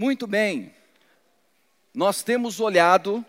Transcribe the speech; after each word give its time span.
Muito 0.00 0.26
bem, 0.26 0.72
nós 1.92 2.22
temos 2.22 2.58
olhado 2.58 3.22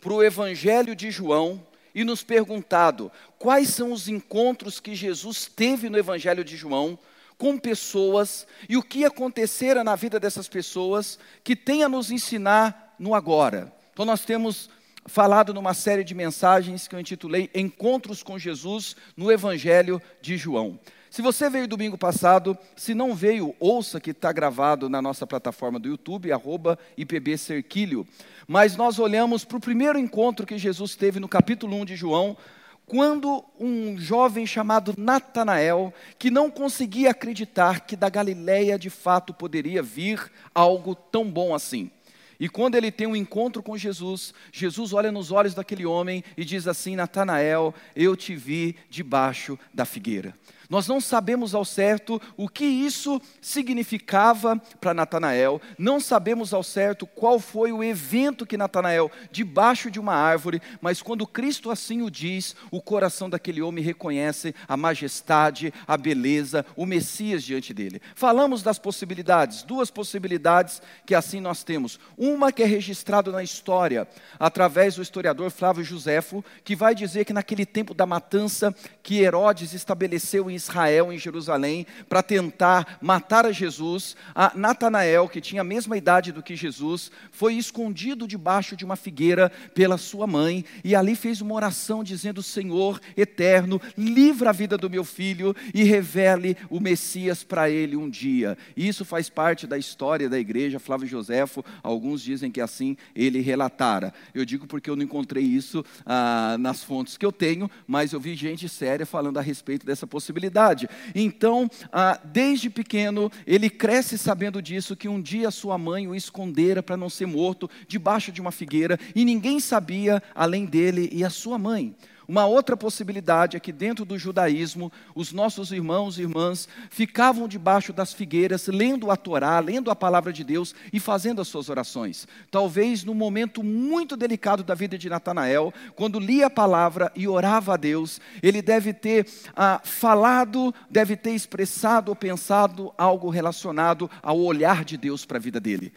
para 0.00 0.10
o 0.10 0.22
Evangelho 0.22 0.96
de 0.96 1.10
João 1.10 1.62
e 1.94 2.02
nos 2.02 2.24
perguntado 2.24 3.12
quais 3.38 3.68
são 3.68 3.92
os 3.92 4.08
encontros 4.08 4.80
que 4.80 4.94
Jesus 4.94 5.44
teve 5.44 5.90
no 5.90 5.98
Evangelho 5.98 6.42
de 6.42 6.56
João 6.56 6.98
com 7.36 7.58
pessoas 7.58 8.46
e 8.66 8.74
o 8.74 8.82
que 8.82 9.04
acontecera 9.04 9.84
na 9.84 9.94
vida 9.96 10.18
dessas 10.18 10.48
pessoas 10.48 11.18
que 11.44 11.54
tem 11.54 11.84
a 11.84 11.90
nos 11.90 12.10
ensinar 12.10 12.94
no 12.98 13.14
agora. 13.14 13.70
Então, 13.92 14.06
nós 14.06 14.24
temos 14.24 14.70
falado 15.04 15.52
numa 15.52 15.74
série 15.74 16.04
de 16.04 16.14
mensagens 16.14 16.88
que 16.88 16.94
eu 16.94 17.00
intitulei 17.00 17.50
Encontros 17.54 18.22
com 18.22 18.38
Jesus 18.38 18.96
no 19.14 19.30
Evangelho 19.30 20.00
de 20.22 20.38
João. 20.38 20.80
Se 21.14 21.22
você 21.22 21.48
veio 21.48 21.68
domingo 21.68 21.96
passado, 21.96 22.58
se 22.74 22.92
não 22.92 23.14
veio, 23.14 23.54
ouça 23.60 24.00
que 24.00 24.10
está 24.10 24.32
gravado 24.32 24.88
na 24.88 25.00
nossa 25.00 25.24
plataforma 25.24 25.78
do 25.78 25.86
YouTube, 25.86 26.32
arroba 26.32 26.76
IPB 26.98 27.38
Cerquilho. 27.38 28.04
Mas 28.48 28.76
nós 28.76 28.98
olhamos 28.98 29.44
para 29.44 29.56
o 29.56 29.60
primeiro 29.60 29.96
encontro 29.96 30.44
que 30.44 30.58
Jesus 30.58 30.96
teve 30.96 31.20
no 31.20 31.28
capítulo 31.28 31.76
1 31.76 31.84
de 31.84 31.94
João, 31.94 32.36
quando 32.84 33.44
um 33.60 33.96
jovem 33.96 34.44
chamado 34.44 34.92
Natanael, 34.98 35.94
que 36.18 36.32
não 36.32 36.50
conseguia 36.50 37.12
acreditar 37.12 37.82
que 37.82 37.94
da 37.94 38.08
Galileia 38.08 38.76
de 38.76 38.90
fato 38.90 39.32
poderia 39.32 39.84
vir 39.84 40.32
algo 40.52 40.96
tão 40.96 41.30
bom 41.30 41.54
assim. 41.54 41.92
E 42.40 42.48
quando 42.48 42.74
ele 42.74 42.90
tem 42.90 43.06
um 43.06 43.14
encontro 43.14 43.62
com 43.62 43.78
Jesus, 43.78 44.34
Jesus 44.52 44.92
olha 44.92 45.12
nos 45.12 45.30
olhos 45.30 45.54
daquele 45.54 45.86
homem 45.86 46.24
e 46.36 46.44
diz 46.44 46.66
assim: 46.66 46.96
Natanael, 46.96 47.72
eu 47.94 48.16
te 48.16 48.34
vi 48.34 48.74
debaixo 48.90 49.56
da 49.72 49.84
figueira. 49.84 50.34
Nós 50.74 50.88
não 50.88 51.00
sabemos 51.00 51.54
ao 51.54 51.64
certo 51.64 52.20
o 52.36 52.48
que 52.48 52.64
isso 52.64 53.22
significava 53.40 54.60
para 54.80 54.92
Natanael, 54.92 55.62
não 55.78 56.00
sabemos 56.00 56.52
ao 56.52 56.64
certo 56.64 57.06
qual 57.06 57.38
foi 57.38 57.70
o 57.70 57.80
evento 57.80 58.44
que 58.44 58.56
Natanael, 58.56 59.08
debaixo 59.30 59.88
de 59.88 60.00
uma 60.00 60.16
árvore, 60.16 60.60
mas 60.80 61.00
quando 61.00 61.28
Cristo 61.28 61.70
assim 61.70 62.02
o 62.02 62.10
diz, 62.10 62.56
o 62.72 62.82
coração 62.82 63.30
daquele 63.30 63.62
homem 63.62 63.84
reconhece 63.84 64.52
a 64.66 64.76
majestade, 64.76 65.72
a 65.86 65.96
beleza, 65.96 66.66
o 66.74 66.84
Messias 66.84 67.44
diante 67.44 67.72
dele. 67.72 68.02
Falamos 68.16 68.60
das 68.60 68.76
possibilidades, 68.76 69.62
duas 69.62 69.92
possibilidades 69.92 70.82
que 71.06 71.14
assim 71.14 71.38
nós 71.38 71.62
temos. 71.62 72.00
Uma 72.18 72.50
que 72.50 72.64
é 72.64 72.66
registrada 72.66 73.30
na 73.30 73.44
história, 73.44 74.08
através 74.40 74.96
do 74.96 75.02
historiador 75.02 75.52
Flávio 75.52 75.84
Josefo, 75.84 76.44
que 76.64 76.74
vai 76.74 76.96
dizer 76.96 77.24
que 77.24 77.32
naquele 77.32 77.64
tempo 77.64 77.94
da 77.94 78.04
matança 78.06 78.74
que 79.04 79.20
Herodes 79.20 79.72
estabeleceu 79.72 80.50
em 80.50 80.63
Israel, 80.64 81.12
em 81.12 81.18
Jerusalém, 81.18 81.86
para 82.08 82.22
tentar 82.22 82.98
matar 83.00 83.46
a 83.46 83.52
Jesus, 83.52 84.16
a 84.34 84.52
Natanael, 84.54 85.28
que 85.28 85.40
tinha 85.40 85.60
a 85.60 85.64
mesma 85.64 85.96
idade 85.96 86.32
do 86.32 86.42
que 86.42 86.56
Jesus, 86.56 87.10
foi 87.30 87.54
escondido 87.54 88.26
debaixo 88.26 88.76
de 88.76 88.84
uma 88.84 88.96
figueira 88.96 89.50
pela 89.74 89.98
sua 89.98 90.26
mãe 90.26 90.64
e 90.82 90.94
ali 90.94 91.14
fez 91.14 91.40
uma 91.40 91.54
oração 91.54 92.02
dizendo: 92.02 92.42
Senhor 92.42 93.00
eterno, 93.16 93.80
livra 93.96 94.50
a 94.50 94.52
vida 94.52 94.76
do 94.76 94.90
meu 94.90 95.04
filho 95.04 95.54
e 95.72 95.82
revele 95.84 96.56
o 96.70 96.80
Messias 96.80 97.44
para 97.44 97.68
ele 97.68 97.96
um 97.96 98.08
dia. 98.08 98.56
Isso 98.76 99.04
faz 99.04 99.28
parte 99.28 99.66
da 99.66 99.78
história 99.78 100.28
da 100.28 100.38
igreja. 100.38 100.78
Flávio 100.78 101.06
Joséfo, 101.06 101.64
alguns 101.82 102.22
dizem 102.22 102.50
que 102.50 102.60
assim 102.60 102.96
ele 103.14 103.40
relatara. 103.40 104.12
Eu 104.34 104.44
digo 104.44 104.66
porque 104.66 104.88
eu 104.88 104.96
não 104.96 105.02
encontrei 105.02 105.44
isso 105.44 105.84
ah, 106.06 106.56
nas 106.58 106.82
fontes 106.82 107.16
que 107.16 107.26
eu 107.26 107.32
tenho, 107.32 107.70
mas 107.86 108.12
eu 108.12 108.20
vi 108.20 108.34
gente 108.34 108.68
séria 108.68 109.04
falando 109.04 109.38
a 109.38 109.42
respeito 109.42 109.84
dessa 109.84 110.06
possibilidade 110.06 110.43
possibilidade. 110.44 110.88
Então, 111.14 111.68
ah, 111.92 112.18
desde 112.24 112.68
pequeno, 112.68 113.30
ele 113.46 113.70
cresce 113.70 114.18
sabendo 114.18 114.60
disso, 114.60 114.96
que 114.96 115.08
um 115.08 115.20
dia 115.20 115.50
sua 115.50 115.78
mãe 115.78 116.06
o 116.06 116.14
escondera 116.14 116.82
para 116.82 116.96
não 116.96 117.08
ser 117.08 117.26
morto 117.26 117.68
debaixo 117.86 118.32
de 118.32 118.40
uma 118.40 118.52
figueira, 118.52 118.98
e 119.14 119.24
ninguém 119.24 119.60
sabia 119.60 120.22
além 120.34 120.66
dele 120.66 121.08
e 121.12 121.24
a 121.24 121.30
sua 121.30 121.58
mãe. 121.58 121.94
Uma 122.26 122.46
outra 122.46 122.76
possibilidade 122.76 123.56
é 123.56 123.60
que 123.60 123.72
dentro 123.72 124.04
do 124.04 124.18
judaísmo, 124.18 124.90
os 125.14 125.32
nossos 125.32 125.72
irmãos 125.72 126.18
e 126.18 126.22
irmãs 126.22 126.68
ficavam 126.90 127.46
debaixo 127.46 127.92
das 127.92 128.12
figueiras, 128.12 128.66
lendo 128.66 129.10
a 129.10 129.16
Torá, 129.16 129.58
lendo 129.60 129.90
a 129.90 129.96
palavra 129.96 130.32
de 130.32 130.42
Deus 130.42 130.74
e 130.92 130.98
fazendo 130.98 131.40
as 131.40 131.48
suas 131.48 131.68
orações. 131.68 132.26
Talvez 132.50 133.04
no 133.04 133.14
momento 133.14 133.62
muito 133.62 134.16
delicado 134.16 134.64
da 134.64 134.74
vida 134.74 134.96
de 134.96 135.08
Natanael, 135.08 135.72
quando 135.94 136.18
lia 136.18 136.46
a 136.46 136.50
palavra 136.50 137.12
e 137.14 137.28
orava 137.28 137.74
a 137.74 137.76
Deus, 137.76 138.20
ele 138.42 138.62
deve 138.62 138.92
ter 138.92 139.26
ah, 139.54 139.80
falado, 139.84 140.74
deve 140.90 141.16
ter 141.16 141.32
expressado 141.32 142.10
ou 142.10 142.16
pensado 142.16 142.92
algo 142.96 143.28
relacionado 143.28 144.10
ao 144.22 144.38
olhar 144.40 144.84
de 144.84 144.96
Deus 144.96 145.24
para 145.24 145.38
a 145.38 145.40
vida 145.40 145.60
dele. 145.60 145.92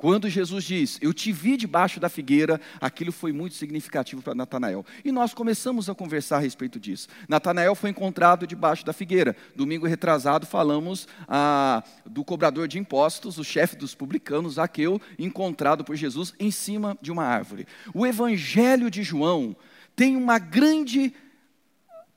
Quando 0.00 0.30
Jesus 0.30 0.64
diz, 0.64 0.98
Eu 1.02 1.12
te 1.12 1.30
vi 1.30 1.58
debaixo 1.58 2.00
da 2.00 2.08
figueira, 2.08 2.58
aquilo 2.80 3.12
foi 3.12 3.34
muito 3.34 3.54
significativo 3.54 4.22
para 4.22 4.34
Natanael. 4.34 4.82
E 5.04 5.12
nós 5.12 5.34
começamos 5.34 5.90
a 5.90 5.94
conversar 5.94 6.38
a 6.38 6.40
respeito 6.40 6.80
disso. 6.80 7.06
Natanael 7.28 7.74
foi 7.74 7.90
encontrado 7.90 8.46
debaixo 8.46 8.82
da 8.82 8.94
figueira. 8.94 9.36
Domingo 9.54 9.86
retrasado 9.86 10.46
falamos 10.46 11.06
ah, 11.28 11.84
do 12.06 12.24
cobrador 12.24 12.66
de 12.66 12.78
impostos, 12.78 13.36
o 13.36 13.44
chefe 13.44 13.76
dos 13.76 13.94
publicanos, 13.94 14.54
Zaqueu, 14.54 14.98
encontrado 15.18 15.84
por 15.84 15.94
Jesus 15.96 16.32
em 16.40 16.50
cima 16.50 16.96
de 17.02 17.12
uma 17.12 17.24
árvore. 17.24 17.66
O 17.92 18.06
Evangelho 18.06 18.90
de 18.90 19.02
João 19.02 19.54
tem 19.94 20.16
uma 20.16 20.38
grande 20.38 21.12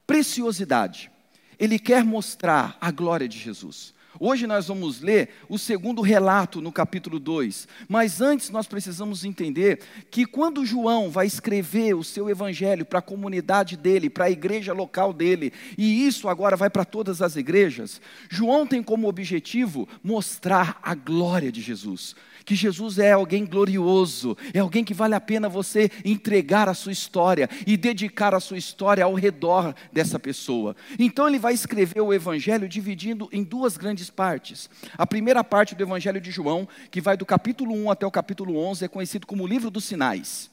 preciosidade. 0.07 1.11
Ele 1.59 1.77
quer 1.77 2.05
mostrar 2.05 2.77
a 2.79 2.89
glória 2.91 3.27
de 3.27 3.37
Jesus. 3.37 3.93
Hoje 4.25 4.47
nós 4.47 4.69
vamos 4.69 5.01
ler 5.01 5.31
o 5.49 5.59
segundo 5.59 6.01
relato 6.01 6.61
no 6.61 6.71
capítulo 6.71 7.19
2. 7.19 7.67
Mas 7.89 8.21
antes 8.21 8.49
nós 8.49 8.65
precisamos 8.65 9.25
entender 9.25 9.81
que 10.09 10.25
quando 10.25 10.65
João 10.65 11.09
vai 11.09 11.25
escrever 11.27 11.93
o 11.93 12.05
seu 12.05 12.29
evangelho 12.29 12.85
para 12.85 12.99
a 12.99 13.01
comunidade 13.01 13.75
dele, 13.75 14.09
para 14.09 14.23
a 14.23 14.31
igreja 14.31 14.71
local 14.71 15.11
dele, 15.11 15.51
e 15.77 16.07
isso 16.07 16.29
agora 16.29 16.55
vai 16.55 16.69
para 16.69 16.85
todas 16.85 17.21
as 17.21 17.35
igrejas, 17.35 17.99
João 18.29 18.65
tem 18.65 18.81
como 18.81 19.09
objetivo 19.09 19.89
mostrar 20.01 20.79
a 20.81 20.95
glória 20.95 21.51
de 21.51 21.61
Jesus 21.61 22.15
que 22.45 22.55
Jesus 22.55 22.99
é 22.99 23.11
alguém 23.11 23.45
glorioso, 23.45 24.37
é 24.53 24.59
alguém 24.59 24.83
que 24.83 24.93
vale 24.93 25.15
a 25.15 25.21
pena 25.21 25.49
você 25.49 25.89
entregar 26.03 26.67
a 26.67 26.73
sua 26.73 26.91
história 26.91 27.49
e 27.65 27.77
dedicar 27.77 28.33
a 28.33 28.39
sua 28.39 28.57
história 28.57 29.03
ao 29.03 29.13
redor 29.13 29.73
dessa 29.91 30.19
pessoa. 30.19 30.75
Então 30.99 31.27
ele 31.27 31.39
vai 31.39 31.53
escrever 31.53 32.01
o 32.01 32.13
evangelho 32.13 32.67
dividindo 32.67 33.29
em 33.31 33.43
duas 33.43 33.77
grandes 33.77 34.09
partes. 34.09 34.69
A 34.97 35.05
primeira 35.05 35.43
parte 35.43 35.75
do 35.75 35.83
evangelho 35.83 36.21
de 36.21 36.31
João, 36.31 36.67
que 36.91 37.01
vai 37.01 37.17
do 37.17 37.25
capítulo 37.25 37.73
1 37.73 37.91
até 37.91 38.05
o 38.05 38.11
capítulo 38.11 38.57
11, 38.57 38.85
é 38.85 38.87
conhecido 38.87 39.27
como 39.27 39.43
o 39.43 39.47
livro 39.47 39.69
dos 39.69 39.85
sinais. 39.85 40.51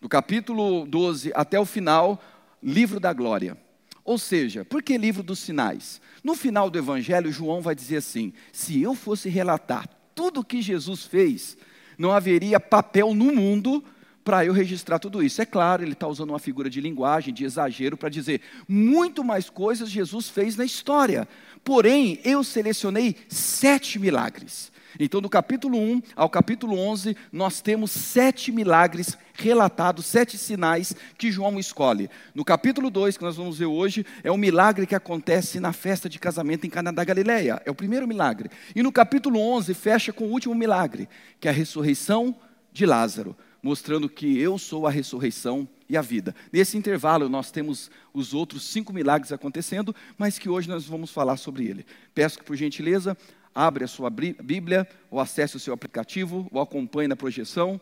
Do 0.00 0.08
capítulo 0.08 0.86
12 0.86 1.32
até 1.34 1.60
o 1.60 1.64
final, 1.64 2.20
livro 2.62 2.98
da 2.98 3.12
glória. 3.12 3.56
Ou 4.04 4.18
seja, 4.18 4.64
por 4.64 4.82
que 4.82 4.98
livro 4.98 5.22
dos 5.22 5.38
sinais? 5.38 6.00
No 6.24 6.34
final 6.34 6.68
do 6.68 6.78
evangelho, 6.78 7.30
João 7.30 7.60
vai 7.60 7.74
dizer 7.74 7.98
assim: 7.98 8.32
se 8.52 8.82
eu 8.82 8.94
fosse 8.96 9.28
relatar 9.28 9.88
tudo 10.14 10.44
que 10.44 10.62
Jesus 10.62 11.04
fez, 11.04 11.56
não 11.98 12.12
haveria 12.12 12.58
papel 12.58 13.14
no 13.14 13.32
mundo 13.32 13.84
para 14.24 14.44
eu 14.44 14.52
registrar 14.52 14.98
tudo 14.98 15.22
isso. 15.22 15.42
É 15.42 15.46
claro, 15.46 15.82
ele 15.82 15.92
está 15.92 16.06
usando 16.06 16.30
uma 16.30 16.38
figura 16.38 16.70
de 16.70 16.80
linguagem, 16.80 17.34
de 17.34 17.44
exagero, 17.44 17.96
para 17.96 18.08
dizer 18.08 18.40
muito 18.68 19.22
mais 19.24 19.50
coisas 19.50 19.90
Jesus 19.90 20.28
fez 20.28 20.56
na 20.56 20.64
história. 20.64 21.28
Porém, 21.64 22.20
eu 22.24 22.42
selecionei 22.42 23.16
sete 23.28 23.98
milagres. 23.98 24.71
Então, 24.98 25.20
do 25.20 25.28
capítulo 25.28 25.78
1 25.78 26.02
ao 26.14 26.28
capítulo 26.28 26.78
11, 26.78 27.16
nós 27.32 27.60
temos 27.60 27.90
sete 27.90 28.52
milagres 28.52 29.16
relatados, 29.34 30.06
sete 30.06 30.36
sinais 30.36 30.94
que 31.16 31.32
João 31.32 31.58
escolhe. 31.58 32.10
No 32.34 32.44
capítulo 32.44 32.90
2, 32.90 33.16
que 33.16 33.24
nós 33.24 33.36
vamos 33.36 33.58
ver 33.58 33.66
hoje, 33.66 34.04
é 34.22 34.30
o 34.30 34.36
milagre 34.36 34.86
que 34.86 34.94
acontece 34.94 35.58
na 35.60 35.72
festa 35.72 36.08
de 36.08 36.18
casamento 36.18 36.66
em 36.66 36.70
Cana 36.70 36.92
da 36.92 37.04
Galileia. 37.04 37.60
É 37.64 37.70
o 37.70 37.74
primeiro 37.74 38.06
milagre. 38.06 38.50
E 38.74 38.82
no 38.82 38.92
capítulo 38.92 39.40
11, 39.40 39.74
fecha 39.74 40.12
com 40.12 40.24
o 40.24 40.30
último 40.30 40.54
milagre, 40.54 41.08
que 41.40 41.48
é 41.48 41.50
a 41.50 41.54
ressurreição 41.54 42.34
de 42.72 42.86
Lázaro, 42.86 43.36
mostrando 43.62 44.08
que 44.08 44.38
eu 44.38 44.58
sou 44.58 44.86
a 44.86 44.90
ressurreição 44.90 45.68
e 45.88 45.96
a 45.96 46.02
vida. 46.02 46.34
Nesse 46.52 46.76
intervalo, 46.76 47.28
nós 47.28 47.50
temos 47.50 47.90
os 48.12 48.32
outros 48.32 48.64
cinco 48.64 48.92
milagres 48.92 49.30
acontecendo, 49.30 49.94
mas 50.16 50.38
que 50.38 50.48
hoje 50.48 50.68
nós 50.68 50.86
vamos 50.86 51.10
falar 51.10 51.36
sobre 51.36 51.66
ele. 51.66 51.84
Peço 52.14 52.38
que, 52.38 52.44
por 52.44 52.56
gentileza, 52.56 53.16
abre 53.54 53.84
a 53.84 53.88
sua 53.88 54.10
Bíblia, 54.10 54.88
ou 55.10 55.20
acesse 55.20 55.56
o 55.56 55.60
seu 55.60 55.74
aplicativo, 55.74 56.48
ou 56.50 56.60
acompanhe 56.60 57.08
na 57.08 57.16
projeção. 57.16 57.80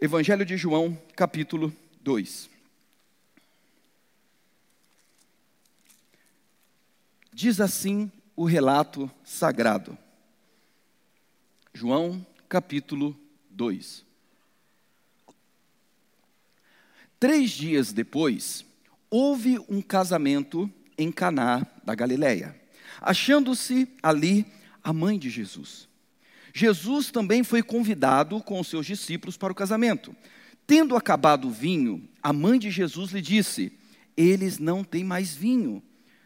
Evangelho 0.00 0.44
de 0.44 0.56
João, 0.56 0.98
capítulo 1.16 1.72
2. 2.02 2.50
Diz 7.32 7.60
assim 7.60 8.10
o 8.36 8.44
relato 8.44 9.10
sagrado. 9.24 9.96
João, 11.72 12.24
capítulo 12.48 13.18
2. 13.50 14.04
Três 17.18 17.50
dias 17.50 17.92
depois, 17.92 18.64
houve 19.10 19.58
um 19.68 19.80
casamento 19.80 20.70
em 20.96 21.10
Caná 21.10 21.66
da 21.84 21.94
Galileia. 21.94 22.54
Achando-se 23.00 23.88
ali 24.02 24.46
a 24.84 24.92
mãe 24.92 25.18
de 25.18 25.30
Jesus. 25.30 25.88
Jesus 26.52 27.10
também 27.10 27.42
foi 27.42 27.62
convidado 27.62 28.40
com 28.40 28.60
os 28.60 28.68
seus 28.68 28.86
discípulos 28.86 29.36
para 29.36 29.52
o 29.52 29.56
casamento. 29.56 30.14
Tendo 30.66 30.94
acabado 30.94 31.48
o 31.48 31.50
vinho, 31.50 32.08
a 32.22 32.32
mãe 32.32 32.58
de 32.58 32.70
Jesus 32.70 33.10
lhe 33.10 33.20
disse: 33.20 33.72
Eles 34.16 34.58
não 34.58 34.84
têm 34.84 35.02
mais 35.02 35.34
vinho. 35.34 35.82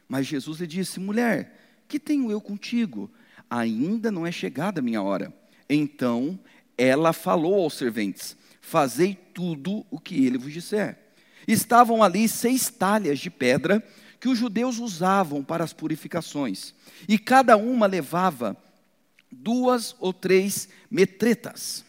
Mas 0.07 0.27
Jesus 0.27 0.61
lhe 0.61 0.67
disse: 0.67 1.01
Mulher, 1.01 1.83
que 1.89 1.99
tenho 1.99 2.31
eu 2.31 2.41
contigo? 2.41 3.11
Ainda 3.49 4.11
não 4.11 4.27
é 4.27 4.33
chegada 4.33 4.81
a 4.81 4.83
minha 4.83 5.01
hora. 5.01 5.33
Então 5.69 6.39
ela 6.77 7.13
falou 7.15 7.63
aos 7.63 7.75
serventes: 7.75 8.37
Fazei 8.61 9.15
tudo 9.15 9.87
o 9.91 9.99
que 9.99 10.27
ele 10.27 10.37
vos 10.37 10.53
disser. 10.53 10.99
Estavam 11.47 12.03
ali 12.03 12.29
seis 12.29 12.69
talhas 12.69 13.19
de 13.19 13.31
pedra 13.31 13.83
que 14.21 14.29
os 14.29 14.39
judeus 14.39 14.79
usavam 14.79 15.45
para 15.45 15.65
as 15.65 15.73
purificações, 15.73 16.75
e 17.09 17.19
cada 17.19 17.57
uma 17.57 17.87
levava 17.87 18.57
duas 19.31 19.95
ou 19.99 20.13
três 20.13 20.69
metretas. 20.91 21.85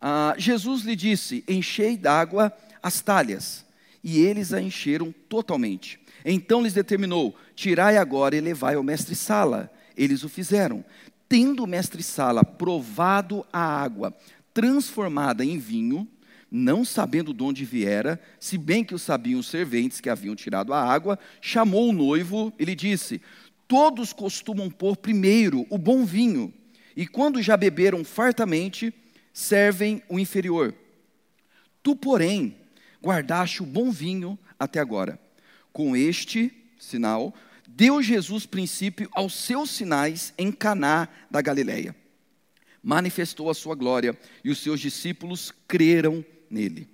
Ah, 0.00 0.34
Jesus 0.36 0.82
lhe 0.82 0.96
disse: 0.96 1.44
Enchei 1.48 1.96
d'água 1.96 2.52
as 2.82 3.00
talhas, 3.00 3.64
e 4.02 4.18
eles 4.20 4.52
a 4.52 4.60
encheram 4.60 5.12
totalmente. 5.28 6.00
Então 6.24 6.62
lhes 6.62 6.74
determinou: 6.74 7.36
Tirai 7.54 7.96
agora 7.96 8.36
e 8.36 8.40
levai 8.40 8.74
ao 8.74 8.82
mestre-sala. 8.82 9.72
Eles 9.96 10.22
o 10.22 10.28
fizeram. 10.28 10.84
Tendo 11.28 11.64
o 11.64 11.66
mestre-sala 11.66 12.44
provado 12.44 13.46
a 13.52 13.60
água 13.60 14.14
transformada 14.52 15.44
em 15.44 15.58
vinho, 15.58 16.06
não 16.54 16.84
sabendo 16.84 17.32
de 17.32 17.42
onde 17.42 17.64
viera, 17.64 18.20
se 18.38 18.58
bem 18.58 18.84
que 18.84 18.94
o 18.94 18.98
sabiam 18.98 19.40
os 19.40 19.46
serventes 19.46 20.02
que 20.02 20.10
haviam 20.10 20.36
tirado 20.36 20.74
a 20.74 20.84
água, 20.84 21.18
chamou 21.40 21.88
o 21.88 21.94
noivo 21.94 22.52
e 22.58 22.64
lhe 22.66 22.74
disse: 22.74 23.22
Todos 23.66 24.12
costumam 24.12 24.70
pôr 24.70 24.94
primeiro 24.98 25.66
o 25.70 25.78
bom 25.78 26.04
vinho, 26.04 26.52
e 26.94 27.06
quando 27.06 27.40
já 27.40 27.56
beberam 27.56 28.04
fartamente, 28.04 28.92
servem 29.32 30.02
o 30.10 30.20
inferior. 30.20 30.74
Tu, 31.82 31.96
porém, 31.96 32.54
guardaste 33.02 33.62
o 33.62 33.66
bom 33.66 33.90
vinho 33.90 34.38
até 34.58 34.78
agora. 34.78 35.18
Com 35.72 35.96
este 35.96 36.52
sinal, 36.78 37.34
deu 37.66 38.02
Jesus 38.02 38.44
princípio 38.44 39.08
aos 39.12 39.32
seus 39.34 39.70
sinais 39.70 40.34
em 40.36 40.52
Caná 40.52 41.08
da 41.30 41.40
Galileia. 41.40 41.96
Manifestou 42.82 43.48
a 43.48 43.54
sua 43.54 43.74
glória 43.74 44.18
e 44.44 44.50
os 44.50 44.58
seus 44.58 44.80
discípulos 44.80 45.50
creram 45.66 46.22
nele. 46.52 46.88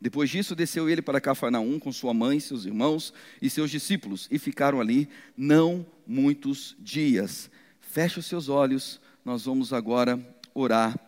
Depois 0.00 0.30
disso, 0.30 0.54
desceu 0.54 0.88
ele 0.88 1.02
para 1.02 1.20
Cafarnaum 1.20 1.78
com 1.78 1.92
sua 1.92 2.14
mãe, 2.14 2.40
seus 2.40 2.64
irmãos 2.64 3.12
e 3.42 3.50
seus 3.50 3.70
discípulos, 3.70 4.26
e 4.30 4.38
ficaram 4.38 4.80
ali 4.80 5.08
não 5.36 5.84
muitos 6.06 6.74
dias. 6.78 7.50
Feche 7.80 8.18
os 8.18 8.26
seus 8.26 8.48
olhos, 8.48 9.00
nós 9.22 9.44
vamos 9.44 9.72
agora 9.72 10.18
orar 10.54 10.98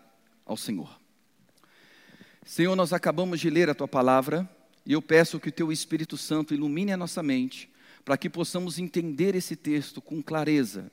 ao 0.45 0.57
Senhor. 0.57 1.01
Senhor, 2.45 2.77
nós 2.77 2.93
acabamos 2.93 3.41
de 3.41 3.49
ler 3.49 3.71
a 3.71 3.75
tua 3.75 3.89
palavra, 3.89 4.47
e 4.85 4.93
eu 4.93 5.01
peço 5.01 5.41
que 5.41 5.49
o 5.49 5.53
teu 5.53 5.73
Espírito 5.73 6.19
Santo 6.19 6.53
ilumine 6.53 6.93
a 6.93 6.97
nossa 6.97 7.23
mente, 7.23 7.71
para 8.05 8.19
que 8.19 8.29
possamos 8.29 8.79
entender 8.79 9.35
esse 9.35 9.57
texto 9.57 10.03
com 10.03 10.21
clareza 10.21 10.91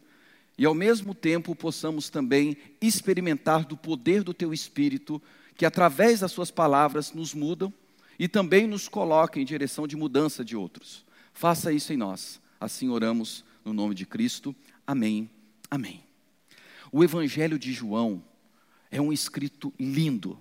e 0.59 0.65
ao 0.65 0.75
mesmo 0.75 1.15
tempo 1.15 1.55
possamos 1.55 2.09
também 2.09 2.57
experimentar 2.81 3.63
do 3.63 3.77
poder 3.77 4.23
do 4.23 4.33
teu 4.33 4.53
Espírito 4.53 5.21
que 5.59 5.65
através 5.65 6.21
das 6.21 6.31
suas 6.31 6.49
palavras 6.49 7.11
nos 7.11 7.33
mudam 7.33 7.73
e 8.17 8.29
também 8.29 8.65
nos 8.65 8.87
coloca 8.87 9.41
em 9.41 9.43
direção 9.43 9.85
de 9.85 9.97
mudança 9.97 10.41
de 10.41 10.55
outros. 10.55 11.03
Faça 11.33 11.73
isso 11.73 11.91
em 11.91 11.97
nós. 11.97 12.39
Assim 12.57 12.87
oramos 12.87 13.43
no 13.65 13.73
nome 13.73 13.93
de 13.93 14.05
Cristo. 14.05 14.55
Amém. 14.87 15.29
Amém. 15.69 16.01
O 16.93 17.03
Evangelho 17.03 17.59
de 17.59 17.73
João 17.73 18.23
é 18.89 19.01
um 19.01 19.11
escrito 19.11 19.73
lindo, 19.77 20.39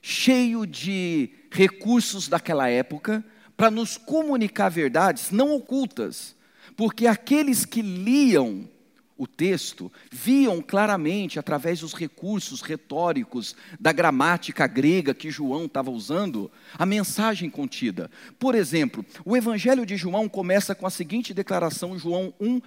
cheio 0.00 0.66
de 0.66 1.28
recursos 1.50 2.26
daquela 2.26 2.66
época 2.66 3.22
para 3.58 3.70
nos 3.70 3.98
comunicar 3.98 4.70
verdades 4.70 5.30
não 5.30 5.54
ocultas, 5.54 6.34
porque 6.74 7.06
aqueles 7.06 7.66
que 7.66 7.82
liam 7.82 8.66
o 9.18 9.26
texto, 9.26 9.90
viam 10.10 10.60
claramente, 10.60 11.38
através 11.38 11.80
dos 11.80 11.94
recursos 11.94 12.60
retóricos 12.60 13.56
da 13.80 13.92
gramática 13.92 14.66
grega 14.66 15.14
que 15.14 15.30
João 15.30 15.64
estava 15.64 15.90
usando, 15.90 16.50
a 16.74 16.84
mensagem 16.84 17.48
contida. 17.48 18.10
Por 18.38 18.54
exemplo, 18.54 19.04
o 19.24 19.36
Evangelho 19.36 19.86
de 19.86 19.96
João 19.96 20.28
começa 20.28 20.74
com 20.74 20.86
a 20.86 20.90
seguinte 20.90 21.32
declaração, 21.32 21.98
João 21.98 22.34
1, 22.40 22.60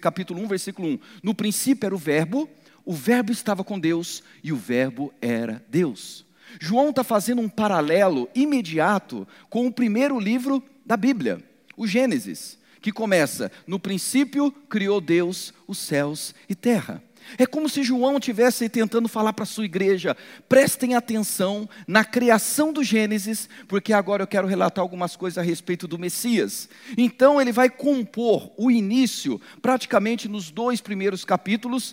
capítulo 0.00 0.40
1, 0.42 0.48
versículo 0.48 0.88
1. 0.88 0.98
No 1.22 1.34
princípio 1.34 1.86
era 1.86 1.94
o 1.94 1.98
Verbo, 1.98 2.48
o 2.84 2.92
Verbo 2.92 3.32
estava 3.32 3.64
com 3.64 3.78
Deus 3.78 4.22
e 4.44 4.52
o 4.52 4.56
Verbo 4.56 5.12
era 5.20 5.64
Deus. 5.68 6.24
João 6.60 6.90
está 6.90 7.02
fazendo 7.02 7.42
um 7.42 7.48
paralelo 7.48 8.28
imediato 8.34 9.26
com 9.50 9.66
o 9.66 9.72
primeiro 9.72 10.20
livro 10.20 10.62
da 10.84 10.96
Bíblia, 10.96 11.42
o 11.76 11.86
Gênesis 11.86 12.58
que 12.86 12.92
começa: 12.92 13.50
No 13.66 13.80
princípio 13.80 14.52
criou 14.68 15.00
Deus 15.00 15.52
os 15.66 15.76
céus 15.76 16.32
e 16.48 16.54
terra. 16.54 17.02
É 17.36 17.44
como 17.44 17.68
se 17.68 17.82
João 17.82 18.18
estivesse 18.18 18.68
tentando 18.68 19.08
falar 19.08 19.32
para 19.32 19.42
a 19.42 19.46
sua 19.46 19.64
igreja: 19.64 20.16
prestem 20.48 20.94
atenção 20.94 21.68
na 21.88 22.04
criação 22.04 22.72
do 22.72 22.84
Gênesis, 22.84 23.48
porque 23.66 23.92
agora 23.92 24.22
eu 24.22 24.26
quero 24.28 24.46
relatar 24.46 24.82
algumas 24.82 25.16
coisas 25.16 25.36
a 25.36 25.42
respeito 25.42 25.88
do 25.88 25.98
Messias. 25.98 26.68
Então 26.96 27.40
ele 27.40 27.50
vai 27.50 27.68
compor 27.68 28.52
o 28.56 28.70
início, 28.70 29.40
praticamente 29.60 30.28
nos 30.28 30.52
dois 30.52 30.80
primeiros 30.80 31.24
capítulos, 31.24 31.92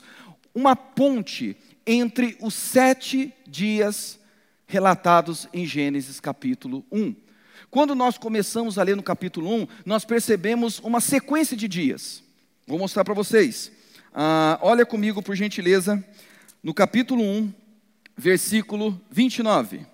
uma 0.53 0.75
ponte 0.75 1.57
entre 1.87 2.37
os 2.39 2.53
sete 2.53 3.33
dias 3.47 4.19
relatados 4.67 5.47
em 5.51 5.65
Gênesis 5.65 6.19
capítulo 6.19 6.85
1. 6.91 7.15
Quando 7.73 7.95
nós 7.95 8.19
começamos 8.19 8.77
a 8.77 8.83
ler 8.83 8.95
no 8.95 9.01
capítulo 9.01 9.51
1, 9.51 9.67
nós 9.83 10.05
percebemos 10.05 10.77
uma 10.77 11.01
sequência 11.01 11.57
de 11.57 11.67
dias. 11.67 12.21
Vou 12.67 12.77
mostrar 12.77 13.03
para 13.03 13.15
vocês. 13.15 13.71
Ah, 14.13 14.59
olha 14.61 14.85
comigo, 14.85 15.23
por 15.23 15.35
gentileza, 15.35 16.05
no 16.61 16.71
capítulo 16.71 17.23
1, 17.23 17.51
versículo 18.15 19.01
29. 19.09 19.87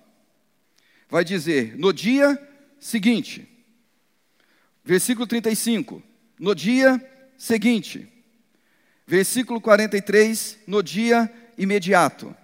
Vai 1.10 1.24
dizer: 1.24 1.78
No 1.78 1.94
dia 1.94 2.38
seguinte. 2.81 3.48
Versículo 4.84 5.25
35. 5.25 6.04
No 6.38 6.54
dia 6.54 7.02
seguinte. 7.38 8.10
Versículo 9.08 9.62
43. 9.62 10.60
No 10.68 10.84
dia 10.84 11.32
imediato. 11.58 12.36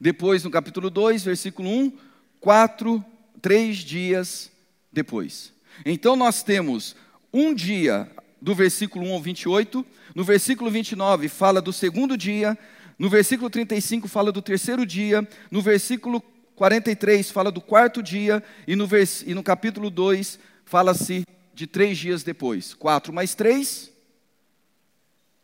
Depois, 0.00 0.42
no 0.42 0.50
capítulo 0.50 0.90
2, 0.90 1.22
versículo 1.22 1.70
1, 1.70 1.92
quatro 2.40 3.04
três 3.46 3.76
dias 3.76 4.50
depois. 4.92 5.52
Então 5.84 6.16
nós 6.16 6.42
temos 6.42 6.96
um 7.32 7.54
dia 7.54 8.10
do 8.42 8.56
versículo 8.56 9.06
1 9.06 9.12
ao 9.12 9.22
28, 9.22 9.86
no 10.16 10.24
versículo 10.24 10.68
29 10.68 11.28
fala 11.28 11.62
do 11.62 11.72
segundo 11.72 12.16
dia, 12.16 12.58
no 12.98 13.08
versículo 13.08 13.48
35 13.48 14.08
fala 14.08 14.32
do 14.32 14.42
terceiro 14.42 14.84
dia, 14.84 15.24
no 15.48 15.62
versículo 15.62 16.20
43 16.56 17.30
fala 17.30 17.52
do 17.52 17.60
quarto 17.60 18.02
dia, 18.02 18.42
e 18.66 18.74
no, 18.74 18.84
vers... 18.84 19.22
e 19.24 19.32
no 19.32 19.44
capítulo 19.44 19.90
2 19.90 20.40
fala-se 20.64 21.24
de 21.54 21.68
três 21.68 21.96
dias 21.96 22.24
depois. 22.24 22.74
Quatro 22.74 23.12
mais 23.12 23.36
três, 23.36 23.92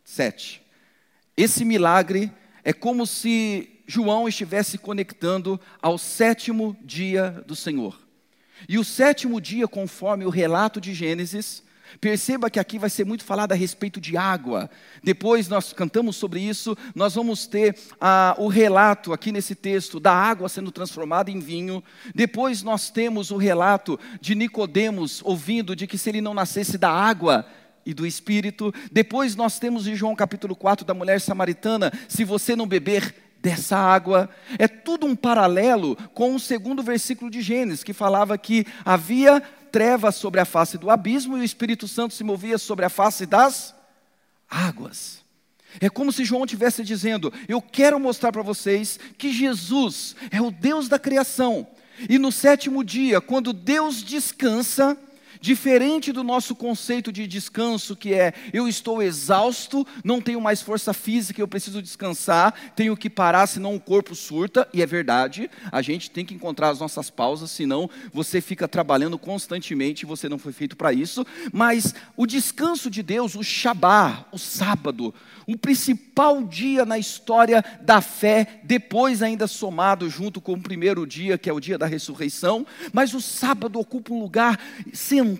sete. 0.02 0.60
Esse 1.36 1.64
milagre 1.64 2.32
é 2.64 2.72
como 2.72 3.06
se 3.06 3.71
João 3.86 4.28
estivesse 4.28 4.78
conectando 4.78 5.60
ao 5.80 5.98
sétimo 5.98 6.76
dia 6.82 7.42
do 7.46 7.56
Senhor. 7.56 7.98
E 8.68 8.78
o 8.78 8.84
sétimo 8.84 9.40
dia, 9.40 9.66
conforme 9.66 10.24
o 10.24 10.30
relato 10.30 10.80
de 10.80 10.94
Gênesis, 10.94 11.62
Perceba 12.00 12.50
que 12.50 12.58
aqui 12.58 12.78
vai 12.78 12.90
ser 12.90 13.04
muito 13.04 13.24
falado 13.24 13.52
a 13.52 13.54
respeito 13.54 14.00
de 14.00 14.16
água. 14.16 14.70
Depois 15.02 15.48
nós 15.48 15.72
cantamos 15.72 16.16
sobre 16.16 16.40
isso, 16.40 16.76
nós 16.94 17.14
vamos 17.14 17.46
ter 17.46 17.76
ah, 18.00 18.34
o 18.38 18.48
relato 18.48 19.12
aqui 19.12 19.30
nesse 19.30 19.54
texto 19.54 20.00
da 20.00 20.12
água 20.12 20.48
sendo 20.48 20.72
transformada 20.72 21.30
em 21.30 21.38
vinho. 21.38 21.82
Depois 22.14 22.62
nós 22.62 22.90
temos 22.90 23.30
o 23.30 23.36
relato 23.36 23.98
de 24.20 24.34
Nicodemos 24.34 25.20
ouvindo 25.24 25.76
de 25.76 25.86
que 25.86 25.98
se 25.98 26.08
ele 26.08 26.20
não 26.20 26.34
nascesse 26.34 26.78
da 26.78 26.90
água, 26.90 27.46
e 27.84 27.92
do 27.92 28.06
Espírito. 28.06 28.72
Depois 28.90 29.34
nós 29.34 29.58
temos 29.58 29.88
em 29.88 29.94
João 29.96 30.14
capítulo 30.14 30.54
4 30.54 30.86
da 30.86 30.94
mulher 30.94 31.20
samaritana: 31.20 31.92
se 32.08 32.24
você 32.24 32.54
não 32.54 32.66
beber 32.66 33.21
dessa 33.42 33.76
água. 33.76 34.30
É 34.58 34.68
tudo 34.68 35.04
um 35.04 35.16
paralelo 35.16 35.96
com 36.14 36.34
o 36.34 36.40
segundo 36.40 36.82
versículo 36.82 37.30
de 37.30 37.42
Gênesis, 37.42 37.82
que 37.82 37.92
falava 37.92 38.38
que 38.38 38.64
havia 38.84 39.40
trevas 39.72 40.14
sobre 40.14 40.40
a 40.40 40.44
face 40.44 40.78
do 40.78 40.88
abismo 40.88 41.36
e 41.36 41.40
o 41.40 41.44
Espírito 41.44 41.88
Santo 41.88 42.14
se 42.14 42.22
movia 42.22 42.56
sobre 42.56 42.84
a 42.84 42.88
face 42.88 43.26
das 43.26 43.74
águas. 44.48 45.22
É 45.80 45.88
como 45.88 46.12
se 46.12 46.24
João 46.24 46.44
estivesse 46.44 46.84
dizendo: 46.84 47.32
Eu 47.48 47.60
quero 47.60 47.98
mostrar 47.98 48.30
para 48.30 48.42
vocês 48.42 49.00
que 49.18 49.32
Jesus 49.32 50.14
é 50.30 50.40
o 50.40 50.50
Deus 50.50 50.88
da 50.88 50.98
criação. 50.98 51.66
E 52.08 52.18
no 52.18 52.30
sétimo 52.30 52.84
dia, 52.84 53.20
quando 53.20 53.52
Deus 53.52 54.02
descansa, 54.02 54.96
Diferente 55.42 56.12
do 56.12 56.22
nosso 56.22 56.54
conceito 56.54 57.10
de 57.10 57.26
descanso, 57.26 57.96
que 57.96 58.14
é 58.14 58.32
eu 58.52 58.68
estou 58.68 59.02
exausto, 59.02 59.84
não 60.04 60.20
tenho 60.20 60.40
mais 60.40 60.62
força 60.62 60.94
física, 60.94 61.40
eu 61.40 61.48
preciso 61.48 61.82
descansar, 61.82 62.54
tenho 62.76 62.96
que 62.96 63.10
parar, 63.10 63.48
senão 63.48 63.74
o 63.74 63.80
corpo 63.80 64.14
surta, 64.14 64.68
e 64.72 64.80
é 64.80 64.86
verdade, 64.86 65.50
a 65.72 65.82
gente 65.82 66.12
tem 66.12 66.24
que 66.24 66.32
encontrar 66.32 66.68
as 66.68 66.78
nossas 66.78 67.10
pausas, 67.10 67.50
senão 67.50 67.90
você 68.12 68.40
fica 68.40 68.68
trabalhando 68.68 69.18
constantemente 69.18 70.02
e 70.02 70.06
você 70.06 70.28
não 70.28 70.38
foi 70.38 70.52
feito 70.52 70.76
para 70.76 70.92
isso. 70.92 71.26
Mas 71.52 71.92
o 72.16 72.24
descanso 72.24 72.88
de 72.88 73.02
Deus, 73.02 73.34
o 73.34 73.42
Shabá, 73.42 74.24
o 74.30 74.38
sábado, 74.38 75.12
o 75.46 75.58
principal 75.58 76.42
dia 76.44 76.84
na 76.84 76.98
história 76.98 77.64
da 77.82 78.00
fé, 78.00 78.60
depois 78.62 79.22
ainda 79.22 79.48
somado 79.48 80.08
junto 80.08 80.40
com 80.40 80.52
o 80.52 80.62
primeiro 80.62 81.04
dia, 81.04 81.36
que 81.36 81.50
é 81.50 81.52
o 81.52 81.60
dia 81.60 81.76
da 81.76 81.86
ressurreição, 81.86 82.64
mas 82.92 83.12
o 83.12 83.20
sábado 83.20 83.80
ocupa 83.80 84.12
um 84.12 84.20
lugar 84.20 84.58
central, 84.92 85.31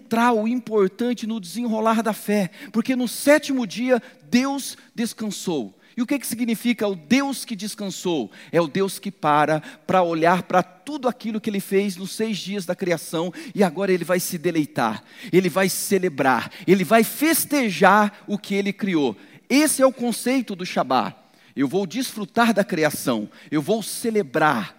importante 0.49 1.27
no 1.27 1.41
desenrolar 1.41 2.03
da 2.03 2.13
fé, 2.13 2.51
porque 2.73 2.95
no 2.97 3.09
sétimo 3.09 3.67
dia 3.67 4.03
Deus 4.31 4.77
descansou. 4.95 5.79
E 5.97 6.03
o 6.03 6.07
que, 6.07 6.19
que 6.19 6.27
significa 6.27 6.89
o 6.89 6.95
Deus 6.95 7.45
que 7.45 7.55
descansou? 7.55 8.31
É 8.51 8.61
o 8.61 8.67
Deus 8.67 8.99
que 8.99 9.11
para 9.11 9.61
para 9.87 10.03
olhar 10.03 10.45
para 10.45 10.63
tudo 10.63 11.09
aquilo 11.09 11.41
que 11.41 11.51
ele 11.51 11.61
fez 11.61 11.97
nos 11.97 12.13
seis 12.13 12.39
dias 12.39 12.65
da 12.65 12.75
criação 12.75 13.33
e 13.55 13.63
agora 13.63 13.93
ele 13.93 14.05
vai 14.05 14.19
se 14.19 14.39
deleitar, 14.39 15.05
ele 15.33 15.49
vai 15.49 15.69
celebrar, 15.69 16.51
ele 16.67 16.85
vai 16.85 17.05
festejar 17.05 18.25
o 18.27 18.39
que 18.39 18.55
ele 18.55 18.73
criou. 18.73 19.17
Esse 19.49 19.83
é 19.83 19.87
o 19.87 19.93
conceito 19.93 20.57
do 20.57 20.65
Shabat. 20.65 21.17
Eu 21.55 21.69
vou 21.69 21.87
desfrutar 21.87 22.55
da 22.55 22.65
criação, 22.65 23.29
eu 23.51 23.61
vou 23.61 23.83
celebrar 23.83 24.79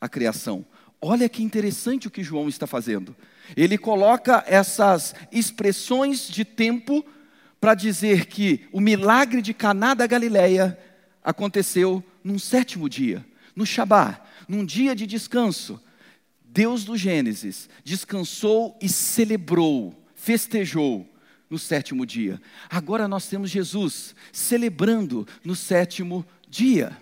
a 0.00 0.08
criação. 0.08 0.64
Olha 1.00 1.28
que 1.28 1.42
interessante 1.42 2.08
o 2.08 2.10
que 2.10 2.24
João 2.24 2.48
está 2.48 2.66
fazendo. 2.66 3.14
Ele 3.56 3.78
coloca 3.78 4.44
essas 4.46 5.14
expressões 5.32 6.28
de 6.28 6.44
tempo 6.44 7.04
para 7.60 7.74
dizer 7.74 8.26
que 8.26 8.66
o 8.72 8.80
milagre 8.80 9.42
de 9.42 9.52
Caná 9.52 9.94
da 9.94 10.06
Galileia 10.06 10.78
aconteceu 11.22 12.02
num 12.22 12.38
sétimo 12.38 12.88
dia, 12.88 13.24
no 13.54 13.66
Shabat, 13.66 14.20
num 14.48 14.64
dia 14.64 14.94
de 14.94 15.06
descanso. 15.06 15.80
Deus 16.44 16.84
do 16.84 16.96
Gênesis 16.96 17.68
descansou 17.84 18.78
e 18.80 18.88
celebrou, 18.88 19.94
festejou 20.14 21.06
no 21.50 21.58
sétimo 21.58 22.06
dia. 22.06 22.40
Agora 22.70 23.08
nós 23.08 23.26
temos 23.26 23.50
Jesus 23.50 24.14
celebrando 24.32 25.26
no 25.44 25.54
sétimo 25.54 26.24
dia. 26.48 26.96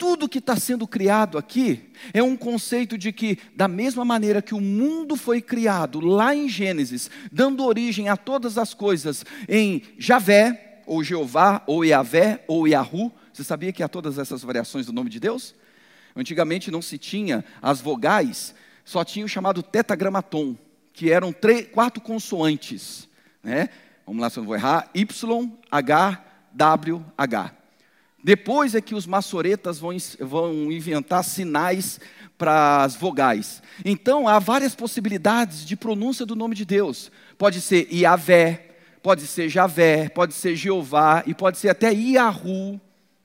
Tudo 0.00 0.26
que 0.26 0.38
está 0.38 0.56
sendo 0.56 0.86
criado 0.86 1.36
aqui 1.36 1.90
é 2.14 2.22
um 2.22 2.34
conceito 2.34 2.96
de 2.96 3.12
que, 3.12 3.38
da 3.54 3.68
mesma 3.68 4.02
maneira 4.02 4.40
que 4.40 4.54
o 4.54 4.60
mundo 4.60 5.14
foi 5.14 5.42
criado 5.42 6.00
lá 6.00 6.34
em 6.34 6.48
Gênesis, 6.48 7.10
dando 7.30 7.66
origem 7.66 8.08
a 8.08 8.16
todas 8.16 8.56
as 8.56 8.72
coisas 8.72 9.26
em 9.46 9.82
Javé, 9.98 10.80
ou 10.86 11.04
Jeová, 11.04 11.62
ou 11.66 11.84
Yahvé, 11.84 12.42
ou 12.48 12.66
Yahu, 12.66 13.12
você 13.30 13.44
sabia 13.44 13.72
que 13.72 13.82
há 13.82 13.88
todas 13.88 14.18
essas 14.18 14.42
variações 14.42 14.86
do 14.86 14.92
nome 14.94 15.10
de 15.10 15.20
Deus? 15.20 15.54
Antigamente 16.16 16.70
não 16.70 16.80
se 16.80 16.96
tinha 16.96 17.44
as 17.60 17.82
vogais, 17.82 18.54
só 18.84 19.04
tinha 19.04 19.26
o 19.26 19.28
chamado 19.28 19.62
tetragramaton, 19.62 20.56
que 20.94 21.12
eram 21.12 21.30
três, 21.30 21.68
quatro 21.68 22.00
consoantes 22.00 23.08
né? 23.42 23.68
Vamos 24.06 24.22
lá 24.22 24.30
se 24.30 24.38
eu 24.38 24.42
não 24.42 24.48
vou 24.48 24.56
errar, 24.56 24.90
Y, 24.94 25.52
H, 25.70 26.24
W, 26.52 27.04
H. 27.16 27.59
Depois 28.22 28.74
é 28.74 28.80
que 28.80 28.94
os 28.94 29.06
maçoretas 29.06 29.78
vão, 29.78 29.96
vão 30.20 30.70
inventar 30.70 31.24
sinais 31.24 31.98
para 32.36 32.84
as 32.84 32.96
vogais. 32.96 33.62
Então, 33.84 34.28
há 34.28 34.38
várias 34.38 34.74
possibilidades 34.74 35.64
de 35.64 35.76
pronúncia 35.76 36.24
do 36.24 36.36
nome 36.36 36.54
de 36.54 36.64
Deus. 36.64 37.10
Pode 37.36 37.60
ser 37.60 37.86
Iavé, 37.92 38.70
pode 39.02 39.26
ser 39.26 39.48
Javé, 39.48 40.08
pode 40.08 40.34
ser 40.34 40.56
Jeová 40.56 41.22
e 41.26 41.34
pode 41.34 41.58
ser 41.58 41.68
até 41.68 41.92
Iahu. 41.92 42.80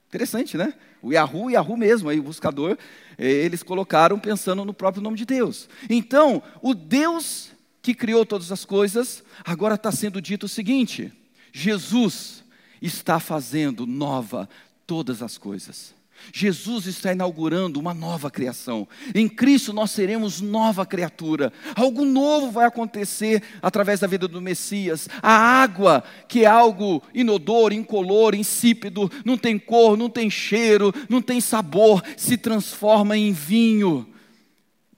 Interessante, 0.08 0.58
né? 0.58 0.74
O 1.02 1.12
Yahu, 1.12 1.52
Yahu 1.52 1.78
mesmo, 1.78 2.10
aí 2.10 2.20
o 2.20 2.24
buscador, 2.24 2.78
eh, 3.18 3.26
eles 3.26 3.62
colocaram 3.62 4.18
pensando 4.18 4.66
no 4.66 4.74
próprio 4.74 5.04
nome 5.04 5.18
de 5.18 5.26
Deus. 5.26 5.70
Então, 5.90 6.42
o 6.62 6.74
Deus 6.74 7.52
que 7.82 7.94
criou 7.94 8.26
todas 8.26 8.52
as 8.52 8.66
coisas, 8.66 9.24
agora 9.44 9.76
está 9.76 9.92
sendo 9.92 10.20
dito 10.20 10.48
o 10.48 10.50
seguinte: 10.50 11.14
Jesus 11.54 12.44
está 12.82 13.20
fazendo 13.20 13.86
nova 13.86 14.50
todas 14.86 15.22
as 15.22 15.38
coisas. 15.38 15.94
Jesus 16.34 16.86
está 16.86 17.12
inaugurando 17.12 17.80
uma 17.80 17.94
nova 17.94 18.32
criação. 18.32 18.88
Em 19.14 19.28
Cristo 19.28 19.74
nós 19.74 19.92
seremos 19.92 20.40
nova 20.40 20.86
criatura. 20.86 21.52
Algo 21.76 22.06
novo 22.06 22.52
vai 22.52 22.66
acontecer 22.66 23.44
através 23.62 24.00
da 24.00 24.08
vida 24.08 24.28
do 24.28 24.42
Messias. 24.42 25.10
A 25.22 25.34
água, 25.34 26.04
que 26.28 26.44
é 26.44 26.48
algo 26.48 27.04
inodor, 27.14 27.74
incolor, 27.74 28.34
insípido, 28.34 29.12
não 29.26 29.38
tem 29.38 29.60
cor, 29.60 29.98
não 29.98 30.10
tem 30.10 30.30
cheiro, 30.30 30.94
não 31.10 31.22
tem 31.22 31.42
sabor, 31.42 32.02
se 32.16 32.38
transforma 32.38 33.18
em 33.18 33.34
vinho. 33.34 34.08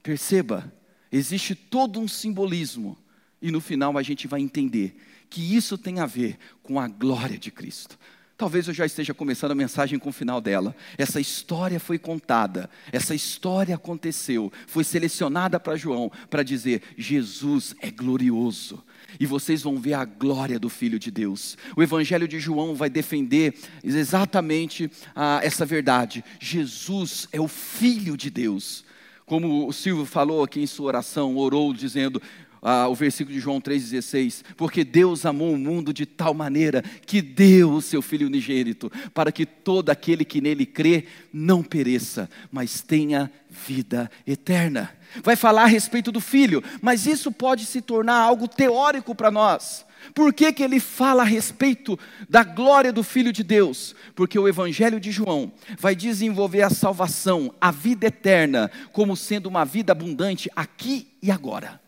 Perceba, 0.03 0.71
Existe 1.11 1.55
todo 1.55 1.99
um 1.99 2.07
simbolismo, 2.07 2.97
e 3.41 3.51
no 3.51 3.61
final 3.61 3.97
a 3.97 4.03
gente 4.03 4.27
vai 4.27 4.41
entender 4.41 4.97
que 5.29 5.55
isso 5.55 5.77
tem 5.77 5.99
a 5.99 6.05
ver 6.05 6.37
com 6.61 6.79
a 6.79 6.87
glória 6.87 7.37
de 7.37 7.51
Cristo. 7.51 7.97
Talvez 8.37 8.67
eu 8.67 8.73
já 8.73 8.85
esteja 8.85 9.15
começando 9.15 9.51
a 9.51 9.55
mensagem 9.55 9.97
com 9.97 10.09
o 10.09 10.13
final 10.13 10.39
dela. 10.39 10.75
Essa 10.95 11.19
história 11.19 11.79
foi 11.79 11.97
contada, 11.97 12.69
essa 12.91 13.15
história 13.15 13.73
aconteceu, 13.73 14.53
foi 14.67 14.83
selecionada 14.83 15.59
para 15.59 15.75
João 15.75 16.11
para 16.29 16.43
dizer: 16.43 16.83
Jesus 16.95 17.75
é 17.81 17.89
glorioso. 17.89 18.83
E 19.19 19.25
vocês 19.25 19.63
vão 19.63 19.79
ver 19.79 19.93
a 19.93 20.05
glória 20.05 20.59
do 20.59 20.69
Filho 20.69 20.99
de 20.99 21.09
Deus. 21.09 21.57
O 21.75 21.81
Evangelho 21.81 22.27
de 22.27 22.39
João 22.39 22.75
vai 22.75 22.89
defender 22.89 23.55
exatamente 23.83 24.91
ah, 25.15 25.39
essa 25.41 25.65
verdade. 25.65 26.23
Jesus 26.39 27.27
é 27.31 27.41
o 27.41 27.47
Filho 27.47 28.15
de 28.15 28.29
Deus. 28.29 28.85
Como 29.25 29.67
o 29.67 29.73
Silvio 29.73 30.05
falou 30.05 30.43
aqui 30.43 30.61
em 30.61 30.67
sua 30.67 30.87
oração, 30.87 31.35
orou 31.35 31.73
dizendo, 31.73 32.21
ah, 32.61 32.87
o 32.87 32.95
versículo 32.95 33.33
de 33.33 33.39
João 33.39 33.61
3,16: 33.61 34.43
Porque 34.55 34.83
Deus 34.83 35.25
amou 35.25 35.53
o 35.53 35.57
mundo 35.57 35.93
de 35.93 36.05
tal 36.05 36.33
maneira 36.33 36.83
que 37.05 37.21
deu 37.21 37.73
o 37.73 37.81
seu 37.81 38.01
Filho 38.01 38.27
unigênito, 38.27 38.91
para 39.13 39.31
que 39.31 39.45
todo 39.45 39.89
aquele 39.89 40.25
que 40.25 40.41
nele 40.41 40.65
crê 40.65 41.05
não 41.31 41.63
pereça, 41.63 42.29
mas 42.51 42.81
tenha 42.81 43.31
vida 43.49 44.09
eterna. 44.25 44.91
Vai 45.23 45.35
falar 45.35 45.63
a 45.63 45.67
respeito 45.67 46.11
do 46.11 46.19
Filho, 46.19 46.63
mas 46.81 47.05
isso 47.05 47.31
pode 47.31 47.65
se 47.65 47.81
tornar 47.81 48.17
algo 48.17 48.47
teórico 48.47 49.15
para 49.15 49.31
nós. 49.31 49.85
Por 50.13 50.33
que, 50.33 50.53
que 50.53 50.63
ele 50.63 50.79
fala 50.79 51.23
a 51.23 51.25
respeito 51.25 51.99
da 52.29 52.43
glória 52.43 52.93
do 52.93 53.03
Filho 53.03 53.33
de 53.33 53.43
Deus? 53.43 53.95
Porque 54.15 54.37
o 54.37 54.47
Evangelho 54.47 54.99
de 54.99 55.11
João 55.11 55.51
vai 55.77 55.95
desenvolver 55.95 56.61
a 56.61 56.69
salvação, 56.69 57.53
a 57.59 57.71
vida 57.71 58.07
eterna, 58.07 58.71
como 58.91 59.15
sendo 59.15 59.47
uma 59.47 59.65
vida 59.65 59.91
abundante 59.91 60.49
aqui 60.55 61.07
e 61.21 61.31
agora. 61.31 61.86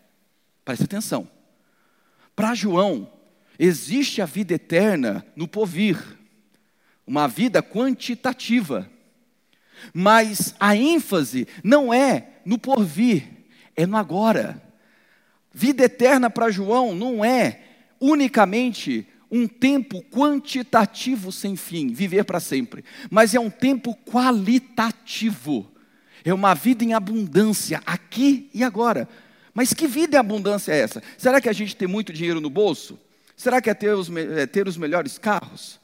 Preste 0.70 0.84
atenção. 0.84 1.28
Para 2.36 2.54
João, 2.54 3.12
existe 3.58 4.22
a 4.22 4.24
vida 4.24 4.54
eterna 4.54 5.26
no 5.34 5.48
porvir, 5.48 5.98
uma 7.04 7.26
vida 7.26 7.60
quantitativa. 7.60 8.88
Mas 9.92 10.54
a 10.60 10.76
ênfase 10.76 11.48
não 11.64 11.92
é 11.92 12.34
no 12.46 12.56
porvir, 12.56 13.24
é 13.74 13.84
no 13.84 13.96
agora. 13.96 14.62
Vida 15.52 15.82
eterna 15.82 16.30
para 16.30 16.52
João 16.52 16.94
não 16.94 17.24
é 17.24 17.62
unicamente 18.00 19.08
um 19.28 19.48
tempo 19.48 20.04
quantitativo 20.04 21.32
sem 21.32 21.56
fim, 21.56 21.88
viver 21.88 22.22
para 22.22 22.38
sempre, 22.38 22.84
mas 23.10 23.34
é 23.34 23.40
um 23.40 23.50
tempo 23.50 23.92
qualitativo. 24.06 25.68
É 26.24 26.32
uma 26.32 26.54
vida 26.54 26.84
em 26.84 26.94
abundância, 26.94 27.82
aqui 27.84 28.48
e 28.54 28.62
agora. 28.62 29.08
Mas 29.60 29.74
que 29.74 29.86
vida 29.86 30.16
em 30.16 30.18
abundância 30.18 30.72
é 30.72 30.78
essa? 30.78 31.02
Será 31.18 31.38
que 31.38 31.46
a 31.46 31.52
gente 31.52 31.76
tem 31.76 31.86
muito 31.86 32.14
dinheiro 32.14 32.40
no 32.40 32.48
bolso? 32.48 32.98
Será 33.36 33.60
que 33.60 33.68
é 33.68 33.74
ter 33.74 33.92
os, 33.92 34.08
é 34.16 34.46
ter 34.46 34.66
os 34.66 34.78
melhores 34.78 35.18
carros? 35.18 35.78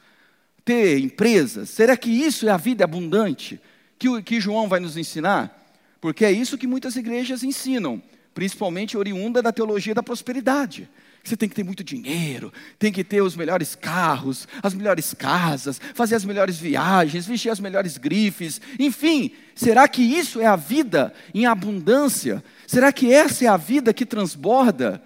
Ter 0.65 0.99
empresas? 0.99 1.69
Será 1.69 1.95
que 1.95 2.09
isso 2.09 2.49
é 2.49 2.51
a 2.51 2.57
vida 2.57 2.85
abundante 2.85 3.61
que, 3.99 4.23
que 4.23 4.41
João 4.41 4.67
vai 4.67 4.81
nos 4.81 4.97
ensinar? 4.97 5.71
Porque 6.01 6.25
é 6.25 6.33
isso 6.33 6.57
que 6.57 6.67
muitas 6.67 6.97
igrejas 6.97 7.43
ensinam, 7.43 8.03
principalmente 8.33 8.97
oriunda 8.97 9.43
da 9.43 9.53
teologia 9.53 9.95
da 9.95 10.03
prosperidade. 10.03 10.89
Você 11.27 11.37
tem 11.37 11.49
que 11.49 11.57
ter 11.57 11.65
muito 11.65 11.83
dinheiro, 11.83 12.53
tem 12.79 12.93
que 12.93 13.03
ter 13.03 13.21
os 13.21 13.35
melhores 13.35 13.75
carros, 13.75 14.47
as 14.63 14.75
melhores 14.75 15.13
casas, 15.13 15.81
fazer 15.93 16.15
as 16.15 16.25
melhores 16.25 16.57
viagens, 16.57 17.27
vestir 17.27 17.51
as 17.51 17.59
melhores 17.59 17.99
grifes, 17.99 18.61
enfim. 18.79 19.33
Será 19.55 19.89
que 19.89 20.03
isso 20.03 20.41
é 20.41 20.47
a 20.47 20.55
vida 20.55 21.13
em 21.35 21.45
abundância? 21.45 22.45
Será 22.65 22.93
que 22.93 23.13
essa 23.13 23.45
é 23.45 23.49
a 23.49 23.57
vida 23.57 23.93
que 23.93 24.07
transborda? 24.07 25.03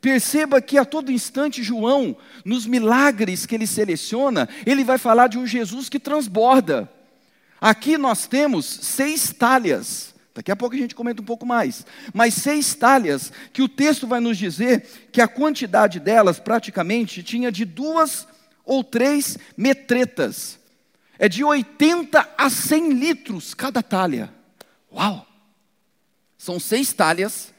Perceba 0.00 0.60
que 0.60 0.78
a 0.78 0.84
todo 0.84 1.10
instante 1.10 1.64
João, 1.64 2.16
nos 2.44 2.64
milagres 2.64 3.44
que 3.44 3.54
ele 3.54 3.66
seleciona, 3.66 4.48
ele 4.64 4.84
vai 4.84 4.98
falar 4.98 5.26
de 5.26 5.36
um 5.36 5.46
Jesus 5.46 5.88
que 5.88 5.98
transborda. 5.98 6.88
Aqui 7.60 7.98
nós 7.98 8.26
temos 8.28 8.66
seis 8.66 9.32
talhas, 9.32 10.14
Daqui 10.36 10.52
a 10.52 10.56
pouco 10.56 10.76
a 10.76 10.78
gente 10.78 10.94
comenta 10.94 11.22
um 11.22 11.24
pouco 11.24 11.46
mais. 11.46 11.86
Mas 12.12 12.34
seis 12.34 12.74
talhas, 12.74 13.32
que 13.54 13.62
o 13.62 13.68
texto 13.68 14.06
vai 14.06 14.20
nos 14.20 14.36
dizer 14.36 15.08
que 15.10 15.22
a 15.22 15.26
quantidade 15.26 15.98
delas 15.98 16.38
praticamente 16.38 17.22
tinha 17.22 17.50
de 17.50 17.64
duas 17.64 18.28
ou 18.62 18.84
três 18.84 19.38
metretas. 19.56 20.58
É 21.18 21.26
de 21.26 21.42
80 21.42 22.34
a 22.36 22.50
100 22.50 22.92
litros 22.92 23.54
cada 23.54 23.82
talha. 23.82 24.30
Uau! 24.92 25.26
São 26.36 26.60
seis 26.60 26.92
talhas, 26.92 27.54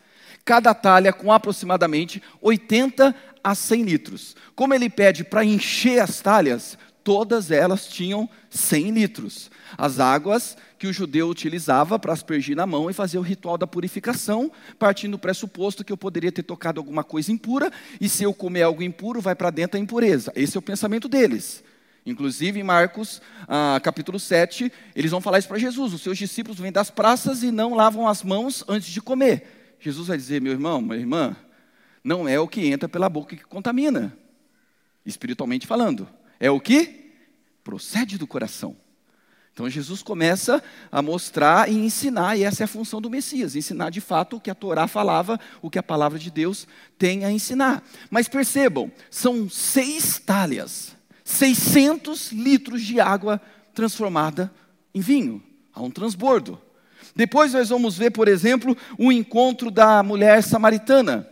cada 0.45 0.71
talha 0.75 1.11
com 1.11 1.33
aproximadamente 1.33 2.21
80 2.39 3.15
a 3.43 3.55
100 3.55 3.81
litros. 3.81 4.35
Como 4.55 4.75
ele 4.75 4.87
pede 4.87 5.23
para 5.23 5.43
encher 5.43 5.99
as 5.99 6.21
talhas, 6.21 6.77
todas 7.03 7.49
elas 7.49 7.87
tinham 7.87 8.29
100 8.51 8.91
litros. 8.91 9.49
As 9.75 9.99
águas 9.99 10.55
que 10.77 10.87
o 10.87 10.93
judeu 10.93 11.27
utilizava 11.29 11.97
para 11.97 12.13
aspergir 12.13 12.55
na 12.55 12.65
mão 12.65 12.89
e 12.89 12.93
fazer 12.93 13.17
o 13.17 13.21
ritual 13.21 13.57
da 13.57 13.65
purificação, 13.65 14.51
partindo 14.77 15.11
do 15.11 15.19
pressuposto 15.19 15.83
que 15.83 15.91
eu 15.91 15.97
poderia 15.97 16.31
ter 16.31 16.43
tocado 16.43 16.79
alguma 16.79 17.03
coisa 17.03 17.31
impura, 17.31 17.71
e 17.99 18.07
se 18.07 18.23
eu 18.23 18.33
comer 18.33 18.63
algo 18.63 18.83
impuro, 18.83 19.21
vai 19.21 19.35
para 19.35 19.49
dentro 19.49 19.77
a 19.77 19.81
impureza. 19.81 20.31
Esse 20.35 20.57
é 20.57 20.59
o 20.59 20.61
pensamento 20.61 21.07
deles. 21.07 21.63
Inclusive, 22.05 22.59
em 22.59 22.63
Marcos, 22.63 23.21
ah, 23.47 23.79
capítulo 23.83 24.19
7, 24.19 24.71
eles 24.95 25.11
vão 25.11 25.19
falar 25.19 25.39
isso 25.39 25.47
para 25.47 25.57
Jesus: 25.57 25.93
os 25.93 26.01
seus 26.01 26.17
discípulos 26.17 26.59
vêm 26.59 26.71
das 26.71 26.89
praças 26.89 27.43
e 27.43 27.51
não 27.51 27.73
lavam 27.73 28.07
as 28.07 28.23
mãos 28.23 28.63
antes 28.67 28.89
de 28.89 29.01
comer. 29.01 29.75
Jesus 29.79 30.07
vai 30.07 30.17
dizer: 30.17 30.41
meu 30.41 30.53
irmão, 30.53 30.81
minha 30.81 30.95
irmã, 30.95 31.35
não 32.03 32.27
é 32.27 32.39
o 32.39 32.47
que 32.47 32.65
entra 32.67 32.87
pela 32.87 33.09
boca 33.09 33.35
que 33.35 33.43
contamina, 33.43 34.17
espiritualmente 35.05 35.67
falando 35.67 36.07
é 36.39 36.49
o 36.49 36.59
que 36.59 37.11
procede 37.63 38.17
do 38.17 38.27
coração. 38.27 38.75
Então 39.57 39.67
Jesus 39.67 40.03
começa 40.03 40.63
a 40.91 41.01
mostrar 41.01 41.67
e 41.67 41.75
ensinar, 41.75 42.37
e 42.37 42.43
essa 42.43 42.61
é 42.61 42.65
a 42.65 42.67
função 42.67 43.01
do 43.01 43.09
Messias, 43.09 43.55
ensinar 43.55 43.89
de 43.89 43.99
fato 43.99 44.35
o 44.35 44.39
que 44.39 44.51
a 44.51 44.53
Torá 44.53 44.87
falava, 44.87 45.39
o 45.63 45.69
que 45.71 45.79
a 45.79 45.83
palavra 45.83 46.19
de 46.19 46.29
Deus 46.29 46.67
tem 46.95 47.25
a 47.25 47.31
ensinar. 47.31 47.83
Mas 48.11 48.27
percebam, 48.27 48.91
são 49.09 49.49
seis 49.49 50.19
talhas, 50.23 50.95
600 51.23 52.31
litros 52.33 52.83
de 52.83 52.99
água 52.99 53.41
transformada 53.73 54.53
em 54.93 55.01
vinho, 55.01 55.41
há 55.73 55.81
um 55.81 55.89
transbordo. 55.89 56.61
Depois 57.15 57.51
nós 57.51 57.69
vamos 57.69 57.97
ver, 57.97 58.11
por 58.11 58.27
exemplo, 58.27 58.77
o 58.95 59.11
encontro 59.11 59.71
da 59.71 60.03
mulher 60.03 60.43
samaritana. 60.43 61.27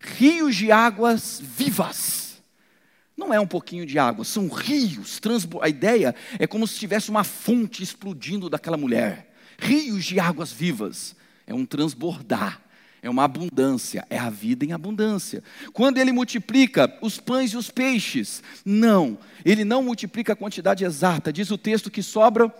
Rios 0.00 0.56
de 0.56 0.72
águas 0.72 1.38
vivas 1.38 2.21
não 3.22 3.32
é 3.32 3.38
um 3.38 3.46
pouquinho 3.46 3.86
de 3.86 3.98
água, 3.98 4.24
são 4.24 4.48
rios. 4.48 5.20
A 5.60 5.68
ideia 5.68 6.14
é 6.38 6.46
como 6.46 6.66
se 6.66 6.78
tivesse 6.78 7.10
uma 7.10 7.22
fonte 7.22 7.82
explodindo 7.82 8.50
daquela 8.50 8.76
mulher. 8.76 9.32
Rios 9.58 10.04
de 10.04 10.18
águas 10.18 10.52
vivas. 10.52 11.14
É 11.46 11.54
um 11.54 11.64
transbordar, 11.66 12.60
é 13.02 13.10
uma 13.10 13.24
abundância, 13.24 14.06
é 14.08 14.18
a 14.18 14.30
vida 14.30 14.64
em 14.64 14.72
abundância. 14.72 15.42
Quando 15.72 15.98
ele 15.98 16.12
multiplica 16.12 16.96
os 17.02 17.18
pães 17.18 17.50
e 17.50 17.56
os 17.56 17.68
peixes, 17.68 18.42
não, 18.64 19.18
ele 19.44 19.64
não 19.64 19.82
multiplica 19.82 20.32
a 20.32 20.36
quantidade 20.36 20.84
exata. 20.84 21.32
Diz 21.32 21.50
o 21.50 21.58
texto 21.58 21.90
que 21.90 22.02
sobra 22.02 22.52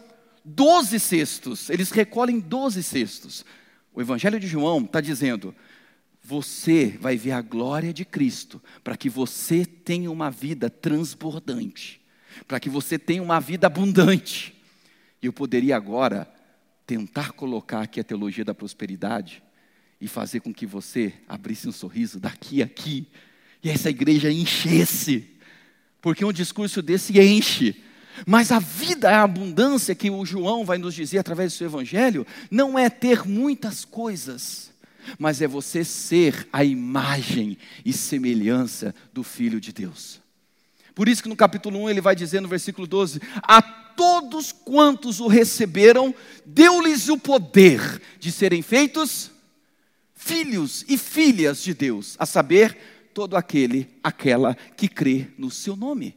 12 0.45 0.99
cestos, 0.99 1.71
eles 1.71 1.90
recolhem 1.90 2.40
12 2.40 2.83
cestos. 2.83 3.45
O 3.95 4.00
Evangelho 4.00 4.40
de 4.40 4.47
João 4.47 4.81
está 4.81 5.00
dizendo: 5.00 5.54
você 6.23 6.97
vai 7.00 7.17
ver 7.17 7.33
a 7.33 7.43
glória 7.43 7.93
de 7.93 8.05
Cristo, 8.05 8.62
para 8.85 8.97
que 8.97 9.11
você 9.11 9.64
tenha 9.64 10.11
uma 10.11 10.31
vida 10.31 10.71
transbordante, 10.71 12.00
para 12.47 12.61
que 12.61 12.69
você 12.69 12.99
tenha 12.99 13.23
uma 13.23 13.41
vida 13.41 13.67
abundante. 13.67 14.55
E 15.21 15.26
eu 15.26 15.33
poderia 15.33 15.76
agora 15.76 16.33
tentar 16.87 17.33
colocar 17.33 17.83
aqui 17.83 17.99
a 17.99 18.05
teologia 18.05 18.45
da 18.45 18.55
prosperidade 18.55 19.43
e 20.00 20.07
fazer 20.07 20.41
com 20.41 20.52
que 20.52 20.67
você 20.67 21.12
abrisse 21.29 21.69
um 21.69 21.73
sorriso 21.73 22.21
daqui 22.21 22.62
a 22.62 22.67
aqui 22.67 23.07
e 23.62 23.71
essa 23.71 23.91
igreja 23.91 24.31
enchesse, 24.31 25.31
porque 26.00 26.25
um 26.25 26.33
discurso 26.33 26.83
desse 26.83 27.19
enche. 27.21 27.83
Mas 28.26 28.50
a 28.50 28.59
vida, 28.59 29.11
a 29.11 29.23
abundância 29.23 29.95
que 29.95 30.11
o 30.11 30.25
João 30.26 30.64
vai 30.64 30.79
nos 30.79 30.95
dizer 30.95 31.19
através 31.19 31.52
do 31.52 31.57
seu 31.57 31.67
evangelho, 31.67 32.26
não 32.50 32.79
é 32.79 32.91
ter 32.91 33.26
muitas 33.26 33.85
coisas 33.85 34.72
mas 35.18 35.42
é 35.42 35.47
você 35.47 35.84
ser 35.84 36.49
a 36.52 36.65
imagem 36.65 37.58
e 37.84 37.93
semelhança 37.93 38.95
do 39.12 39.23
Filho 39.23 39.60
de 39.60 39.73
Deus. 39.73 40.21
Por 40.95 41.08
isso 41.08 41.23
que 41.23 41.28
no 41.28 41.36
capítulo 41.36 41.84
1 41.84 41.91
ele 41.91 42.00
vai 42.00 42.15
dizer 42.15 42.41
no 42.41 42.49
versículo 42.49 42.86
12: 42.86 43.21
A 43.43 43.62
todos 43.62 44.52
quantos 44.52 45.21
o 45.21 45.26
receberam, 45.26 46.15
deu-lhes 46.45 47.08
o 47.08 47.19
poder 47.19 48.00
de 48.19 48.30
serem 48.30 48.62
feitos 48.62 49.30
filhos 50.15 50.84
e 50.88 50.97
filhas 50.97 51.62
de 51.62 51.75
Deus, 51.75 52.17
a 52.19 52.25
saber, 52.25 52.76
todo 53.12 53.36
aquele, 53.36 53.88
aquela 54.02 54.54
que 54.54 54.88
crê 54.88 55.28
no 55.36 55.50
seu 55.50 55.76
nome. 55.76 56.17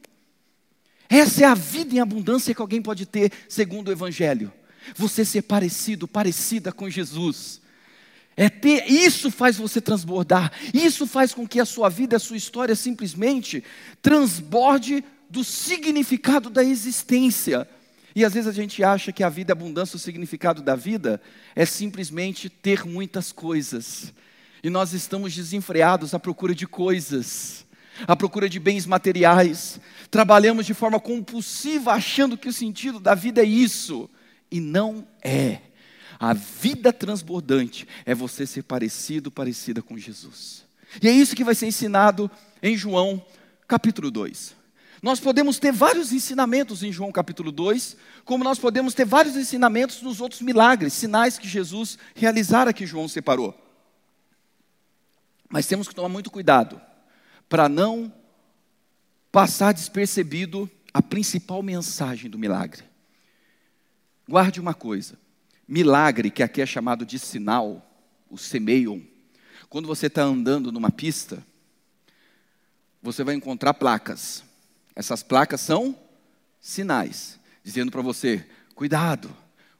Essa 1.08 1.44
é 1.44 1.46
a 1.46 1.54
vida 1.54 1.94
em 1.94 2.00
abundância 2.00 2.54
que 2.54 2.60
alguém 2.60 2.80
pode 2.80 3.04
ter, 3.04 3.32
segundo 3.48 3.88
o 3.88 3.92
Evangelho. 3.92 4.52
Você 4.94 5.24
ser 5.24 5.42
parecido, 5.42 6.08
parecida 6.08 6.72
com 6.72 6.88
Jesus. 6.88 7.60
É 8.36 8.50
ter, 8.50 8.90
isso 8.90 9.30
faz 9.30 9.56
você 9.56 9.80
transbordar. 9.80 10.52
Isso 10.74 11.06
faz 11.06 11.32
com 11.32 11.48
que 11.48 11.58
a 11.58 11.64
sua 11.64 11.88
vida, 11.88 12.16
a 12.16 12.20
sua 12.20 12.36
história 12.36 12.76
simplesmente 12.76 13.64
transborde 14.02 15.02
do 15.30 15.42
significado 15.42 16.50
da 16.50 16.62
existência. 16.62 17.66
E 18.14 18.24
às 18.24 18.34
vezes 18.34 18.48
a 18.48 18.52
gente 18.52 18.84
acha 18.84 19.10
que 19.12 19.22
a 19.22 19.28
vida, 19.28 19.52
a 19.52 19.54
abundância, 19.54 19.96
o 19.96 20.00
significado 20.00 20.62
da 20.62 20.76
vida 20.76 21.20
é 21.54 21.64
simplesmente 21.64 22.50
ter 22.50 22.84
muitas 22.84 23.32
coisas. 23.32 24.12
E 24.62 24.68
nós 24.68 24.92
estamos 24.92 25.34
desenfreados 25.34 26.12
à 26.12 26.18
procura 26.18 26.54
de 26.54 26.66
coisas, 26.66 27.66
à 28.06 28.14
procura 28.14 28.48
de 28.48 28.58
bens 28.58 28.86
materiais. 28.86 29.80
Trabalhamos 30.10 30.66
de 30.66 30.74
forma 30.74 31.00
compulsiva 31.00 31.92
achando 31.92 32.36
que 32.36 32.48
o 32.48 32.52
sentido 32.52 33.00
da 33.00 33.14
vida 33.14 33.40
é 33.42 33.44
isso. 33.44 34.10
E 34.50 34.60
não 34.60 35.06
é. 35.22 35.60
A 36.18 36.32
vida 36.32 36.92
transbordante 36.92 37.86
é 38.04 38.14
você 38.14 38.46
ser 38.46 38.62
parecido, 38.62 39.30
parecida 39.30 39.82
com 39.82 39.98
Jesus. 39.98 40.64
E 41.02 41.08
é 41.08 41.12
isso 41.12 41.36
que 41.36 41.44
vai 41.44 41.54
ser 41.54 41.66
ensinado 41.66 42.30
em 42.62 42.76
João 42.76 43.24
capítulo 43.68 44.10
2. 44.10 44.56
Nós 45.02 45.20
podemos 45.20 45.58
ter 45.58 45.72
vários 45.72 46.12
ensinamentos 46.12 46.82
em 46.82 46.90
João 46.90 47.12
capítulo 47.12 47.52
2, 47.52 47.96
como 48.24 48.42
nós 48.42 48.58
podemos 48.58 48.94
ter 48.94 49.04
vários 49.04 49.36
ensinamentos 49.36 50.00
nos 50.00 50.20
outros 50.20 50.40
milagres, 50.40 50.94
sinais 50.94 51.38
que 51.38 51.48
Jesus 51.48 51.98
realizara 52.14 52.72
que 52.72 52.86
João 52.86 53.06
separou. 53.06 53.54
Mas 55.48 55.66
temos 55.66 55.86
que 55.86 55.94
tomar 55.94 56.08
muito 56.08 56.30
cuidado 56.30 56.80
para 57.48 57.68
não 57.68 58.12
passar 59.30 59.72
despercebido 59.72 60.68
a 60.92 61.02
principal 61.02 61.62
mensagem 61.62 62.30
do 62.30 62.38
milagre. 62.38 62.82
Guarde 64.28 64.60
uma 64.60 64.74
coisa: 64.74 65.18
milagre, 65.66 66.30
que 66.30 66.42
aqui 66.42 66.62
é 66.62 66.66
chamado 66.66 67.04
de 67.04 67.18
sinal, 67.18 67.82
o 68.30 68.38
semeion. 68.38 69.00
Quando 69.68 69.88
você 69.88 70.06
está 70.06 70.22
andando 70.22 70.70
numa 70.70 70.90
pista, 70.90 71.44
você 73.02 73.24
vai 73.24 73.34
encontrar 73.34 73.74
placas. 73.74 74.44
Essas 74.94 75.22
placas 75.22 75.60
são 75.60 75.98
sinais, 76.60 77.38
dizendo 77.62 77.90
para 77.90 78.02
você: 78.02 78.46
cuidado, 78.74 79.34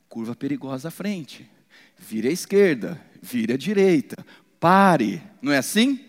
curva 0.09 0.35
perigosa 0.35 0.89
à 0.89 0.91
frente, 0.91 1.49
vire 1.97 2.29
à 2.29 2.33
esquerda, 2.33 3.01
vire 3.23 3.53
à 3.53 3.57
direita, 3.57 4.25
pare. 4.59 5.23
Não 5.41 5.53
é 5.53 5.59
assim? 5.59 6.05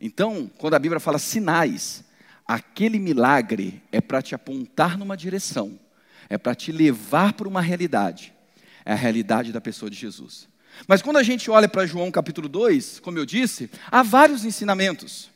Então, 0.00 0.50
quando 0.58 0.74
a 0.74 0.78
Bíblia 0.78 0.98
fala 0.98 1.18
sinais, 1.18 2.02
aquele 2.46 2.98
milagre 2.98 3.82
é 3.92 4.00
para 4.00 4.22
te 4.22 4.34
apontar 4.34 4.98
numa 4.98 5.16
direção, 5.16 5.78
é 6.28 6.36
para 6.36 6.54
te 6.54 6.72
levar 6.72 7.34
para 7.34 7.46
uma 7.46 7.60
realidade 7.60 8.31
é 8.84 8.92
a 8.92 8.96
realidade 8.96 9.52
da 9.52 9.60
pessoa 9.60 9.90
de 9.90 9.96
Jesus. 9.96 10.48
Mas 10.86 11.02
quando 11.02 11.18
a 11.18 11.22
gente 11.22 11.50
olha 11.50 11.68
para 11.68 11.86
João 11.86 12.10
capítulo 12.10 12.48
2, 12.48 13.00
como 13.00 13.18
eu 13.18 13.26
disse, 13.26 13.70
há 13.90 14.02
vários 14.02 14.44
ensinamentos. 14.44 15.30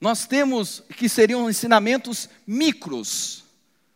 Nós 0.00 0.26
temos 0.26 0.82
que 0.96 1.08
seriam 1.08 1.48
ensinamentos 1.48 2.28
micros. 2.46 3.44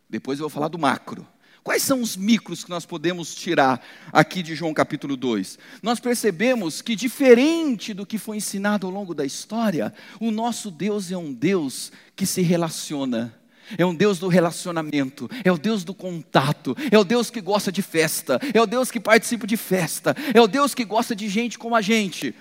Depois 0.08 0.38
eu 0.38 0.44
vou 0.44 0.50
falar 0.50 0.68
do 0.68 0.78
macro. 0.78 1.26
Quais 1.64 1.82
são 1.82 2.00
os 2.00 2.16
micros 2.16 2.62
que 2.62 2.70
nós 2.70 2.86
podemos 2.86 3.34
tirar 3.34 3.84
aqui 4.12 4.40
de 4.40 4.54
João 4.54 4.72
capítulo 4.72 5.16
2? 5.16 5.58
Nós 5.82 5.98
percebemos 5.98 6.80
que, 6.80 6.94
diferente 6.94 7.92
do 7.92 8.06
que 8.06 8.18
foi 8.18 8.36
ensinado 8.36 8.86
ao 8.86 8.92
longo 8.92 9.12
da 9.12 9.24
história, 9.24 9.92
o 10.20 10.30
nosso 10.30 10.70
Deus 10.70 11.10
é 11.10 11.16
um 11.16 11.32
Deus 11.32 11.90
que 12.14 12.24
se 12.24 12.40
relaciona 12.40 13.34
é 13.78 13.84
um 13.84 13.94
Deus 13.94 14.18
do 14.18 14.28
relacionamento, 14.28 15.28
é 15.44 15.50
o 15.50 15.58
Deus 15.58 15.84
do 15.84 15.94
contato, 15.94 16.76
é 16.90 16.98
o 16.98 17.04
Deus 17.04 17.30
que 17.30 17.40
gosta 17.40 17.72
de 17.72 17.82
festa, 17.82 18.40
é 18.52 18.60
o 18.60 18.66
Deus 18.66 18.90
que 18.90 19.00
participa 19.00 19.46
de 19.46 19.56
festa, 19.56 20.14
é 20.34 20.40
o 20.40 20.46
Deus 20.46 20.74
que 20.74 20.84
gosta 20.84 21.14
de 21.14 21.28
gente 21.28 21.58
como 21.58 21.74
a 21.74 21.80
gente. 21.80 22.34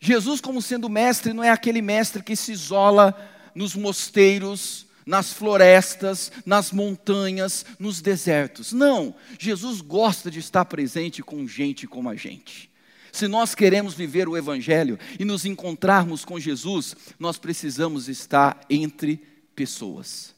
Jesus, 0.00 0.40
como 0.40 0.60
sendo 0.60 0.88
mestre, 0.88 1.32
não 1.32 1.42
é 1.42 1.50
aquele 1.50 1.80
mestre 1.80 2.22
que 2.22 2.36
se 2.36 2.52
isola 2.52 3.16
nos 3.54 3.74
mosteiros, 3.74 4.86
nas 5.06 5.32
florestas, 5.32 6.32
nas 6.44 6.72
montanhas, 6.72 7.64
nos 7.78 8.00
desertos. 8.00 8.72
Não, 8.72 9.14
Jesus 9.38 9.80
gosta 9.80 10.30
de 10.30 10.38
estar 10.38 10.64
presente 10.64 11.22
com 11.22 11.46
gente 11.46 11.86
como 11.86 12.08
a 12.08 12.16
gente. 12.16 12.70
Se 13.12 13.28
nós 13.28 13.54
queremos 13.54 13.94
viver 13.94 14.28
o 14.28 14.36
Evangelho 14.36 14.98
e 15.18 15.24
nos 15.24 15.44
encontrarmos 15.44 16.24
com 16.24 16.40
Jesus, 16.40 16.96
nós 17.18 17.38
precisamos 17.38 18.08
estar 18.08 18.60
entre 18.68 19.22
pessoas. 19.54 20.34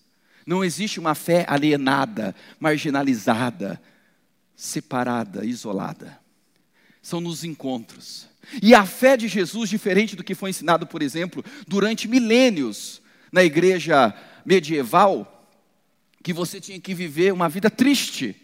Não 0.46 0.64
existe 0.64 1.00
uma 1.00 1.14
fé 1.14 1.44
alienada, 1.48 2.34
marginalizada, 2.60 3.80
separada, 4.54 5.44
isolada. 5.44 6.18
São 7.02 7.20
nos 7.20 7.42
encontros. 7.42 8.28
E 8.62 8.74
a 8.74 8.86
fé 8.86 9.16
de 9.16 9.26
Jesus, 9.26 9.68
diferente 9.68 10.14
do 10.14 10.22
que 10.22 10.34
foi 10.34 10.50
ensinado, 10.50 10.86
por 10.86 11.02
exemplo, 11.02 11.44
durante 11.66 12.06
milênios 12.06 13.02
na 13.32 13.42
igreja 13.42 14.14
medieval, 14.44 15.50
que 16.22 16.32
você 16.32 16.60
tinha 16.60 16.80
que 16.80 16.94
viver 16.94 17.32
uma 17.32 17.48
vida 17.48 17.70
triste 17.70 18.36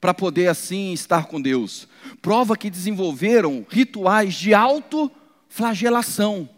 para 0.00 0.14
poder 0.14 0.48
assim 0.48 0.92
estar 0.92 1.26
com 1.26 1.40
Deus. 1.40 1.86
Prova 2.22 2.56
que 2.56 2.70
desenvolveram 2.70 3.66
rituais 3.68 4.34
de 4.34 4.54
autoflagelação. 4.54 6.48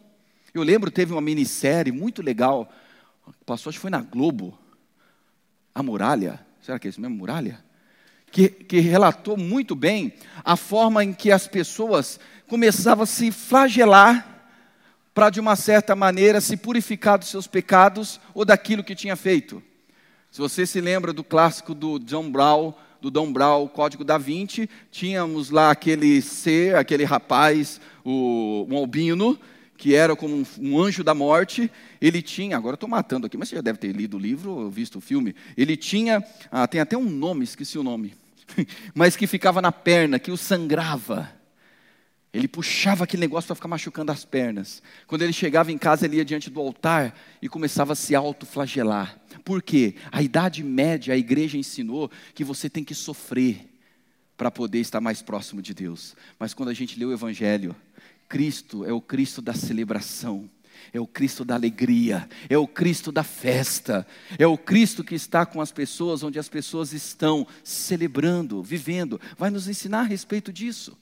Eu 0.55 0.62
lembro, 0.62 0.90
teve 0.90 1.12
uma 1.12 1.20
minissérie 1.20 1.92
muito 1.92 2.22
legal, 2.22 2.72
passou, 3.44 3.70
acho 3.70 3.78
que 3.78 3.82
foi 3.82 3.90
na 3.90 4.00
Globo, 4.00 4.58
A 5.74 5.82
Muralha, 5.82 6.40
será 6.60 6.78
que 6.78 6.86
é 6.86 6.90
isso 6.90 7.00
mesmo, 7.00 7.16
Muralha? 7.16 7.62
Que, 8.30 8.48
que 8.48 8.80
relatou 8.80 9.36
muito 9.36 9.74
bem 9.74 10.14
a 10.44 10.56
forma 10.56 11.04
em 11.04 11.12
que 11.12 11.30
as 11.30 11.46
pessoas 11.46 12.18
começavam 12.46 13.04
a 13.04 13.06
se 13.06 13.30
flagelar 13.30 14.26
para, 15.14 15.30
de 15.30 15.40
uma 15.40 15.56
certa 15.56 15.94
maneira, 15.94 16.40
se 16.40 16.56
purificar 16.56 17.18
dos 17.18 17.28
seus 17.28 17.46
pecados 17.46 18.20
ou 18.32 18.44
daquilo 18.44 18.84
que 18.84 18.94
tinha 18.94 19.16
feito. 19.16 19.62
Se 20.30 20.40
você 20.40 20.66
se 20.66 20.80
lembra 20.80 21.12
do 21.12 21.22
clássico 21.22 21.74
do 21.74 21.98
John 21.98 22.30
Brown, 22.30 22.72
do 23.02 23.10
Dom 23.10 23.32
Brown, 23.32 23.64
o 23.64 23.68
Código 23.68 24.04
da 24.04 24.16
Vinci, 24.16 24.70
tínhamos 24.90 25.50
lá 25.50 25.72
aquele 25.72 26.22
ser, 26.22 26.76
aquele 26.76 27.04
rapaz, 27.04 27.80
o, 28.04 28.66
albino, 28.72 29.38
que 29.82 29.96
era 29.96 30.14
como 30.14 30.36
um, 30.36 30.44
um 30.60 30.80
anjo 30.80 31.02
da 31.02 31.12
morte. 31.12 31.68
Ele 32.00 32.22
tinha, 32.22 32.56
agora 32.56 32.74
estou 32.74 32.88
matando 32.88 33.26
aqui, 33.26 33.36
mas 33.36 33.48
você 33.48 33.56
já 33.56 33.60
deve 33.60 33.80
ter 33.80 33.90
lido 33.90 34.16
o 34.16 34.20
livro 34.20 34.52
ou 34.52 34.70
visto 34.70 34.98
o 34.98 35.00
filme. 35.00 35.34
Ele 35.56 35.76
tinha, 35.76 36.24
ah, 36.52 36.68
tem 36.68 36.80
até 36.80 36.96
um 36.96 37.10
nome, 37.10 37.42
esqueci 37.42 37.76
o 37.76 37.82
nome, 37.82 38.14
mas 38.94 39.16
que 39.16 39.26
ficava 39.26 39.60
na 39.60 39.72
perna, 39.72 40.20
que 40.20 40.30
o 40.30 40.36
sangrava. 40.36 41.28
Ele 42.32 42.46
puxava 42.46 43.02
aquele 43.02 43.22
negócio 43.22 43.48
para 43.48 43.56
ficar 43.56 43.66
machucando 43.66 44.12
as 44.12 44.24
pernas. 44.24 44.80
Quando 45.08 45.22
ele 45.22 45.32
chegava 45.32 45.72
em 45.72 45.76
casa, 45.76 46.06
ele 46.06 46.18
ia 46.18 46.24
diante 46.24 46.48
do 46.48 46.60
altar 46.60 47.18
e 47.42 47.48
começava 47.48 47.94
a 47.94 47.96
se 47.96 48.14
autoflagelar. 48.14 49.18
Por 49.44 49.60
quê? 49.60 49.96
A 50.12 50.22
Idade 50.22 50.62
Média, 50.62 51.12
a 51.12 51.16
igreja 51.16 51.58
ensinou 51.58 52.08
que 52.36 52.44
você 52.44 52.70
tem 52.70 52.84
que 52.84 52.94
sofrer 52.94 53.68
para 54.36 54.48
poder 54.48 54.78
estar 54.78 55.00
mais 55.00 55.22
próximo 55.22 55.60
de 55.60 55.74
Deus. 55.74 56.14
Mas 56.38 56.54
quando 56.54 56.68
a 56.68 56.74
gente 56.74 56.96
lê 56.96 57.04
o 57.04 57.12
Evangelho, 57.12 57.74
Cristo 58.32 58.82
é 58.86 58.92
o 58.94 58.98
Cristo 58.98 59.42
da 59.42 59.52
celebração, 59.52 60.48
é 60.90 60.98
o 60.98 61.06
Cristo 61.06 61.44
da 61.44 61.54
alegria, 61.54 62.26
é 62.48 62.56
o 62.56 62.66
Cristo 62.66 63.12
da 63.12 63.22
festa, 63.22 64.06
é 64.38 64.46
o 64.46 64.56
Cristo 64.56 65.04
que 65.04 65.14
está 65.14 65.44
com 65.44 65.60
as 65.60 65.70
pessoas 65.70 66.22
onde 66.22 66.38
as 66.38 66.48
pessoas 66.48 66.94
estão 66.94 67.46
celebrando, 67.62 68.62
vivendo. 68.62 69.20
Vai 69.36 69.50
nos 69.50 69.68
ensinar 69.68 70.00
a 70.00 70.04
respeito 70.04 70.50
disso. 70.50 70.96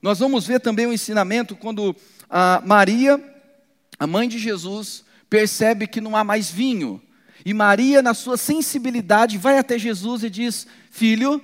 Nós 0.00 0.20
vamos 0.20 0.46
ver 0.46 0.60
também 0.60 0.86
o 0.86 0.92
ensinamento 0.92 1.56
quando 1.56 1.96
a 2.30 2.62
Maria, 2.64 3.20
a 3.98 4.06
mãe 4.06 4.28
de 4.28 4.38
Jesus, 4.38 5.04
percebe 5.28 5.88
que 5.88 6.00
não 6.00 6.16
há 6.16 6.22
mais 6.22 6.48
vinho. 6.48 7.02
E 7.44 7.52
Maria, 7.52 8.00
na 8.00 8.14
sua 8.14 8.36
sensibilidade, 8.36 9.38
vai 9.38 9.58
até 9.58 9.76
Jesus 9.76 10.22
e 10.22 10.30
diz: 10.30 10.68
Filho, 10.88 11.42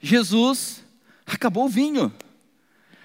Jesus, 0.00 0.82
acabou 1.26 1.66
o 1.66 1.68
vinho. 1.68 2.10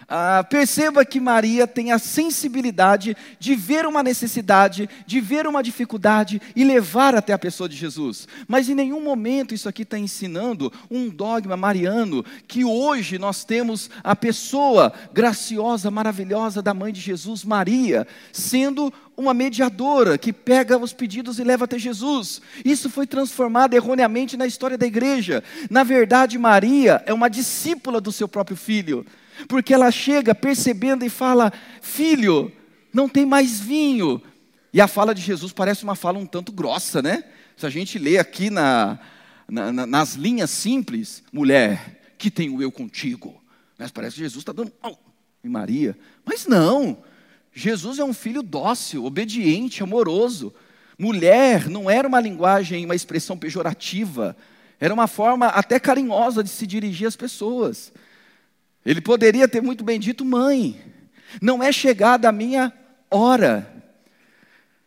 Ah, 0.10 0.42
perceba 0.42 1.04
que 1.04 1.20
Maria 1.20 1.68
tem 1.68 1.92
a 1.92 2.00
sensibilidade 2.00 3.16
de 3.38 3.56
ver 3.56 3.86
uma 3.86 4.02
necessidade, 4.02 4.90
de 5.06 5.20
ver 5.20 5.46
uma 5.46 5.62
dificuldade 5.62 6.42
e 6.56 6.64
levar 6.64 7.14
até 7.14 7.34
a 7.34 7.38
pessoa 7.38 7.68
de 7.68 7.76
Jesus. 7.76 8.26
Mas 8.48 8.70
em 8.70 8.74
nenhum 8.74 9.02
momento 9.02 9.54
isso 9.54 9.68
aqui 9.68 9.82
está 9.82 10.00
ensinando 10.00 10.72
um 10.90 11.10
dogma 11.10 11.58
mariano, 11.58 12.24
que 12.48 12.64
hoje 12.64 13.20
nós 13.20 13.44
temos 13.44 13.90
a 14.02 14.16
pessoa 14.16 14.94
graciosa, 15.14 15.92
maravilhosa 15.92 16.62
da 16.62 16.74
mãe 16.74 16.94
de 16.94 17.02
Jesus, 17.02 17.44
Maria, 17.44 18.08
sendo 18.32 18.94
uma 19.18 19.34
mediadora 19.34 20.18
que 20.18 20.32
pega 20.32 20.78
os 20.78 20.94
pedidos 20.94 21.38
e 21.38 21.44
leva 21.44 21.66
até 21.66 21.78
Jesus. 21.78 22.42
Isso 22.64 22.90
foi 22.90 23.06
transformado 23.06 23.74
erroneamente 23.74 24.38
na 24.38 24.48
história 24.48 24.78
da 24.78 24.88
igreja. 24.88 25.44
Na 25.70 25.84
verdade, 25.84 26.38
Maria 26.38 27.04
é 27.06 27.14
uma 27.14 27.28
discípula 27.28 28.00
do 28.00 28.12
seu 28.14 28.28
próprio 28.30 28.56
filho 28.56 29.06
porque 29.48 29.74
ela 29.74 29.92
chega 29.92 30.34
percebendo 30.34 31.04
e 31.04 31.10
fala: 31.10 31.52
Filho, 31.82 32.52
não 32.94 33.08
tem 33.08 33.26
mais 33.26 33.60
vinho. 33.60 34.22
E 34.74 34.82
a 34.82 34.88
fala 34.88 35.14
de 35.14 35.22
Jesus 35.22 35.52
parece 35.52 35.84
uma 35.84 35.96
fala 35.96 36.20
um 36.20 36.26
tanto 36.26 36.52
grossa, 36.52 37.02
né? 37.02 37.24
Se 37.56 37.66
a 37.66 37.70
gente 37.70 37.98
lê 37.98 38.18
aqui 38.18 38.50
na, 38.50 39.00
na, 39.48 39.72
na, 39.72 39.86
nas 39.86 40.14
linhas 40.14 40.50
simples, 40.50 41.24
mulher, 41.32 42.14
que 42.18 42.30
tenho 42.30 42.62
eu 42.62 42.72
contigo? 42.72 43.42
Mas 43.78 43.92
parece 43.92 44.16
que 44.16 44.22
Jesus 44.22 44.42
está 44.42 44.52
dando 44.52 44.72
oh, 44.84 44.96
em 45.44 45.50
Maria. 45.50 45.98
Mas 46.26 46.46
não, 46.46 46.98
Jesus 47.54 48.00
é 48.00 48.04
um 48.04 48.14
filho 48.14 48.44
dócil, 48.44 49.06
obediente, 49.06 49.82
amoroso. 49.82 50.54
Mulher 50.98 51.70
não 51.70 51.90
era 51.90 52.08
uma 52.08 52.20
linguagem, 52.20 52.86
uma 52.86 52.96
expressão 52.96 53.38
pejorativa, 53.38 54.36
era 54.80 54.94
uma 54.94 55.08
forma 55.08 55.48
até 55.48 55.80
carinhosa 55.80 56.44
de 56.44 56.50
se 56.50 56.68
dirigir 56.68 57.08
às 57.08 57.16
pessoas. 57.16 57.92
Ele 58.88 59.02
poderia 59.02 59.50
ter 59.50 59.62
muito 59.62 59.84
bem 59.84 60.00
dito, 60.00 60.24
mãe, 60.24 60.82
não 61.42 61.62
é 61.62 61.74
chegada 61.74 62.30
a 62.30 62.32
minha 62.32 62.72
hora. 63.12 63.70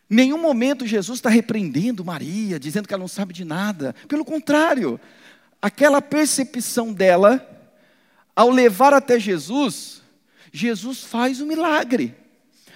Nenhum 0.08 0.40
momento 0.40 0.86
Jesus 0.86 1.18
está 1.18 1.28
repreendendo 1.28 2.02
Maria, 2.02 2.58
dizendo 2.58 2.88
que 2.88 2.94
ela 2.94 3.02
não 3.02 3.08
sabe 3.08 3.34
de 3.34 3.44
nada. 3.44 3.94
Pelo 4.08 4.24
contrário, 4.24 4.98
aquela 5.60 6.00
percepção 6.00 6.94
dela, 6.94 7.46
ao 8.34 8.48
levar 8.48 8.94
até 8.94 9.20
Jesus, 9.20 10.00
Jesus 10.50 11.04
faz 11.04 11.38
o 11.42 11.44
um 11.44 11.48
milagre. 11.48 12.14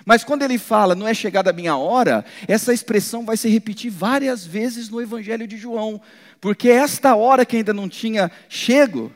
Mas 0.05 0.25
quando 0.25 0.43
ele 0.43 0.59
fala, 0.59 0.95
não 0.95 1.09
é 1.09 1.15
chegada 1.15 1.49
a 1.49 1.55
minha 1.55 1.75
hora, 1.75 2.23
essa 2.47 2.71
expressão 2.71 3.25
vai 3.25 3.39
se 3.39 3.49
repetir 3.49 3.91
várias 3.91 4.45
vezes 4.45 4.91
no 4.91 5.01
Evangelho 5.01 5.49
de 5.49 5.57
João, 5.57 6.03
porque 6.39 6.69
esta 6.69 7.17
hora 7.17 7.47
que 7.47 7.57
ainda 7.57 7.73
não 7.73 7.89
tinha 7.89 8.31
chego, 8.47 9.11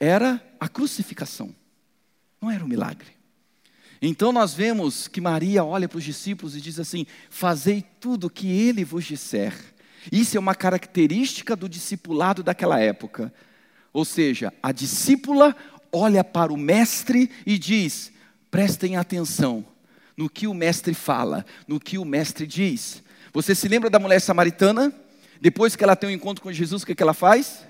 era 0.00 0.42
a 0.58 0.66
crucificação, 0.66 1.54
não 2.40 2.50
era 2.50 2.64
um 2.64 2.68
milagre. 2.68 3.20
Então 4.02 4.32
nós 4.32 4.54
vemos 4.54 5.06
que 5.06 5.20
Maria 5.20 5.62
olha 5.62 5.86
para 5.86 5.98
os 5.98 6.04
discípulos 6.04 6.56
e 6.56 6.60
diz 6.60 6.80
assim: 6.80 7.06
Fazei 7.28 7.84
tudo 8.00 8.28
o 8.28 8.30
que 8.30 8.50
ele 8.50 8.82
vos 8.82 9.04
disser. 9.04 9.54
Isso 10.10 10.36
é 10.36 10.40
uma 10.40 10.54
característica 10.54 11.54
do 11.54 11.68
discipulado 11.68 12.42
daquela 12.42 12.80
época. 12.80 13.32
Ou 13.92 14.04
seja, 14.04 14.54
a 14.62 14.72
discípula 14.72 15.54
olha 15.92 16.24
para 16.24 16.52
o 16.52 16.56
mestre 16.56 17.30
e 17.44 17.58
diz: 17.58 18.10
prestem 18.50 18.96
atenção 18.96 19.64
no 20.16 20.30
que 20.30 20.46
o 20.46 20.54
mestre 20.54 20.94
fala, 20.94 21.44
no 21.68 21.78
que 21.78 21.98
o 21.98 22.04
mestre 22.04 22.46
diz. 22.46 23.02
Você 23.32 23.54
se 23.54 23.68
lembra 23.68 23.90
da 23.90 23.98
mulher 23.98 24.20
samaritana? 24.20 24.92
Depois 25.40 25.76
que 25.76 25.84
ela 25.84 25.96
tem 25.96 26.10
um 26.10 26.12
encontro 26.12 26.42
com 26.42 26.52
Jesus, 26.52 26.82
o 26.82 26.86
que, 26.86 26.94
que 26.94 27.02
ela 27.02 27.14
faz? 27.14 27.64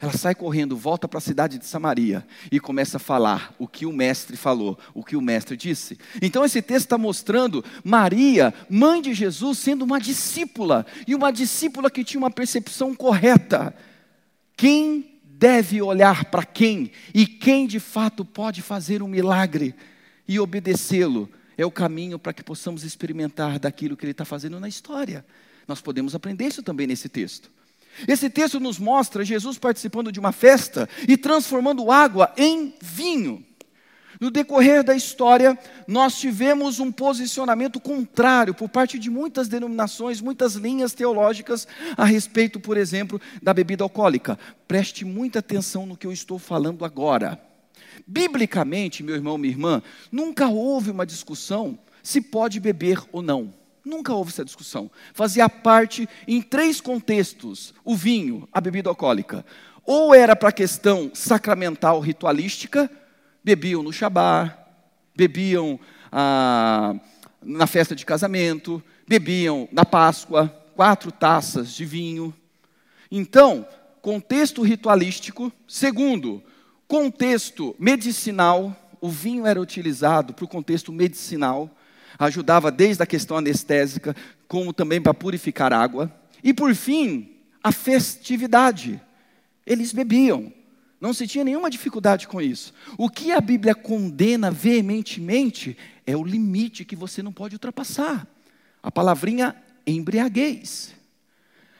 Ela 0.00 0.12
sai 0.12 0.34
correndo, 0.34 0.78
volta 0.78 1.06
para 1.06 1.18
a 1.18 1.20
cidade 1.20 1.58
de 1.58 1.66
Samaria 1.66 2.26
e 2.50 2.58
começa 2.58 2.96
a 2.96 3.00
falar 3.00 3.54
o 3.58 3.68
que 3.68 3.84
o 3.84 3.92
mestre 3.92 4.34
falou, 4.34 4.78
o 4.94 5.04
que 5.04 5.14
o 5.14 5.20
mestre 5.20 5.58
disse. 5.58 5.98
Então 6.22 6.42
esse 6.42 6.62
texto 6.62 6.86
está 6.86 6.96
mostrando 6.96 7.62
Maria, 7.84 8.54
mãe 8.70 9.02
de 9.02 9.12
Jesus, 9.12 9.58
sendo 9.58 9.82
uma 9.84 10.00
discípula, 10.00 10.86
e 11.06 11.14
uma 11.14 11.30
discípula 11.30 11.90
que 11.90 12.02
tinha 12.02 12.18
uma 12.18 12.30
percepção 12.30 12.94
correta. 12.94 13.76
Quem 14.56 15.20
deve 15.22 15.82
olhar 15.82 16.24
para 16.26 16.46
quem 16.46 16.92
e 17.14 17.26
quem 17.26 17.66
de 17.66 17.78
fato 17.78 18.24
pode 18.24 18.62
fazer 18.62 19.02
um 19.02 19.08
milagre 19.08 19.74
e 20.26 20.40
obedecê-lo 20.40 21.28
é 21.58 21.66
o 21.66 21.70
caminho 21.70 22.18
para 22.18 22.32
que 22.32 22.42
possamos 22.42 22.84
experimentar 22.84 23.58
daquilo 23.58 23.98
que 23.98 24.06
ele 24.06 24.12
está 24.12 24.24
fazendo 24.24 24.58
na 24.58 24.68
história. 24.68 25.26
Nós 25.68 25.82
podemos 25.82 26.14
aprender 26.14 26.46
isso 26.46 26.62
também 26.62 26.86
nesse 26.86 27.06
texto. 27.06 27.50
Esse 28.06 28.30
texto 28.30 28.58
nos 28.58 28.78
mostra 28.78 29.24
Jesus 29.24 29.58
participando 29.58 30.12
de 30.12 30.20
uma 30.20 30.32
festa 30.32 30.88
e 31.06 31.16
transformando 31.16 31.90
água 31.90 32.32
em 32.36 32.74
vinho. 32.80 33.44
No 34.20 34.30
decorrer 34.30 34.84
da 34.84 34.94
história, 34.94 35.58
nós 35.88 36.18
tivemos 36.18 36.78
um 36.78 36.92
posicionamento 36.92 37.80
contrário 37.80 38.52
por 38.52 38.68
parte 38.68 38.98
de 38.98 39.08
muitas 39.08 39.48
denominações, 39.48 40.20
muitas 40.20 40.56
linhas 40.56 40.92
teológicas 40.92 41.66
a 41.96 42.04
respeito, 42.04 42.60
por 42.60 42.76
exemplo, 42.76 43.18
da 43.42 43.54
bebida 43.54 43.82
alcoólica. 43.82 44.38
Preste 44.68 45.06
muita 45.06 45.38
atenção 45.38 45.86
no 45.86 45.96
que 45.96 46.06
eu 46.06 46.12
estou 46.12 46.38
falando 46.38 46.84
agora. 46.84 47.40
Biblicamente, 48.06 49.02
meu 49.02 49.14
irmão, 49.14 49.38
minha 49.38 49.54
irmã, 49.54 49.82
nunca 50.12 50.48
houve 50.48 50.90
uma 50.90 51.06
discussão 51.06 51.78
se 52.02 52.20
pode 52.20 52.60
beber 52.60 53.02
ou 53.12 53.22
não. 53.22 53.59
Nunca 53.84 54.12
houve 54.12 54.30
essa 54.30 54.44
discussão. 54.44 54.90
Fazia 55.14 55.48
parte 55.48 56.08
em 56.26 56.42
três 56.42 56.80
contextos: 56.80 57.74
o 57.84 57.96
vinho, 57.96 58.48
a 58.52 58.60
bebida 58.60 58.88
alcoólica. 58.88 59.44
Ou 59.84 60.14
era 60.14 60.36
para 60.36 60.50
a 60.50 60.52
questão 60.52 61.10
sacramental, 61.14 62.00
ritualística, 62.00 62.90
bebiam 63.42 63.82
no 63.82 63.92
Shabá, 63.92 64.56
bebiam 65.16 65.80
ah, 66.12 66.94
na 67.42 67.66
festa 67.66 67.96
de 67.96 68.04
casamento, 68.04 68.82
bebiam 69.08 69.68
na 69.72 69.84
Páscoa, 69.84 70.48
quatro 70.76 71.10
taças 71.10 71.72
de 71.72 71.84
vinho. 71.84 72.34
Então, 73.10 73.66
contexto 74.00 74.62
ritualístico. 74.62 75.52
Segundo, 75.66 76.42
contexto 76.86 77.74
medicinal. 77.78 78.76
O 79.00 79.08
vinho 79.08 79.46
era 79.46 79.60
utilizado 79.60 80.34
para 80.34 80.44
o 80.44 80.48
contexto 80.48 80.92
medicinal 80.92 81.70
ajudava 82.26 82.70
desde 82.70 83.02
a 83.02 83.06
questão 83.06 83.38
anestésica, 83.38 84.14
como 84.46 84.72
também 84.72 85.00
para 85.00 85.14
purificar 85.14 85.72
água. 85.72 86.14
E 86.44 86.52
por 86.52 86.74
fim, 86.74 87.30
a 87.62 87.72
festividade. 87.72 89.00
Eles 89.66 89.92
bebiam. 89.92 90.52
Não 91.00 91.14
se 91.14 91.26
tinha 91.26 91.44
nenhuma 91.44 91.70
dificuldade 91.70 92.28
com 92.28 92.42
isso. 92.42 92.74
O 92.98 93.08
que 93.08 93.32
a 93.32 93.40
Bíblia 93.40 93.74
condena 93.74 94.50
veementemente 94.50 95.76
é 96.06 96.14
o 96.14 96.22
limite 96.22 96.84
que 96.84 96.94
você 96.94 97.22
não 97.22 97.32
pode 97.32 97.54
ultrapassar. 97.54 98.26
A 98.82 98.90
palavrinha 98.90 99.56
embriaguez. 99.86 100.94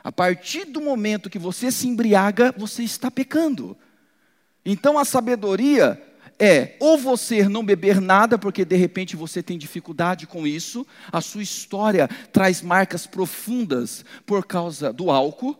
A 0.02 0.10
partir 0.10 0.64
do 0.64 0.80
momento 0.80 1.28
que 1.28 1.38
você 1.38 1.70
se 1.70 1.86
embriaga, 1.86 2.54
você 2.56 2.82
está 2.82 3.10
pecando. 3.10 3.76
Então 4.64 4.98
a 4.98 5.04
sabedoria 5.04 6.02
é 6.40 6.76
ou 6.80 6.96
você 6.96 7.46
não 7.46 7.62
beber 7.62 8.00
nada, 8.00 8.38
porque 8.38 8.64
de 8.64 8.74
repente 8.74 9.14
você 9.14 9.42
tem 9.42 9.58
dificuldade 9.58 10.26
com 10.26 10.46
isso, 10.46 10.86
a 11.12 11.20
sua 11.20 11.42
história 11.42 12.08
traz 12.32 12.62
marcas 12.62 13.06
profundas 13.06 14.04
por 14.24 14.46
causa 14.46 14.90
do 14.92 15.10
álcool. 15.10 15.56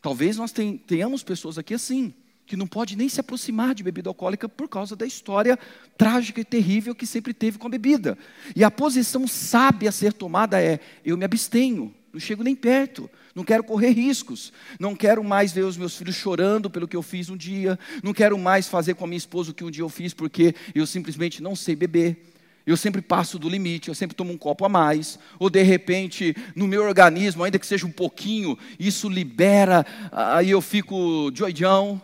Talvez 0.00 0.36
nós 0.36 0.52
tenhamos 0.86 1.24
pessoas 1.24 1.58
aqui 1.58 1.74
assim, 1.74 2.14
que 2.46 2.56
não 2.56 2.66
pode 2.66 2.96
nem 2.96 3.08
se 3.08 3.20
aproximar 3.20 3.74
de 3.74 3.82
bebida 3.82 4.08
alcoólica 4.08 4.48
por 4.48 4.68
causa 4.68 4.94
da 4.94 5.04
história 5.04 5.58
trágica 5.98 6.40
e 6.40 6.44
terrível 6.44 6.94
que 6.94 7.06
sempre 7.06 7.34
teve 7.34 7.58
com 7.58 7.66
a 7.66 7.70
bebida. 7.70 8.16
E 8.54 8.62
a 8.62 8.70
posição 8.70 9.26
sábia 9.26 9.88
a 9.88 9.92
ser 9.92 10.12
tomada 10.12 10.62
é: 10.62 10.78
eu 11.04 11.16
me 11.16 11.24
abstenho, 11.24 11.92
não 12.12 12.20
chego 12.20 12.44
nem 12.44 12.54
perto, 12.54 13.10
não 13.38 13.44
quero 13.44 13.62
correr 13.62 13.90
riscos, 13.90 14.52
não 14.80 14.96
quero 14.96 15.22
mais 15.22 15.52
ver 15.52 15.64
os 15.64 15.76
meus 15.76 15.96
filhos 15.96 16.16
chorando 16.16 16.68
pelo 16.68 16.88
que 16.88 16.96
eu 16.96 17.02
fiz 17.02 17.30
um 17.30 17.36
dia, 17.36 17.78
não 18.02 18.12
quero 18.12 18.36
mais 18.36 18.66
fazer 18.66 18.94
com 18.94 19.04
a 19.04 19.06
minha 19.06 19.16
esposa 19.16 19.52
o 19.52 19.54
que 19.54 19.62
um 19.62 19.70
dia 19.70 19.84
eu 19.84 19.88
fiz 19.88 20.12
porque 20.12 20.56
eu 20.74 20.84
simplesmente 20.84 21.40
não 21.40 21.54
sei 21.54 21.76
beber. 21.76 22.32
Eu 22.66 22.76
sempre 22.76 23.00
passo 23.00 23.38
do 23.38 23.48
limite, 23.48 23.86
eu 23.86 23.94
sempre 23.94 24.16
tomo 24.16 24.32
um 24.32 24.36
copo 24.36 24.64
a 24.64 24.68
mais, 24.68 25.20
ou 25.38 25.48
de 25.48 25.62
repente, 25.62 26.34
no 26.52 26.66
meu 26.66 26.82
organismo, 26.82 27.44
ainda 27.44 27.60
que 27.60 27.66
seja 27.66 27.86
um 27.86 27.92
pouquinho, 27.92 28.58
isso 28.76 29.08
libera, 29.08 29.86
aí 30.10 30.50
eu 30.50 30.60
fico 30.60 31.30
doidão. 31.30 32.02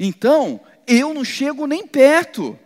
Então, 0.00 0.58
eu 0.86 1.12
não 1.12 1.22
chego 1.22 1.66
nem 1.66 1.86
perto. 1.86 2.58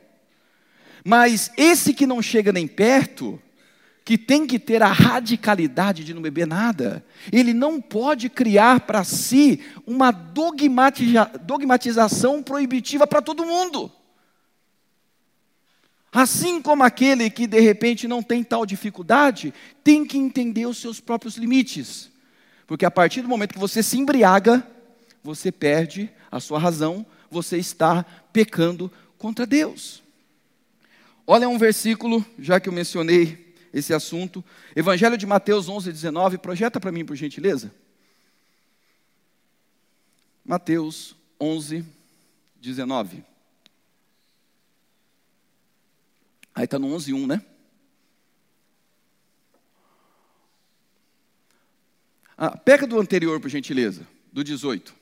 Mas 1.05 1.51
esse 1.57 1.93
que 1.93 2.07
não 2.07 2.23
chega 2.23 2.53
nem 2.53 2.69
perto, 2.69 3.43
que 4.09 4.17
tem 4.17 4.47
que 4.47 4.59
ter 4.59 4.83
a 4.83 4.91
radicalidade 4.91 6.03
de 6.03 6.15
não 6.15 6.23
beber 6.23 6.47
nada, 6.47 7.05
ele 7.31 7.53
não 7.53 7.79
pode 7.79 8.31
criar 8.31 8.81
para 8.81 9.05
si 9.05 9.63
uma 9.87 10.11
dogmatiza 10.11 11.31
dogmatização 11.45 12.43
proibitiva 12.43 13.07
para 13.07 13.21
todo 13.21 13.45
mundo. 13.45 13.93
Assim 16.11 16.63
como 16.63 16.85
aquele 16.85 17.29
que 17.29 17.47
de 17.47 17.61
repente 17.61 18.09
não 18.09 18.23
tem 18.23 18.43
tal 18.43 18.65
dificuldade, 18.65 19.53
tem 19.85 20.07
que 20.07 20.17
entender 20.17 20.65
os 20.65 20.79
seus 20.79 21.01
próprios 21.01 21.37
limites. 21.37 22.11
Porque 22.67 22.87
a 22.87 22.91
partir 22.91 23.21
do 23.21 23.29
momento 23.29 23.53
que 23.53 23.61
você 23.61 23.83
se 23.83 23.99
embriaga, 23.99 24.67
você 25.23 25.53
perde 25.53 26.09
a 26.33 26.41
sua 26.41 26.59
razão, 26.59 27.05
você 27.31 27.59
está 27.59 28.07
pecando 28.33 28.91
contra 29.19 29.45
Deus. 29.45 30.03
Olha 31.27 31.47
um 31.47 31.59
versículo, 31.59 32.25
já 32.39 32.59
que 32.59 32.71
eu 32.71 32.73
mencionei 32.73 33.48
esse 33.73 33.93
assunto. 33.93 34.45
Evangelho 34.75 35.17
de 35.17 35.27
Mateus 35.27 35.69
11, 35.69 35.93
19, 35.93 36.39
projeta 36.39 36.81
para 36.81 36.93
mim, 36.93 37.05
por 37.05 37.17
gentileza. 37.17 37.73
Mateus 40.45 41.15
11, 41.41 41.85
19. 42.61 43.25
Aí 46.55 46.65
está 46.65 46.79
no 46.79 46.93
11, 46.95 47.13
1, 47.13 47.27
né? 47.27 47.45
Ah, 52.37 52.57
pega 52.57 52.87
do 52.87 52.99
anterior, 52.99 53.41
por 53.41 53.49
gentileza, 53.49 54.07
do 54.33 54.43
18. 54.45 54.95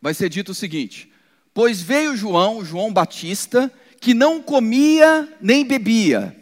Vai 0.00 0.14
ser 0.14 0.28
dito 0.28 0.52
o 0.52 0.54
seguinte: 0.54 1.10
Pois 1.52 1.80
veio 1.80 2.16
João, 2.16 2.64
João 2.64 2.92
Batista, 2.92 3.72
que 4.00 4.14
não 4.14 4.42
comia 4.42 5.28
nem 5.40 5.64
bebia. 5.64 6.34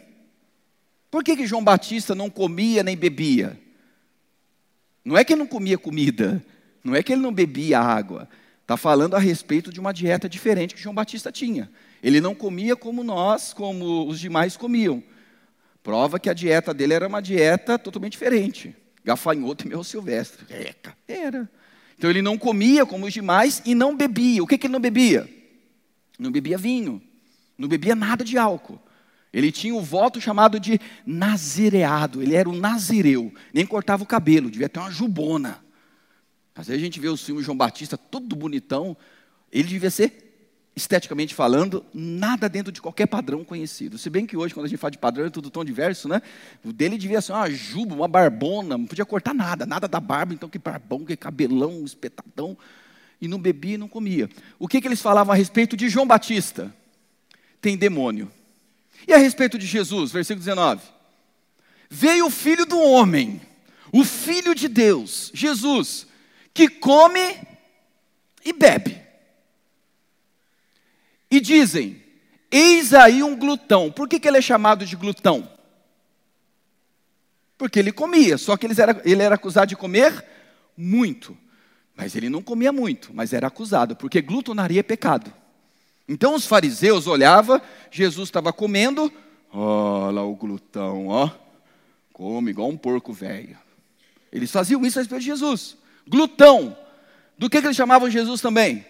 Por 1.11 1.23
que, 1.23 1.35
que 1.35 1.45
João 1.45 1.63
Batista 1.63 2.15
não 2.15 2.29
comia 2.29 2.81
nem 2.81 2.95
bebia? 2.95 3.59
Não 5.03 5.17
é 5.17 5.25
que 5.25 5.33
ele 5.33 5.39
não 5.39 5.47
comia 5.47 5.77
comida, 5.77 6.43
não 6.83 6.95
é 6.95 7.03
que 7.03 7.11
ele 7.11 7.21
não 7.21 7.33
bebia 7.33 7.79
água. 7.79 8.29
Está 8.61 8.77
falando 8.77 9.15
a 9.15 9.19
respeito 9.19 9.73
de 9.73 9.79
uma 9.79 9.91
dieta 9.91 10.29
diferente 10.29 10.73
que 10.73 10.81
João 10.81 10.95
Batista 10.95 11.31
tinha. 11.31 11.69
Ele 12.01 12.21
não 12.21 12.33
comia 12.33 12.75
como 12.75 13.03
nós, 13.03 13.51
como 13.51 14.07
os 14.07 14.19
demais 14.19 14.55
comiam. 14.55 15.03
Prova 15.83 16.19
que 16.19 16.29
a 16.29 16.33
dieta 16.33 16.73
dele 16.73 16.93
era 16.93 17.07
uma 17.07 17.21
dieta 17.21 17.77
totalmente 17.77 18.13
diferente. 18.13 18.75
Gafanhoto 19.03 19.65
e 19.65 19.69
mel 19.69 19.83
silvestre. 19.83 20.45
Eca, 20.49 20.95
era. 21.07 21.49
Então 21.97 22.09
ele 22.09 22.21
não 22.21 22.37
comia 22.37 22.85
como 22.85 23.07
os 23.07 23.13
demais 23.13 23.61
e 23.65 23.73
não 23.73 23.97
bebia. 23.97 24.43
O 24.43 24.47
que, 24.47 24.57
que 24.57 24.67
ele 24.67 24.73
não 24.73 24.79
bebia? 24.79 25.27
Não 26.17 26.31
bebia 26.31 26.57
vinho 26.57 27.01
não 27.59 27.67
bebia 27.67 27.95
nada 27.95 28.23
de 28.23 28.37
álcool. 28.37 28.79
Ele 29.31 29.51
tinha 29.51 29.75
o 29.75 29.81
voto 29.81 30.19
chamado 30.19 30.59
de 30.59 30.79
nazireado, 31.05 32.21
ele 32.23 32.35
era 32.35 32.49
um 32.49 32.57
nazireu, 32.57 33.31
nem 33.53 33.65
cortava 33.65 34.01
o 34.01 34.07
cabelo, 34.07 34.49
devia 34.49 34.69
ter 34.69 34.79
uma 34.79 34.89
jubona. 34.89 35.63
Às 36.55 36.67
vezes 36.67 36.81
a 36.81 36.85
gente 36.85 36.99
vê 36.99 37.09
o 37.09 37.17
filme 37.17 37.43
João 37.43 37.55
Batista 37.55 37.97
todo 37.97 38.35
bonitão, 38.35 38.97
ele 39.51 39.67
devia 39.67 39.91
ser, 39.91 40.29
esteticamente 40.75 41.35
falando, 41.35 41.85
nada 41.93 42.49
dentro 42.49 42.71
de 42.71 42.81
qualquer 42.81 43.05
padrão 43.05 43.43
conhecido. 43.43 43.97
Se 43.97 44.09
bem 44.09 44.25
que 44.25 44.35
hoje, 44.35 44.53
quando 44.53 44.65
a 44.65 44.69
gente 44.69 44.79
fala 44.79 44.91
de 44.91 44.97
padrão, 44.97 45.25
é 45.25 45.29
tudo 45.29 45.49
tão 45.49 45.63
diverso, 45.63 46.07
né? 46.07 46.21
O 46.63 46.71
dele 46.73 46.97
devia 46.97 47.21
ser 47.21 47.33
uma 47.33 47.49
juba, 47.51 47.93
uma 47.93 48.07
barbona, 48.07 48.77
não 48.77 48.85
podia 48.85 49.05
cortar 49.05 49.33
nada, 49.33 49.65
nada 49.65 49.87
da 49.87 49.99
barba, 49.99 50.33
então 50.33 50.49
que 50.49 50.57
barbão, 50.57 51.05
que 51.05 51.15
cabelão, 51.15 51.83
espetadão. 51.83 52.57
E 53.21 53.27
não 53.27 53.37
bebia 53.37 53.75
e 53.75 53.77
não 53.77 53.89
comia. 53.89 54.29
O 54.57 54.67
que, 54.67 54.79
que 54.79 54.87
eles 54.87 55.01
falavam 55.01 55.33
a 55.33 55.35
respeito 55.35 55.75
de 55.75 55.89
João 55.89 56.07
Batista? 56.07 56.73
Tem 57.61 57.77
demônio. 57.77 58.31
E 59.07 59.13
a 59.13 59.17
respeito 59.17 59.57
de 59.57 59.65
Jesus, 59.65 60.11
versículo 60.11 60.43
19: 60.43 60.81
Veio 61.89 62.27
o 62.27 62.31
filho 62.31 62.65
do 62.65 62.79
homem, 62.79 63.41
o 63.91 64.03
filho 64.03 64.53
de 64.53 64.67
Deus, 64.67 65.31
Jesus, 65.33 66.07
que 66.53 66.69
come 66.69 67.37
e 68.43 68.53
bebe. 68.53 69.01
E 71.31 71.39
dizem: 71.39 72.01
Eis 72.51 72.93
aí 72.93 73.21
um 73.23 73.35
glutão. 73.35 73.91
Por 73.91 74.07
que, 74.07 74.19
que 74.19 74.27
ele 74.27 74.37
é 74.37 74.41
chamado 74.41 74.85
de 74.85 74.95
glutão? 74.95 75.49
Porque 77.57 77.77
ele 77.77 77.91
comia, 77.91 78.37
só 78.37 78.55
que 78.55 78.65
ele 78.65 78.81
era, 78.81 79.01
ele 79.03 79.21
era 79.21 79.35
acusado 79.35 79.67
de 79.67 79.75
comer 79.75 80.25
muito. 80.77 81.37
Mas 81.95 82.15
ele 82.15 82.29
não 82.29 82.41
comia 82.41 82.71
muito, 82.71 83.13
mas 83.13 83.33
era 83.33 83.47
acusado, 83.47 83.95
porque 83.95 84.21
glutonaria 84.21 84.79
é 84.79 84.83
pecado. 84.83 85.33
Então 86.09 86.33
os 86.33 86.47
fariseus 86.47 87.05
olhavam, 87.05 87.61
Jesus 87.91 88.29
estava 88.29 88.51
comendo, 88.51 89.13
olha 89.53 90.23
o 90.23 90.35
glutão, 90.35 91.07
ó, 91.07 91.29
come 92.11 92.49
igual 92.49 92.67
um 92.67 92.75
porco 92.75 93.13
velho. 93.13 93.55
Eles 94.33 94.49
faziam 94.49 94.83
isso 94.83 94.97
a 94.97 95.03
respeito 95.03 95.21
de 95.21 95.27
Jesus. 95.27 95.77
Glutão. 96.07 96.75
Do 97.37 97.47
que, 97.47 97.61
que 97.61 97.67
eles 97.67 97.77
chamavam 97.77 98.09
Jesus 98.09 98.41
também? 98.41 98.83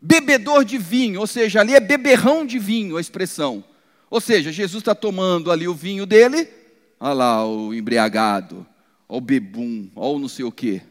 Bebedor 0.00 0.64
de 0.64 0.76
vinho, 0.76 1.20
ou 1.20 1.28
seja, 1.28 1.60
ali 1.60 1.74
é 1.74 1.80
beberrão 1.80 2.44
de 2.44 2.58
vinho 2.58 2.96
a 2.96 3.00
expressão. 3.00 3.62
Ou 4.10 4.20
seja, 4.20 4.50
Jesus 4.50 4.80
está 4.80 4.96
tomando 4.96 5.50
ali 5.50 5.68
o 5.68 5.74
vinho 5.74 6.04
dele, 6.04 6.48
olha 6.98 7.12
lá 7.12 7.46
o 7.46 7.72
embriagado, 7.72 8.66
olha 9.08 9.18
o 9.18 9.20
bebum, 9.20 9.88
olha 9.94 10.16
o 10.16 10.18
não 10.18 10.28
sei 10.28 10.44
o 10.44 10.50
quê. 10.50 10.82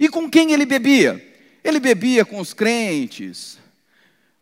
E 0.00 0.08
com 0.08 0.28
quem 0.28 0.52
ele 0.52 0.64
bebia? 0.64 1.22
Ele 1.62 1.78
bebia 1.78 2.24
com 2.24 2.40
os 2.40 2.54
crentes, 2.54 3.58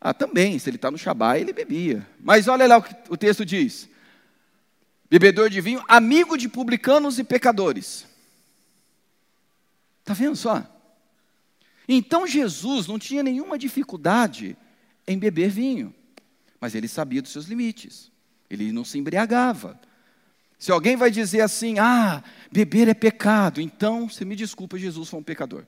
ah, 0.03 0.15
também, 0.15 0.57
se 0.57 0.67
ele 0.67 0.77
está 0.77 0.89
no 0.89 0.97
Shabá, 0.97 1.37
ele 1.37 1.53
bebia. 1.53 2.07
Mas 2.19 2.47
olha 2.47 2.65
lá 2.65 2.77
o 2.77 2.81
que 2.81 2.95
o 3.07 3.15
texto 3.15 3.45
diz: 3.45 3.87
bebedor 5.07 5.47
de 5.47 5.61
vinho, 5.61 5.83
amigo 5.87 6.35
de 6.35 6.49
publicanos 6.49 7.19
e 7.19 7.23
pecadores. 7.23 8.07
Está 9.99 10.15
vendo 10.15 10.35
só? 10.35 10.65
Então 11.87 12.25
Jesus 12.25 12.87
não 12.87 12.97
tinha 12.97 13.21
nenhuma 13.21 13.59
dificuldade 13.59 14.57
em 15.07 15.19
beber 15.19 15.51
vinho, 15.51 15.93
mas 16.59 16.73
ele 16.73 16.87
sabia 16.87 17.21
dos 17.21 17.31
seus 17.31 17.45
limites. 17.45 18.11
Ele 18.49 18.71
não 18.71 18.83
se 18.83 18.97
embriagava. 18.97 19.79
Se 20.57 20.71
alguém 20.71 20.95
vai 20.95 21.11
dizer 21.11 21.41
assim, 21.41 21.77
ah, 21.77 22.23
beber 22.51 22.87
é 22.87 22.93
pecado, 22.93 23.61
então, 23.61 24.09
você 24.09 24.25
me 24.25 24.35
desculpa, 24.35 24.77
Jesus 24.77 25.09
foi 25.09 25.19
um 25.19 25.23
pecador. 25.23 25.65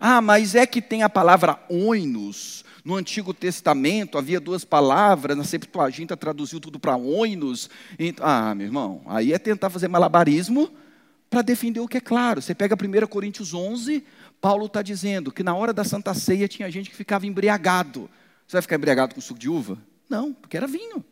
Ah, 0.00 0.20
mas 0.20 0.54
é 0.54 0.66
que 0.66 0.80
tem 0.80 1.02
a 1.02 1.08
palavra 1.08 1.58
oinos. 1.68 2.64
No 2.84 2.94
Antigo 2.94 3.34
Testamento 3.34 4.16
havia 4.16 4.40
duas 4.40 4.64
palavras, 4.64 5.36
na 5.36 5.44
Septuaginta 5.44 6.16
traduziu 6.16 6.60
tudo 6.60 6.78
para 6.78 6.96
oinos. 6.96 7.68
Ah, 8.20 8.54
meu 8.54 8.66
irmão, 8.66 9.02
aí 9.06 9.32
é 9.32 9.38
tentar 9.38 9.68
fazer 9.68 9.88
malabarismo 9.88 10.70
para 11.28 11.42
defender 11.42 11.80
o 11.80 11.88
que 11.88 11.98
é 11.98 12.00
claro. 12.00 12.40
Você 12.40 12.54
pega 12.54 12.74
1 12.74 13.06
Coríntios 13.06 13.52
11, 13.52 14.04
Paulo 14.40 14.66
está 14.66 14.80
dizendo 14.80 15.30
que 15.32 15.42
na 15.42 15.54
hora 15.54 15.72
da 15.72 15.84
Santa 15.84 16.14
Ceia 16.14 16.48
tinha 16.48 16.70
gente 16.70 16.88
que 16.88 16.96
ficava 16.96 17.26
embriagado. 17.26 18.08
Você 18.46 18.52
vai 18.52 18.62
ficar 18.62 18.76
embriagado 18.76 19.14
com 19.14 19.20
suco 19.20 19.38
de 19.38 19.50
uva? 19.50 19.76
Não, 20.08 20.32
porque 20.32 20.56
era 20.56 20.66
vinho. 20.66 21.04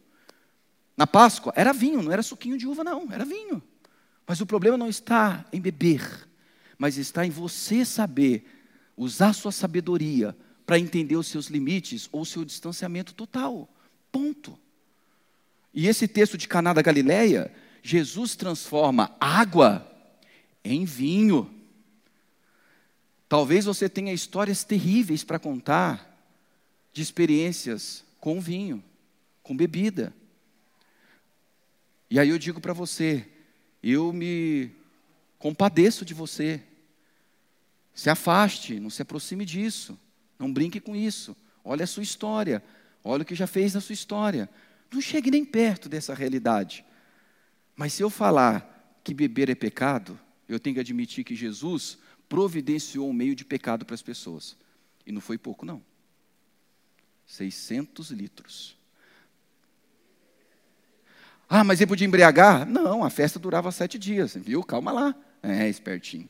Na 0.97 1.07
Páscoa 1.07 1.53
era 1.55 1.73
vinho, 1.73 2.03
não 2.03 2.11
era 2.11 2.23
suquinho 2.23 2.57
de 2.57 2.67
uva, 2.67 2.83
não, 2.83 3.13
era 3.13 3.25
vinho. 3.25 3.63
Mas 4.27 4.41
o 4.41 4.47
problema 4.47 4.79
não 4.79 4.89
está 4.89 5.45
em 5.53 5.61
beber, 5.61 6.27
mas 6.79 6.97
está 6.97 7.27
em 7.27 7.31
você 7.31 7.85
saber 7.85 8.56
usar 8.97 9.33
sua 9.33 9.53
sabedoria 9.53 10.37
para 10.65 10.79
entender 10.79 11.17
os 11.17 11.27
seus 11.27 11.47
limites 11.47 12.09
ou 12.11 12.25
seu 12.25 12.45
distanciamento 12.45 13.15
total. 13.15 13.69
Ponto. 14.11 14.59
E 15.73 15.87
esse 15.87 16.09
texto 16.09 16.39
de 16.39 16.49
Caná 16.49 16.73
da 16.73 16.83
Galileia, 16.83 17.53
Jesus 17.83 18.35
transforma 18.35 19.15
água 19.21 19.87
em 20.65 20.85
vinho. 20.85 21.49
Talvez 23.29 23.65
você 23.67 23.89
tenha 23.89 24.13
histórias 24.13 24.65
terríveis 24.65 25.23
para 25.23 25.39
contar 25.39 26.17
de 26.93 27.03
experiências 27.03 28.05
com 28.19 28.41
vinho, 28.41 28.83
com 29.43 29.57
bebida. 29.57 30.15
E 32.11 32.19
aí 32.19 32.31
eu 32.31 32.39
digo 32.39 32.61
para 32.61 32.73
você, 32.73 33.27
eu 33.83 34.13
me 34.13 34.71
compadeço 35.39 36.05
de 36.05 36.15
você. 36.15 36.63
Se 37.97 38.11
afaste, 38.11 38.79
não 38.79 38.91
se 38.91 39.01
aproxime 39.01 39.47
disso. 39.47 39.99
Não 40.39 40.53
brinque 40.53 40.79
com 40.79 40.95
isso. 40.95 41.35
Olha 41.65 41.85
a 41.85 41.87
sua 41.87 42.03
história. 42.03 42.63
Olha 43.03 43.23
o 43.23 43.25
que 43.25 43.35
já 43.35 43.47
fez 43.47 43.73
na 43.73 43.81
sua 43.81 43.95
história. 43.95 44.51
Não 44.93 45.01
chegue 45.01 45.31
nem 45.31 45.47
perto 45.47 45.89
dessa 45.89 46.13
realidade. 46.13 46.85
Mas 47.75 47.95
se 47.95 48.03
eu 48.03 48.11
falar 48.11 49.01
que 49.03 49.15
beber 49.15 49.49
é 49.49 49.55
pecado, 49.55 50.21
eu 50.47 50.61
tenho 50.61 50.75
que 50.75 50.81
admitir 50.81 51.25
que 51.25 51.35
Jesus 51.35 51.97
providenciou 52.29 53.09
um 53.09 53.15
meio 53.15 53.35
de 53.35 53.47
pecado 53.47 53.87
para 53.87 53.95
as 53.95 54.03
pessoas. 54.03 54.59
E 55.07 55.11
não 55.11 55.23
foi 55.23 55.39
pouco, 55.39 55.65
não. 55.65 55.83
600 57.27 58.11
litros. 58.11 58.77
Ah, 61.49 61.65
mas 61.65 61.81
ele 61.81 61.89
podia 61.89 62.07
embriagar? 62.07 62.67
Não, 62.67 63.03
a 63.03 63.09
festa 63.09 63.39
durava 63.39 63.73
sete 63.73 63.99
dias, 63.99 64.37
viu? 64.37 64.63
Calma 64.63 64.93
lá. 64.93 65.15
É, 65.43 65.67
espertinho. 65.67 66.29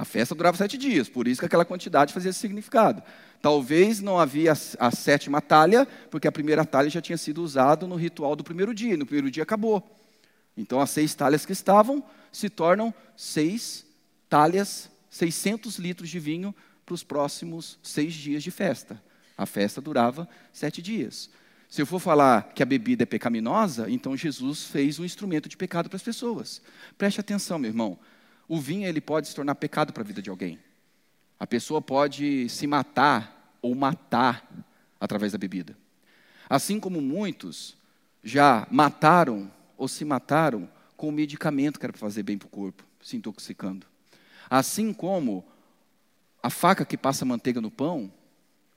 A 0.00 0.04
festa 0.06 0.34
durava 0.34 0.56
sete 0.56 0.78
dias, 0.78 1.10
por 1.10 1.28
isso 1.28 1.40
que 1.40 1.44
aquela 1.44 1.62
quantidade 1.62 2.14
fazia 2.14 2.32
significado. 2.32 3.02
Talvez 3.42 4.00
não 4.00 4.18
havia 4.18 4.52
a 4.52 4.90
sétima 4.90 5.42
talha, 5.42 5.86
porque 6.10 6.26
a 6.26 6.32
primeira 6.32 6.64
talha 6.64 6.88
já 6.88 7.02
tinha 7.02 7.18
sido 7.18 7.42
usada 7.42 7.86
no 7.86 7.96
ritual 7.96 8.34
do 8.34 8.42
primeiro 8.42 8.72
dia, 8.72 8.94
e 8.94 8.96
no 8.96 9.04
primeiro 9.04 9.30
dia 9.30 9.42
acabou. 9.42 9.94
Então 10.56 10.80
as 10.80 10.88
seis 10.88 11.14
talhas 11.14 11.44
que 11.44 11.52
estavam 11.52 12.02
se 12.32 12.48
tornam 12.48 12.94
seis 13.14 13.84
talhas, 14.26 14.88
600 15.10 15.76
litros 15.76 16.08
de 16.08 16.18
vinho 16.18 16.54
para 16.86 16.94
os 16.94 17.04
próximos 17.04 17.78
seis 17.82 18.14
dias 18.14 18.42
de 18.42 18.50
festa. 18.50 18.98
A 19.36 19.44
festa 19.44 19.82
durava 19.82 20.26
sete 20.50 20.80
dias. 20.80 21.28
Se 21.68 21.82
eu 21.82 21.86
for 21.86 22.00
falar 22.00 22.54
que 22.54 22.62
a 22.62 22.66
bebida 22.66 23.02
é 23.02 23.06
pecaminosa, 23.06 23.90
então 23.90 24.16
Jesus 24.16 24.64
fez 24.64 24.98
um 24.98 25.04
instrumento 25.04 25.46
de 25.46 25.58
pecado 25.58 25.90
para 25.90 25.96
as 25.96 26.02
pessoas. 26.02 26.62
Preste 26.96 27.20
atenção, 27.20 27.58
meu 27.58 27.68
irmão. 27.68 27.98
O 28.50 28.58
vinho 28.58 28.88
ele 28.88 29.00
pode 29.00 29.28
se 29.28 29.34
tornar 29.36 29.54
pecado 29.54 29.92
para 29.92 30.02
a 30.02 30.04
vida 30.04 30.20
de 30.20 30.28
alguém. 30.28 30.58
A 31.38 31.46
pessoa 31.46 31.80
pode 31.80 32.48
se 32.48 32.66
matar 32.66 33.56
ou 33.62 33.76
matar 33.76 34.44
através 34.98 35.30
da 35.30 35.38
bebida. 35.38 35.78
Assim 36.48 36.80
como 36.80 37.00
muitos 37.00 37.76
já 38.24 38.66
mataram 38.68 39.48
ou 39.76 39.86
se 39.86 40.04
mataram 40.04 40.68
com 40.96 41.08
o 41.08 41.12
medicamento 41.12 41.78
que 41.78 41.86
era 41.86 41.92
para 41.92 42.00
fazer 42.00 42.24
bem 42.24 42.36
para 42.36 42.46
o 42.46 42.50
corpo, 42.50 42.84
se 43.00 43.16
intoxicando. 43.16 43.86
Assim 44.50 44.92
como 44.92 45.46
a 46.42 46.50
faca 46.50 46.84
que 46.84 46.96
passa 46.96 47.24
manteiga 47.24 47.60
no 47.60 47.70
pão 47.70 48.12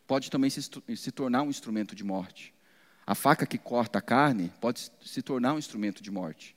pode 0.05 0.29
também 0.29 0.51
se, 0.51 0.61
se 0.61 1.11
tornar 1.11 1.41
um 1.41 1.49
instrumento 1.49 1.95
de 1.95 2.03
morte. 2.03 2.53
A 3.07 3.15
faca 3.15 3.47
que 3.47 3.57
corta 3.57 3.97
a 3.97 4.03
carne 4.03 4.53
pode 4.61 4.91
se 5.03 5.23
tornar 5.23 5.55
um 5.55 5.57
instrumento 5.57 6.03
de 6.03 6.11
morte. 6.11 6.55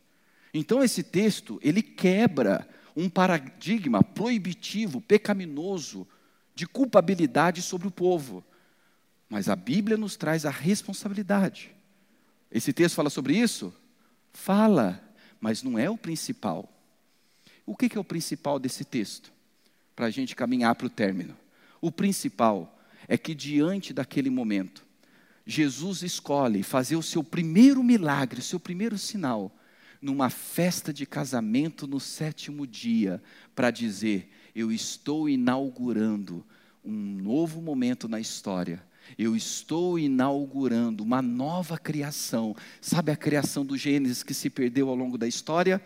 Então 0.52 0.84
esse 0.84 1.02
texto, 1.02 1.58
ele 1.62 1.80
quebra 1.80 2.68
um 2.96 3.10
paradigma 3.10 4.02
proibitivo, 4.02 5.00
pecaminoso, 5.00 6.08
de 6.54 6.66
culpabilidade 6.66 7.60
sobre 7.60 7.86
o 7.86 7.90
povo. 7.90 8.42
Mas 9.28 9.48
a 9.48 9.54
Bíblia 9.54 9.98
nos 9.98 10.16
traz 10.16 10.46
a 10.46 10.50
responsabilidade. 10.50 11.70
Esse 12.50 12.72
texto 12.72 12.94
fala 12.94 13.10
sobre 13.10 13.36
isso? 13.36 13.74
Fala, 14.32 15.02
mas 15.40 15.62
não 15.62 15.78
é 15.78 15.90
o 15.90 15.98
principal. 15.98 16.72
O 17.66 17.76
que 17.76 17.96
é 17.96 18.00
o 18.00 18.04
principal 18.04 18.58
desse 18.58 18.84
texto? 18.84 19.30
Para 19.94 20.06
a 20.06 20.10
gente 20.10 20.34
caminhar 20.34 20.74
para 20.74 20.86
o 20.86 20.90
término. 20.90 21.36
O 21.80 21.92
principal 21.92 22.78
é 23.06 23.18
que 23.18 23.34
diante 23.34 23.92
daquele 23.92 24.30
momento, 24.30 24.86
Jesus 25.44 26.02
escolhe 26.02 26.62
fazer 26.62 26.96
o 26.96 27.02
seu 27.02 27.22
primeiro 27.22 27.82
milagre, 27.82 28.40
o 28.40 28.42
seu 28.42 28.58
primeiro 28.58 28.96
sinal, 28.96 29.52
numa 30.00 30.30
festa 30.30 30.92
de 30.92 31.06
casamento 31.06 31.86
no 31.86 32.00
sétimo 32.00 32.66
dia, 32.66 33.22
para 33.54 33.70
dizer: 33.70 34.30
Eu 34.54 34.70
estou 34.70 35.28
inaugurando 35.28 36.44
um 36.84 36.92
novo 36.92 37.60
momento 37.60 38.08
na 38.08 38.20
história. 38.20 38.82
Eu 39.16 39.36
estou 39.36 39.98
inaugurando 39.98 41.02
uma 41.02 41.22
nova 41.22 41.78
criação. 41.78 42.56
Sabe 42.80 43.12
a 43.12 43.16
criação 43.16 43.64
do 43.64 43.76
Gênesis 43.76 44.22
que 44.22 44.34
se 44.34 44.50
perdeu 44.50 44.88
ao 44.88 44.96
longo 44.96 45.16
da 45.16 45.28
história? 45.28 45.80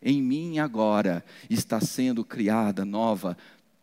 Em 0.00 0.20
mim 0.20 0.58
agora 0.58 1.24
está 1.48 1.80
sendo 1.80 2.24
criada 2.24 2.84
nova 2.84 3.36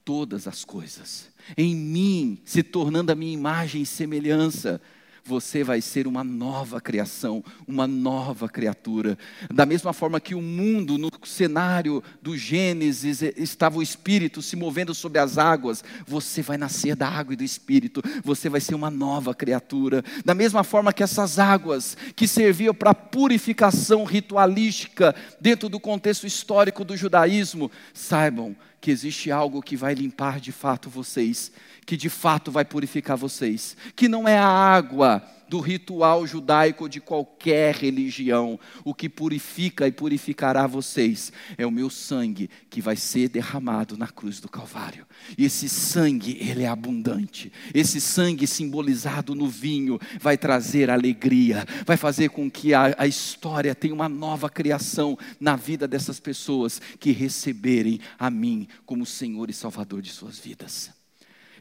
todas 0.03 0.47
as 0.47 0.65
coisas. 0.65 1.29
Em 1.55 1.75
mim, 1.75 2.41
se 2.43 2.63
tornando 2.63 3.11
a 3.11 3.15
minha 3.15 3.33
imagem 3.33 3.83
e 3.83 3.85
semelhança 3.85 4.81
você 5.23 5.63
vai 5.63 5.81
ser 5.81 6.07
uma 6.07 6.23
nova 6.23 6.79
criação, 6.81 7.43
uma 7.67 7.87
nova 7.87 8.47
criatura. 8.49 9.17
Da 9.53 9.65
mesma 9.65 9.93
forma 9.93 10.19
que 10.19 10.35
o 10.35 10.41
mundo, 10.41 10.97
no 10.97 11.09
cenário 11.23 12.03
do 12.21 12.37
Gênesis, 12.37 13.21
estava 13.21 13.77
o 13.77 13.83
Espírito 13.83 14.41
se 14.41 14.55
movendo 14.55 14.93
sobre 14.93 15.19
as 15.19 15.37
águas, 15.37 15.83
você 16.05 16.41
vai 16.41 16.57
nascer 16.57 16.95
da 16.95 17.07
água 17.07 17.33
e 17.33 17.37
do 17.37 17.43
Espírito, 17.43 18.01
você 18.23 18.49
vai 18.49 18.61
ser 18.61 18.75
uma 18.75 18.89
nova 18.89 19.33
criatura. 19.33 20.03
Da 20.23 20.33
mesma 20.33 20.63
forma 20.63 20.93
que 20.93 21.03
essas 21.03 21.39
águas 21.39 21.97
que 22.15 22.27
serviam 22.27 22.73
para 22.73 22.93
purificação 22.93 24.03
ritualística 24.03 25.15
dentro 25.39 25.69
do 25.69 25.79
contexto 25.79 26.25
histórico 26.25 26.83
do 26.83 26.95
judaísmo, 26.95 27.71
saibam 27.93 28.55
que 28.81 28.91
existe 28.91 29.31
algo 29.31 29.61
que 29.61 29.75
vai 29.75 29.93
limpar 29.93 30.39
de 30.39 30.51
fato 30.51 30.89
vocês, 30.89 31.51
que 31.89 31.97
de 31.97 32.07
fato 32.07 32.51
vai 32.51 32.63
purificar 32.63 33.17
vocês, 33.17 33.75
que 33.95 34.07
não 34.07 34.27
é 34.27 34.37
a 34.37 34.45
água 34.45 35.23
do 35.49 35.59
ritual 35.59 36.27
judaico 36.27 36.87
de 36.87 37.01
qualquer 37.01 37.73
religião. 37.73 38.59
O 38.83 38.93
que 38.93 39.09
purifica 39.09 39.87
e 39.87 39.91
purificará 39.91 40.67
vocês 40.67 41.33
é 41.57 41.65
o 41.65 41.71
meu 41.71 41.89
sangue 41.89 42.47
que 42.69 42.79
vai 42.79 42.95
ser 42.95 43.29
derramado 43.29 43.97
na 43.97 44.07
cruz 44.07 44.39
do 44.39 44.47
Calvário. 44.47 45.03
E 45.35 45.45
esse 45.45 45.67
sangue, 45.67 46.37
ele 46.39 46.61
é 46.61 46.67
abundante. 46.67 47.51
Esse 47.73 47.99
sangue 47.99 48.45
simbolizado 48.45 49.33
no 49.33 49.47
vinho 49.47 49.99
vai 50.19 50.37
trazer 50.37 50.91
alegria, 50.91 51.65
vai 51.87 51.97
fazer 51.97 52.29
com 52.29 52.51
que 52.51 52.71
a, 52.71 52.93
a 52.99 53.07
história 53.07 53.73
tenha 53.73 53.95
uma 53.95 54.07
nova 54.07 54.47
criação 54.47 55.17
na 55.39 55.55
vida 55.55 55.87
dessas 55.87 56.19
pessoas 56.19 56.79
que 56.99 57.11
receberem 57.11 57.99
a 58.19 58.29
mim 58.29 58.67
como 58.85 59.07
Senhor 59.07 59.49
e 59.49 59.53
Salvador 59.53 60.03
de 60.03 60.11
suas 60.11 60.37
vidas. 60.37 60.98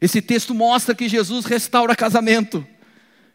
Esse 0.01 0.21
texto 0.21 0.53
mostra 0.53 0.95
que 0.95 1.09
Jesus 1.09 1.45
restaura 1.45 1.95
casamento 1.95 2.65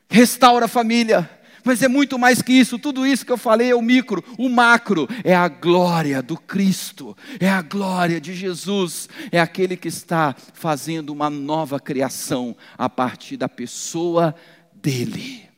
restaura 0.09 0.69
família. 0.69 1.29
Mas 1.65 1.83
é 1.83 1.89
muito 1.89 2.19
mais 2.19 2.43
que 2.43 2.53
isso, 2.53 2.79
tudo 2.79 3.07
isso 3.07 3.25
que 3.25 3.33
eu 3.33 3.39
falei 3.39 3.71
é 3.71 3.75
o 3.75 3.81
micro, 3.81 4.23
o 4.39 4.51
macro 4.51 5.09
é 5.25 5.35
a 5.35 5.49
glória 5.49 6.23
do 6.23 6.37
Cristo, 6.37 7.17
é 7.41 7.49
a 7.49 7.63
glória 7.63 8.21
de 8.21 8.35
Jesus, 8.35 9.09
é 9.33 9.41
aquele 9.41 9.75
que 9.75 9.89
está 9.89 10.37
fazendo 10.53 11.09
uma 11.09 11.31
nova 11.31 11.81
criação 11.81 12.55
a 12.77 12.87
partir 12.91 13.39
da 13.39 13.49
pessoa 13.49 14.35
dele. 14.75 15.49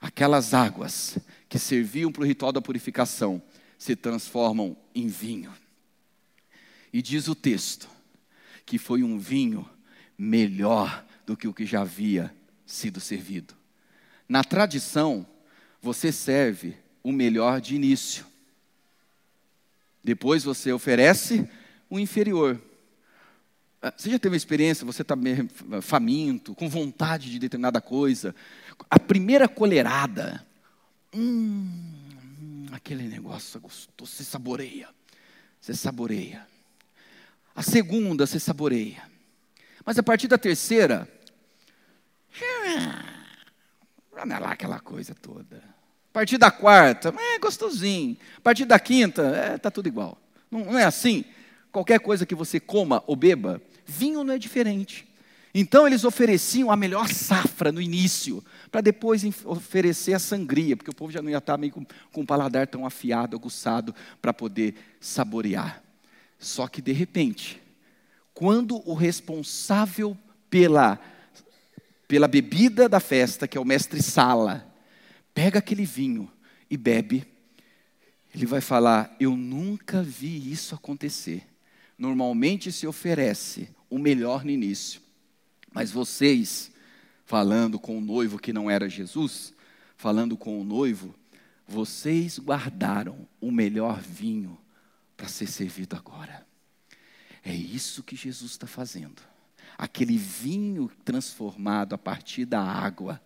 Aquelas 0.00 0.54
águas 0.54 1.18
que 1.50 1.58
serviam 1.58 2.10
para 2.10 2.22
o 2.22 2.26
ritual 2.26 2.50
da 2.50 2.62
purificação 2.62 3.42
se 3.76 3.94
transformam 3.94 4.74
em 4.94 5.06
vinho. 5.06 5.52
E 6.90 7.02
diz 7.02 7.28
o 7.28 7.34
texto 7.34 7.88
que 8.64 8.78
foi 8.78 9.02
um 9.02 9.18
vinho 9.18 9.68
melhor 10.20 11.02
do 11.24 11.34
que 11.34 11.48
o 11.48 11.54
que 11.54 11.64
já 11.64 11.80
havia 11.80 12.34
sido 12.66 13.00
servido. 13.00 13.54
Na 14.28 14.44
tradição, 14.44 15.26
você 15.80 16.12
serve 16.12 16.76
o 17.02 17.10
melhor 17.10 17.58
de 17.58 17.74
início. 17.74 18.26
Depois 20.04 20.44
você 20.44 20.72
oferece 20.72 21.48
o 21.88 21.98
inferior. 21.98 22.60
Ah, 23.80 23.94
você 23.96 24.10
já 24.10 24.18
teve 24.18 24.34
uma 24.34 24.36
experiência, 24.36 24.84
você 24.84 25.00
está 25.00 25.16
faminto, 25.80 26.54
com 26.54 26.68
vontade 26.68 27.30
de 27.30 27.38
determinada 27.38 27.80
coisa. 27.80 28.34
A 28.90 28.98
primeira 28.98 29.48
colherada, 29.48 30.46
hum, 31.14 32.66
aquele 32.72 33.04
negócio 33.04 33.58
gostoso, 33.58 34.12
você 34.12 34.22
saboreia. 34.22 34.90
Você 35.58 35.72
saboreia. 35.72 36.46
A 37.56 37.62
segunda, 37.62 38.26
você 38.26 38.38
saboreia. 38.38 39.09
Mas 39.84 39.98
a 39.98 40.02
partir 40.02 40.28
da 40.28 40.38
terceira, 40.38 41.08
não 44.24 44.36
é 44.36 44.38
lá 44.38 44.52
aquela 44.52 44.80
coisa 44.80 45.14
toda. 45.14 45.56
A 45.56 46.12
partir 46.12 46.38
da 46.38 46.50
quarta, 46.50 47.14
é 47.16 47.38
gostosinho. 47.38 48.16
A 48.36 48.40
partir 48.40 48.64
da 48.64 48.78
quinta, 48.78 49.22
é, 49.22 49.58
tá 49.58 49.70
tudo 49.70 49.86
igual. 49.86 50.18
Não, 50.50 50.64
não 50.64 50.78
é 50.78 50.84
assim? 50.84 51.24
Qualquer 51.70 52.00
coisa 52.00 52.26
que 52.26 52.34
você 52.34 52.58
coma 52.58 53.02
ou 53.06 53.14
beba, 53.14 53.62
vinho 53.86 54.24
não 54.24 54.34
é 54.34 54.38
diferente. 54.38 55.06
Então 55.54 55.86
eles 55.86 56.04
ofereciam 56.04 56.70
a 56.70 56.76
melhor 56.76 57.08
safra 57.08 57.72
no 57.72 57.80
início, 57.80 58.44
para 58.70 58.80
depois 58.80 59.24
oferecer 59.44 60.14
a 60.14 60.18
sangria, 60.18 60.76
porque 60.76 60.90
o 60.90 60.94
povo 60.94 61.12
já 61.12 61.20
não 61.20 61.30
ia 61.30 61.38
estar 61.38 61.56
meio 61.58 61.72
com, 61.72 61.84
com 62.12 62.22
o 62.22 62.26
paladar 62.26 62.66
tão 62.66 62.86
afiado, 62.86 63.36
aguçado, 63.36 63.94
para 64.20 64.32
poder 64.32 64.74
saborear. 65.00 65.82
Só 66.38 66.68
que 66.68 66.80
de 66.80 66.92
repente, 66.92 67.60
quando 68.40 68.80
o 68.88 68.94
responsável 68.94 70.16
pela, 70.48 70.98
pela 72.08 72.26
bebida 72.26 72.88
da 72.88 72.98
festa, 72.98 73.46
que 73.46 73.58
é 73.58 73.60
o 73.60 73.66
mestre 73.66 74.02
Sala, 74.02 74.66
pega 75.34 75.58
aquele 75.58 75.84
vinho 75.84 76.32
e 76.70 76.74
bebe, 76.74 77.26
ele 78.34 78.46
vai 78.46 78.62
falar: 78.62 79.14
Eu 79.20 79.36
nunca 79.36 80.02
vi 80.02 80.50
isso 80.50 80.74
acontecer. 80.74 81.46
Normalmente 81.98 82.72
se 82.72 82.86
oferece 82.86 83.68
o 83.90 83.98
melhor 83.98 84.42
no 84.42 84.50
início, 84.50 85.02
mas 85.70 85.90
vocês, 85.90 86.72
falando 87.26 87.78
com 87.78 87.98
o 87.98 88.00
noivo 88.00 88.38
que 88.38 88.54
não 88.54 88.70
era 88.70 88.88
Jesus, 88.88 89.52
falando 89.98 90.34
com 90.34 90.58
o 90.58 90.64
noivo, 90.64 91.14
vocês 91.68 92.38
guardaram 92.38 93.28
o 93.38 93.50
melhor 93.50 94.00
vinho 94.00 94.58
para 95.14 95.28
ser 95.28 95.46
servido 95.46 95.94
agora. 95.94 96.48
É 97.44 97.54
isso 97.54 98.02
que 98.02 98.16
Jesus 98.16 98.52
está 98.52 98.66
fazendo. 98.66 99.22
Aquele 99.78 100.16
vinho 100.16 100.90
transformado 101.04 101.94
a 101.94 101.98
partir 101.98 102.44
da 102.44 102.60
água, 102.60 103.20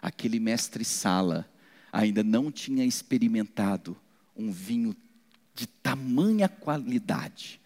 aquele 0.00 0.38
mestre 0.38 0.84
Sala 0.84 1.48
ainda 1.92 2.22
não 2.22 2.52
tinha 2.52 2.84
experimentado 2.84 3.96
um 4.36 4.52
vinho 4.52 4.94
de 5.54 5.66
tamanha 5.66 6.48
qualidade, 6.48 7.60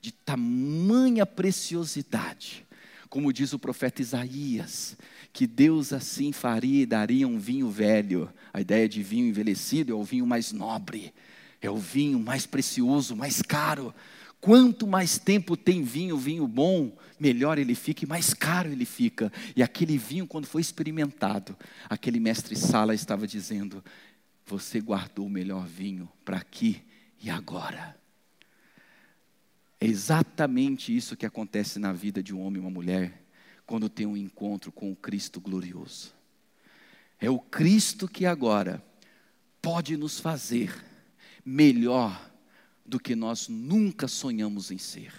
de 0.00 0.12
tamanha 0.12 1.26
preciosidade. 1.26 2.64
Como 3.10 3.32
diz 3.32 3.52
o 3.52 3.58
profeta 3.58 4.00
Isaías, 4.00 4.96
que 5.32 5.46
Deus 5.46 5.92
assim 5.92 6.32
faria 6.32 6.82
e 6.82 6.86
daria 6.86 7.26
um 7.28 7.38
vinho 7.38 7.68
velho. 7.70 8.32
A 8.52 8.60
ideia 8.60 8.88
de 8.88 9.02
vinho 9.02 9.26
envelhecido 9.26 9.92
é 9.92 9.94
o 9.94 10.04
vinho 10.04 10.26
mais 10.26 10.52
nobre, 10.52 11.12
é 11.60 11.70
o 11.70 11.76
vinho 11.76 12.18
mais 12.18 12.46
precioso, 12.46 13.16
mais 13.16 13.42
caro. 13.42 13.94
Quanto 14.42 14.88
mais 14.88 15.18
tempo 15.18 15.56
tem 15.56 15.84
vinho, 15.84 16.18
vinho 16.18 16.48
bom, 16.48 16.98
melhor 17.16 17.58
ele 17.58 17.76
fica 17.76 18.04
e 18.04 18.08
mais 18.08 18.34
caro 18.34 18.72
ele 18.72 18.84
fica. 18.84 19.32
E 19.54 19.62
aquele 19.62 19.96
vinho, 19.96 20.26
quando 20.26 20.46
foi 20.46 20.60
experimentado, 20.60 21.56
aquele 21.88 22.18
mestre 22.18 22.56
Sala 22.56 22.92
estava 22.92 23.24
dizendo: 23.24 23.84
Você 24.44 24.80
guardou 24.80 25.26
o 25.26 25.30
melhor 25.30 25.64
vinho 25.64 26.08
para 26.24 26.38
aqui 26.38 26.82
e 27.22 27.30
agora. 27.30 27.96
É 29.80 29.86
exatamente 29.86 30.94
isso 30.94 31.16
que 31.16 31.24
acontece 31.24 31.78
na 31.78 31.92
vida 31.92 32.20
de 32.20 32.34
um 32.34 32.40
homem 32.40 32.60
e 32.60 32.64
uma 32.64 32.70
mulher 32.70 33.22
quando 33.64 33.88
tem 33.88 34.06
um 34.06 34.16
encontro 34.16 34.72
com 34.72 34.90
o 34.90 34.96
Cristo 34.96 35.40
glorioso. 35.40 36.12
É 37.20 37.30
o 37.30 37.38
Cristo 37.38 38.08
que 38.08 38.26
agora 38.26 38.84
pode 39.60 39.96
nos 39.96 40.18
fazer 40.18 40.74
melhor 41.44 42.31
do 42.84 42.98
que 42.98 43.14
nós 43.14 43.48
nunca 43.48 44.08
sonhamos 44.08 44.70
em 44.70 44.78
ser. 44.78 45.12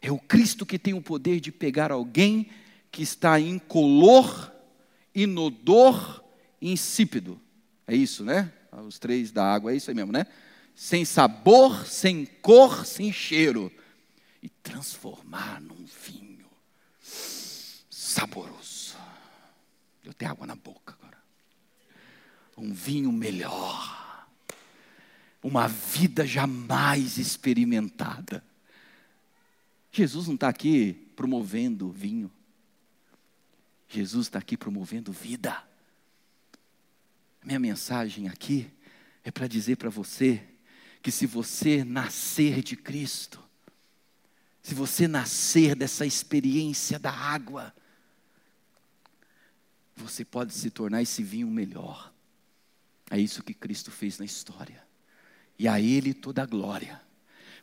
É 0.00 0.10
o 0.10 0.18
Cristo 0.18 0.66
que 0.66 0.78
tem 0.78 0.94
o 0.94 1.02
poder 1.02 1.40
de 1.40 1.52
pegar 1.52 1.92
alguém 1.92 2.50
que 2.90 3.02
está 3.02 3.38
incolor, 3.38 4.52
inodor 5.14 6.24
insípido. 6.60 7.40
É 7.86 7.94
isso, 7.94 8.24
né? 8.24 8.52
Os 8.86 8.98
três 8.98 9.30
da 9.30 9.44
água, 9.44 9.72
é 9.72 9.76
isso 9.76 9.90
aí 9.90 9.94
mesmo, 9.94 10.12
né? 10.12 10.26
Sem 10.74 11.04
sabor, 11.04 11.86
sem 11.86 12.26
cor, 12.26 12.84
sem 12.84 13.12
cheiro. 13.12 13.72
E 14.42 14.48
transformar 14.48 15.60
num 15.60 15.84
vinho 16.04 16.46
saboroso. 17.00 18.96
Eu 20.04 20.12
tenho 20.12 20.32
água 20.32 20.46
na 20.46 20.56
boca 20.56 20.96
agora. 20.98 21.18
Um 22.56 22.72
vinho 22.72 23.12
melhor 23.12 24.01
uma 25.42 25.66
vida 25.66 26.24
jamais 26.24 27.18
experimentada. 27.18 28.44
Jesus 29.90 30.28
não 30.28 30.34
está 30.34 30.48
aqui 30.48 30.94
promovendo 31.16 31.90
vinho. 31.90 32.30
Jesus 33.88 34.28
está 34.28 34.38
aqui 34.38 34.56
promovendo 34.56 35.12
vida. 35.12 35.62
Minha 37.44 37.58
mensagem 37.58 38.28
aqui 38.28 38.70
é 39.24 39.30
para 39.30 39.48
dizer 39.48 39.76
para 39.76 39.90
você 39.90 40.42
que 41.02 41.10
se 41.10 41.26
você 41.26 41.84
nascer 41.84 42.62
de 42.62 42.76
Cristo, 42.76 43.42
se 44.62 44.74
você 44.74 45.08
nascer 45.08 45.74
dessa 45.74 46.06
experiência 46.06 46.98
da 46.98 47.10
água, 47.10 47.74
você 49.96 50.24
pode 50.24 50.54
se 50.54 50.70
tornar 50.70 51.02
esse 51.02 51.22
vinho 51.22 51.48
melhor. 51.48 52.12
É 53.10 53.18
isso 53.18 53.42
que 53.42 53.52
Cristo 53.52 53.90
fez 53.90 54.18
na 54.18 54.24
história 54.24 54.91
e 55.58 55.68
a 55.68 55.80
Ele 55.80 56.14
toda 56.14 56.42
a 56.42 56.46
glória, 56.46 57.00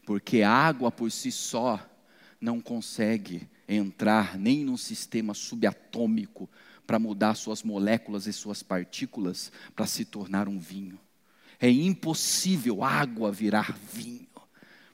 porque 0.06 0.42
a 0.42 0.52
água 0.52 0.92
por 0.92 1.12
si 1.12 1.32
só 1.32 1.80
não 2.40 2.62
consegue 2.62 3.48
entrar 3.68 4.38
nem 4.38 4.64
num 4.64 4.78
sistema 4.78 5.34
subatômico 5.34 6.50
para 6.88 6.98
mudar 6.98 7.36
suas 7.36 7.62
moléculas 7.62 8.26
e 8.26 8.34
suas 8.34 8.64
partículas 8.64 9.52
para 9.76 9.86
se 9.86 10.06
tornar 10.06 10.48
um 10.48 10.58
vinho. 10.58 11.00
É 11.60 11.70
impossível 11.70 12.84
água 12.84 13.32
virar 13.32 13.78
vinho, 13.94 14.28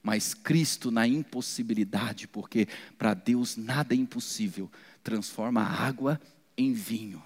mas 0.02 0.34
Cristo 0.34 0.92
na 0.92 1.08
impossibilidade, 1.08 2.28
porque 2.28 2.68
para 2.98 3.14
Deus 3.14 3.56
nada 3.56 3.94
é 3.94 3.98
impossível, 3.98 4.70
transforma 5.04 5.62
a 5.62 5.86
água 5.86 6.20
em 6.58 6.74
vinho. 6.74 7.24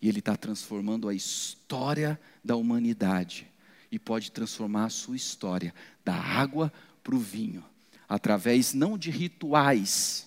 E 0.00 0.08
Ele 0.08 0.20
está 0.20 0.36
transformando 0.36 1.08
a 1.08 1.14
história 1.14 2.18
da 2.42 2.56
humanidade 2.56 3.46
e 3.90 3.98
pode 3.98 4.30
transformar 4.30 4.86
a 4.86 4.90
sua 4.90 5.16
história 5.16 5.74
da 6.04 6.14
água 6.14 6.72
para 7.02 7.14
o 7.14 7.18
vinho, 7.18 7.64
através 8.08 8.74
não 8.74 8.98
de 8.98 9.10
rituais, 9.10 10.26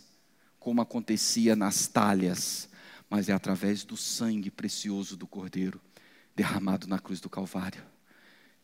como 0.59 0.81
acontecia 0.81 1.55
nas 1.55 1.87
talhas, 1.87 2.69
mas 3.09 3.29
é 3.29 3.33
através 3.33 3.83
do 3.83 3.97
sangue 3.97 4.49
precioso 4.49 5.17
do 5.17 5.27
Cordeiro 5.27 5.81
derramado 6.35 6.87
na 6.87 6.99
cruz 6.99 7.19
do 7.19 7.29
Calvário. 7.29 7.83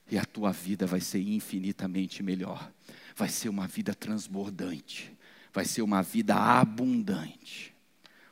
E 0.09 0.17
a 0.17 0.23
tua 0.23 0.51
vida 0.51 0.85
vai 0.85 1.01
ser 1.01 1.19
infinitamente 1.19 2.23
melhor, 2.23 2.71
vai 3.15 3.27
ser 3.27 3.49
uma 3.49 3.67
vida 3.67 3.93
transbordante, 3.93 5.15
vai 5.51 5.65
ser 5.65 5.81
uma 5.81 6.01
vida 6.01 6.35
abundante. 6.35 7.75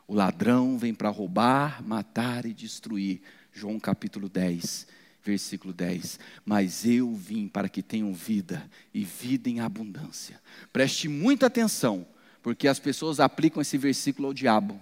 O 0.08 0.14
ladrão 0.14 0.78
vem 0.78 0.94
para 0.94 1.10
roubar, 1.10 1.84
matar 1.84 2.46
e 2.46 2.54
destruir. 2.54 3.22
João 3.52 3.80
capítulo 3.80 4.30
10 4.30 4.88
versículo 5.26 5.74
10. 5.74 6.20
Mas 6.46 6.86
eu 6.86 7.14
vim 7.14 7.48
para 7.48 7.68
que 7.68 7.82
tenham 7.82 8.14
vida 8.14 8.70
e 8.94 9.04
vida 9.04 9.50
em 9.50 9.60
abundância. 9.60 10.40
Preste 10.72 11.08
muita 11.10 11.48
atenção, 11.48 12.06
porque 12.42 12.68
as 12.68 12.80
pessoas 12.80 13.20
aplicam 13.20 13.62
esse 13.62 13.78
versículo 13.78 14.28
ao 14.28 14.34
diabo. 14.34 14.80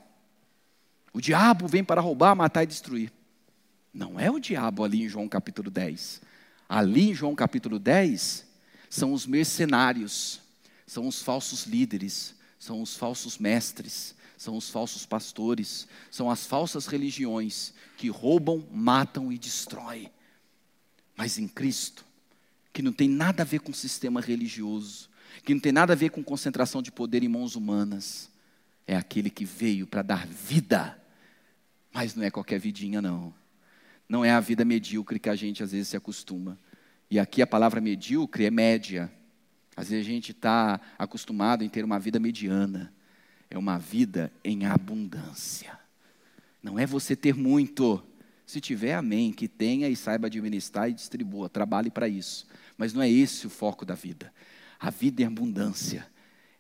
O 1.14 1.22
diabo 1.22 1.68
vem 1.68 1.84
para 1.84 2.02
roubar, 2.02 2.36
matar 2.36 2.64
e 2.64 2.68
destruir. 2.68 3.12
Não 3.94 4.20
é 4.20 4.30
o 4.30 4.40
diabo 4.40 4.84
ali 4.84 5.04
em 5.04 5.10
João 5.10 5.30
capítulo 5.30 5.72
10. 5.72 6.22
Ali 6.68 7.12
em 7.12 7.14
João 7.14 7.36
capítulo 7.36 7.80
10 7.80 8.52
são 8.90 9.14
os 9.14 9.26
mercenários, 9.26 10.42
são 10.86 11.08
os 11.08 11.22
falsos 11.22 11.66
líderes, 11.66 12.36
são 12.60 12.82
os 12.82 12.96
falsos 12.96 13.38
mestres, 13.38 14.16
são 14.38 14.58
os 14.58 14.70
falsos 14.70 15.06
pastores, 15.06 15.88
são 16.10 16.30
as 16.30 16.46
falsas 16.46 16.88
religiões 16.88 17.74
que 17.98 18.10
roubam, 18.10 18.68
matam 18.72 19.32
e 19.32 19.38
destroem 19.38 20.12
mas 21.16 21.38
em 21.38 21.48
Cristo, 21.48 22.06
que 22.72 22.82
não 22.82 22.92
tem 22.92 23.08
nada 23.08 23.44
a 23.44 23.46
ver 23.46 23.60
com 23.60 23.74
sistema 23.74 24.20
religioso, 24.20 25.10
que 25.44 25.54
não 25.54 25.62
tem 25.62 25.72
nada 25.72 25.94
a 25.94 25.96
ver 25.96 26.10
com 26.10 26.24
concentração 26.24 26.82
de 26.82 26.92
poder 26.92 27.24
em 27.24 27.28
mãos 27.28 27.56
humanas, 27.56 28.30
é 28.86 28.96
aquele 28.96 29.30
que 29.30 29.46
veio 29.46 29.88
para 29.88 30.02
dar 30.02 30.28
vida, 30.28 31.00
mas 31.92 32.16
não 32.16 32.24
é 32.24 32.32
qualquer 32.32 32.60
vidinha, 32.60 33.02
não. 33.02 33.34
não 34.10 34.26
é 34.26 34.32
a 34.32 34.40
vida 34.40 34.66
medíocre 34.66 35.20
que 35.20 35.30
a 35.30 35.36
gente 35.36 35.64
às 35.64 35.72
vezes 35.72 35.90
se 35.90 35.98
acostuma. 35.98 36.60
E 37.10 37.20
aqui 37.20 37.42
a 37.42 37.48
palavra 37.48 37.80
medíocre 37.80 38.46
é 38.46 38.52
média. 38.52 39.12
Às 39.76 39.90
vezes 39.90 40.06
a 40.06 40.10
gente 40.10 40.32
está 40.32 40.82
acostumado 40.98 41.64
em 41.64 41.70
ter 41.70 41.86
uma 41.86 42.00
vida 42.00 42.20
mediana. 42.20 42.94
É 43.50 43.58
uma 43.58 43.78
vida 43.78 44.32
em 44.44 44.66
abundância. 44.66 45.78
Não 46.62 46.80
é 46.80 46.86
você 46.86 47.16
ter 47.16 47.36
muito. 47.36 48.04
Se 48.46 48.60
tiver, 48.62 48.94
amém. 48.94 49.32
Que 49.32 49.48
tenha 49.48 49.90
e 49.90 49.96
saiba 49.96 50.28
administrar 50.28 50.90
e 50.90 50.94
distribua. 50.94 51.50
Trabalhe 51.50 51.90
para 51.90 52.08
isso. 52.08 52.48
Mas 52.78 52.94
não 52.94 53.02
é 53.02 53.10
esse 53.10 53.48
o 53.48 53.50
foco 53.50 53.86
da 53.86 53.96
vida. 53.96 54.34
A 54.80 54.90
vida 54.90 55.22
em 55.22 55.26
abundância 55.26 56.06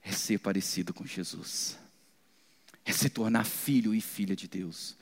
é 0.01 0.11
ser 0.11 0.39
parecido 0.39 0.93
com 0.93 1.05
Jesus. 1.05 1.77
É 2.85 2.91
se 2.91 3.09
tornar 3.09 3.45
filho 3.45 3.93
e 3.93 4.01
filha 4.01 4.35
de 4.35 4.47
Deus. 4.47 4.95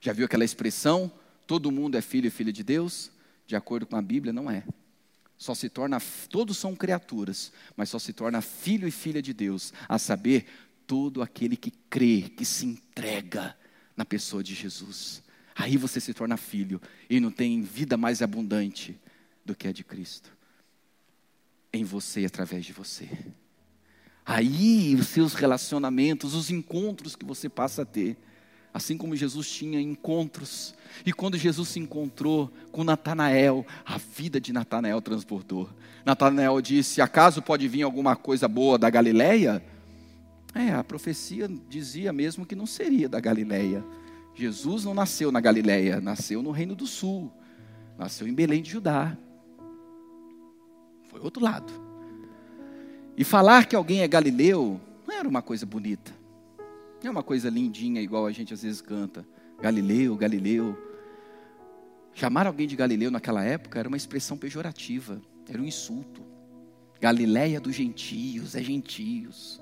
Já 0.00 0.12
viu 0.12 0.26
aquela 0.26 0.44
expressão? 0.44 1.10
Todo 1.46 1.70
mundo 1.70 1.96
é 1.96 2.00
filho 2.00 2.26
e 2.26 2.30
filha 2.30 2.52
de 2.52 2.62
Deus? 2.62 3.10
De 3.46 3.56
acordo 3.56 3.86
com 3.86 3.96
a 3.96 4.02
Bíblia, 4.02 4.32
não 4.32 4.50
é. 4.50 4.64
Só 5.36 5.54
se 5.54 5.68
torna, 5.68 6.00
todos 6.28 6.58
são 6.58 6.74
criaturas, 6.74 7.52
mas 7.76 7.88
só 7.88 7.98
se 7.98 8.12
torna 8.12 8.42
filho 8.42 8.88
e 8.88 8.90
filha 8.90 9.22
de 9.22 9.32
Deus, 9.32 9.72
a 9.88 9.96
saber, 9.98 10.46
todo 10.88 11.22
aquele 11.22 11.54
que 11.54 11.70
crê, 11.70 12.22
que 12.22 12.44
se 12.44 12.64
entrega 12.64 13.54
na 13.94 14.04
pessoa 14.04 14.42
de 14.42 14.54
Jesus. 14.54 15.22
Aí 15.58 15.76
você 15.76 15.98
se 15.98 16.14
torna 16.14 16.36
filho 16.36 16.80
e 17.10 17.18
não 17.18 17.32
tem 17.32 17.60
vida 17.62 17.96
mais 17.96 18.22
abundante 18.22 18.96
do 19.44 19.56
que 19.56 19.66
a 19.66 19.72
de 19.72 19.82
Cristo. 19.82 20.30
Em 21.72 21.82
você 21.82 22.20
e 22.20 22.26
através 22.26 22.64
de 22.64 22.72
você. 22.72 23.08
Aí 24.24 24.94
os 24.94 25.08
seus 25.08 25.34
relacionamentos, 25.34 26.32
os 26.34 26.48
encontros 26.48 27.16
que 27.16 27.24
você 27.24 27.48
passa 27.48 27.82
a 27.82 27.84
ter, 27.84 28.16
assim 28.72 28.96
como 28.96 29.16
Jesus 29.16 29.50
tinha 29.50 29.80
encontros. 29.80 30.76
E 31.04 31.12
quando 31.12 31.36
Jesus 31.36 31.70
se 31.70 31.80
encontrou 31.80 32.52
com 32.70 32.84
Natanael, 32.84 33.66
a 33.84 33.98
vida 33.98 34.40
de 34.40 34.52
Natanael 34.52 35.02
transbordou. 35.02 35.68
Natanael 36.04 36.60
disse: 36.60 37.00
Acaso 37.00 37.42
pode 37.42 37.66
vir 37.66 37.82
alguma 37.82 38.14
coisa 38.14 38.46
boa 38.46 38.78
da 38.78 38.88
Galileia? 38.88 39.60
É, 40.54 40.70
a 40.70 40.84
profecia 40.84 41.50
dizia 41.68 42.12
mesmo 42.12 42.46
que 42.46 42.54
não 42.54 42.66
seria 42.66 43.08
da 43.08 43.18
Galileia. 43.18 43.84
Jesus 44.38 44.84
não 44.84 44.94
nasceu 44.94 45.32
na 45.32 45.40
Galileia, 45.40 46.00
nasceu 46.00 46.42
no 46.42 46.52
Reino 46.52 46.76
do 46.76 46.86
Sul, 46.86 47.32
nasceu 47.98 48.28
em 48.28 48.32
Belém 48.32 48.62
de 48.62 48.70
Judá. 48.70 49.16
Foi 51.08 51.20
outro 51.20 51.42
lado. 51.42 51.72
E 53.16 53.24
falar 53.24 53.66
que 53.66 53.74
alguém 53.74 54.02
é 54.02 54.06
galileu 54.06 54.80
não 55.04 55.12
era 55.12 55.28
uma 55.28 55.42
coisa 55.42 55.66
bonita. 55.66 56.12
Não 57.02 57.08
é 57.08 57.10
uma 57.10 57.22
coisa 57.22 57.50
lindinha, 57.50 58.00
igual 58.00 58.26
a 58.26 58.32
gente 58.32 58.54
às 58.54 58.62
vezes 58.62 58.80
canta. 58.80 59.26
Galileu, 59.60 60.16
Galileu. 60.16 60.78
Chamar 62.14 62.46
alguém 62.46 62.68
de 62.68 62.76
Galileu 62.76 63.10
naquela 63.10 63.42
época 63.42 63.78
era 63.78 63.88
uma 63.88 63.96
expressão 63.96 64.36
pejorativa, 64.36 65.20
era 65.48 65.60
um 65.60 65.64
insulto. 65.64 66.22
Galileia 67.00 67.60
dos 67.60 67.74
gentios, 67.74 68.54
é 68.54 68.62
gentios. 68.62 69.60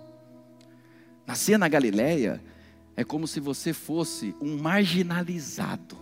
Nascer 1.27 1.59
na 1.59 1.69
Galileia 1.69 2.43
é 2.97 3.05
como 3.05 3.27
se 3.29 3.39
você 3.41 3.73
fosse 3.73 4.35
um 4.41 4.57
marginalizado. 4.57 5.97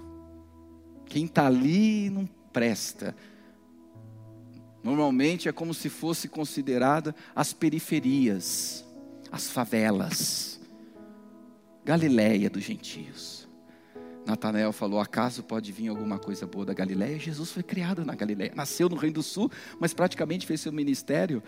Quem 1.06 1.24
está 1.24 1.46
ali 1.46 2.08
não 2.08 2.26
presta. 2.52 3.16
Normalmente 4.82 5.48
é 5.48 5.52
como 5.52 5.74
se 5.74 5.88
fosse 5.88 6.28
considerada 6.28 7.14
as 7.34 7.52
periferias, 7.52 8.84
as 9.32 9.50
favelas. 9.50 10.60
Galileia 11.84 12.48
dos 12.48 12.62
gentios. 12.62 13.48
Natanael 14.24 14.72
falou: 14.72 15.00
acaso 15.00 15.42
pode 15.42 15.72
vir 15.72 15.88
alguma 15.88 16.18
coisa 16.18 16.46
boa 16.46 16.64
da 16.64 16.72
Galileia? 16.72 17.18
Jesus 17.18 17.50
foi 17.50 17.62
criado 17.62 18.04
na 18.04 18.14
Galileia, 18.14 18.52
nasceu 18.54 18.88
no 18.88 18.96
Reino 18.96 19.14
do 19.14 19.22
Sul, 19.22 19.50
mas 19.78 19.92
praticamente 19.92 20.46
fez 20.46 20.60
seu 20.60 20.72
ministério 20.72 21.42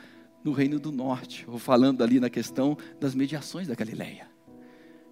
no 0.45 0.53
reino 0.53 0.79
do 0.79 0.93
norte, 0.93 1.45
ou 1.49 1.59
falando 1.59 2.05
ali 2.05 2.21
na 2.21 2.31
questão 2.31 2.77
das 3.01 3.15
mediações 3.15 3.67
da 3.67 3.75
Galileia. 3.75 4.36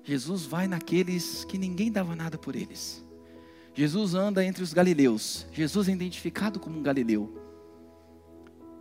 Jesus 0.04 0.44
vai 0.44 0.68
naqueles 0.68 1.44
que 1.44 1.56
ninguém 1.56 1.90
dava 1.90 2.14
nada 2.14 2.36
por 2.36 2.54
eles. 2.54 3.02
Jesus 3.72 4.14
anda 4.14 4.44
entre 4.44 4.62
os 4.62 4.72
galileus. 4.72 5.46
Jesus 5.50 5.88
é 5.88 5.92
identificado 5.92 6.60
como 6.60 6.78
um 6.78 6.82
galileu. 6.82 7.42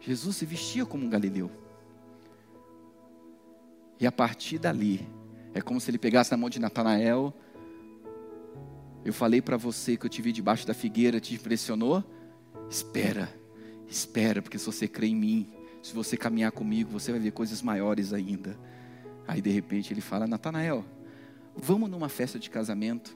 Jesus 0.01 0.35
se 0.35 0.45
vestia 0.45 0.85
como 0.85 1.05
um 1.05 1.09
galileu. 1.09 1.49
E 3.99 4.05
a 4.05 4.11
partir 4.11 4.59
dali, 4.59 5.07
é 5.53 5.61
como 5.61 5.79
se 5.79 5.89
ele 5.89 5.97
pegasse 5.97 6.29
na 6.29 6.37
mão 6.37 6.49
de 6.49 6.59
Natanael. 6.59 7.33
Eu 9.05 9.13
falei 9.13 9.41
para 9.41 9.55
você 9.55 9.95
que 9.95 10.05
eu 10.05 10.09
te 10.09 10.21
vi 10.21 10.33
debaixo 10.33 10.67
da 10.67 10.73
figueira, 10.73 11.21
te 11.21 11.35
impressionou? 11.35 12.03
Espera, 12.69 13.33
espera, 13.87 14.41
porque 14.41 14.59
se 14.59 14.65
você 14.65 14.87
crê 14.87 15.07
em 15.07 15.15
mim, 15.15 15.53
se 15.81 15.93
você 15.93 16.17
caminhar 16.17 16.51
comigo, 16.51 16.91
você 16.91 17.11
vai 17.11 17.19
ver 17.19 17.31
coisas 17.31 17.61
maiores 17.61 18.11
ainda. 18.11 18.57
Aí 19.27 19.41
de 19.41 19.49
repente 19.49 19.93
ele 19.93 20.01
fala: 20.01 20.27
Natanael, 20.27 20.83
vamos 21.55 21.89
numa 21.89 22.09
festa 22.09 22.39
de 22.39 22.49
casamento. 22.49 23.15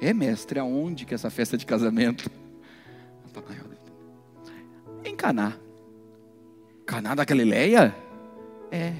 É, 0.00 0.12
mestre, 0.12 0.58
aonde 0.58 1.04
que 1.04 1.14
é 1.14 1.16
essa 1.16 1.30
festa 1.30 1.56
de 1.56 1.64
casamento? 1.64 2.30
Em 5.04 5.14
Caná. 5.14 5.54
Caná 6.86 7.14
da 7.14 7.24
Galileia? 7.24 7.94
É. 8.70 8.92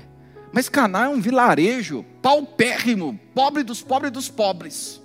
Mas 0.53 0.69
Caná 0.69 1.07
é 1.07 1.09
um 1.09 1.21
vilarejo 1.21 2.05
paupérrimo, 2.23 3.19
pobre 3.35 3.63
dos 3.63 3.83
pobres 3.83 4.13
dos 4.13 4.29
pobres. 4.29 5.03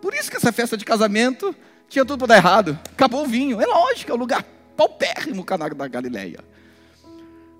Por 0.00 0.14
isso 0.14 0.30
que 0.30 0.36
essa 0.36 0.52
festa 0.52 0.76
de 0.76 0.84
casamento 0.84 1.54
tinha 1.88 2.04
tudo 2.04 2.18
para 2.20 2.28
dar 2.28 2.36
errado. 2.36 2.78
Acabou 2.90 3.24
o 3.24 3.28
vinho. 3.28 3.60
É 3.60 3.66
lógico, 3.66 4.10
é 4.10 4.14
um 4.14 4.18
lugar 4.18 4.42
paupérrimo, 4.76 5.44
Caná 5.44 5.68
da 5.68 5.88
Galileia. 5.88 6.40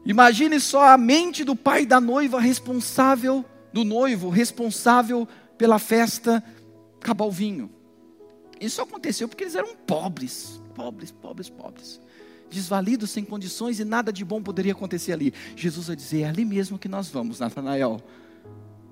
Imagine 0.05 0.59
só 0.59 0.89
a 0.89 0.99
mente 0.99 1.45
do 1.45 1.55
pai 1.55 1.87
da 1.87 2.01
noiva 2.01 2.41
responsável, 2.41 3.45
do 3.73 3.85
noivo 3.85 4.29
responsável 4.29 5.27
pela 5.57 5.79
festa 5.79 6.43
acabar 7.01 7.25
o 7.25 7.31
vinho. 7.31 7.71
Isso 8.61 8.81
aconteceu 8.81 9.29
porque 9.29 9.45
eles 9.45 9.55
eram 9.55 9.75
pobres, 9.75 10.61
pobres, 10.75 11.11
pobres, 11.11 11.49
pobres. 11.49 12.01
Desvalidos, 12.51 13.11
sem 13.11 13.25
condições 13.25 13.81
e 13.81 13.85
nada 13.85 14.13
de 14.13 14.25
bom 14.25 14.43
poderia 14.43 14.73
acontecer 14.73 15.13
ali. 15.13 15.33
Jesus 15.57 15.87
vai 15.87 15.97
dizer: 15.97 16.21
é 16.21 16.25
ali 16.29 16.45
mesmo 16.45 16.79
que 16.79 16.89
nós 16.89 17.09
vamos, 17.09 17.41
Natanael. 17.41 18.01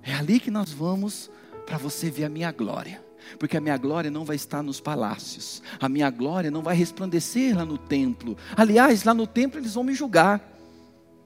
É 0.03 0.15
ali 0.15 0.41
que 0.41 0.51
nós 0.51 0.73
vamos 0.73 1.31
para 1.67 1.77
você 1.77 2.11
ver 2.11 2.25
a 2.25 2.29
minha 2.29 2.51
glória. 2.51 3.05
Porque 3.39 3.57
a 3.57 3.61
minha 3.61 3.77
glória 3.77 4.11
não 4.11 4.25
vai 4.25 4.35
estar 4.35 4.63
nos 4.63 4.81
palácios, 4.81 5.63
a 5.79 5.89
minha 5.89 6.11
glória 6.11 6.51
não 6.51 6.63
vai 6.63 6.75
resplandecer 6.75 7.57
lá 7.57 7.65
no 7.65 7.77
templo. 7.79 8.37
Aliás, 8.57 9.05
lá 9.05 9.15
no 9.15 9.27
templo 9.27 9.61
eles 9.61 9.75
vão 9.75 9.85
me 9.85 9.95
julgar. 9.95 10.50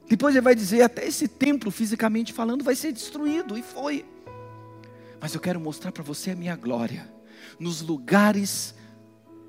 Depois 0.08 0.34
ele 0.34 0.42
vai 0.42 0.54
dizer: 0.54 0.82
até 0.82 1.06
esse 1.06 1.26
templo, 1.28 1.70
fisicamente 1.70 2.32
falando, 2.32 2.64
vai 2.64 2.74
ser 2.74 2.92
destruído. 2.92 3.56
E 3.56 3.62
foi. 3.62 4.04
Mas 5.20 5.34
eu 5.34 5.40
quero 5.40 5.60
mostrar 5.60 5.92
para 5.92 6.02
você 6.02 6.30
a 6.30 6.36
minha 6.36 6.56
glória. 6.56 7.12
Nos 7.58 7.80
lugares 7.80 8.74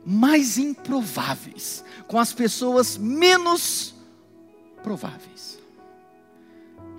mais 0.05 0.57
improváveis, 0.57 1.83
com 2.07 2.19
as 2.19 2.31
pessoas 2.31 2.97
menos 2.97 3.95
prováveis. 4.83 5.57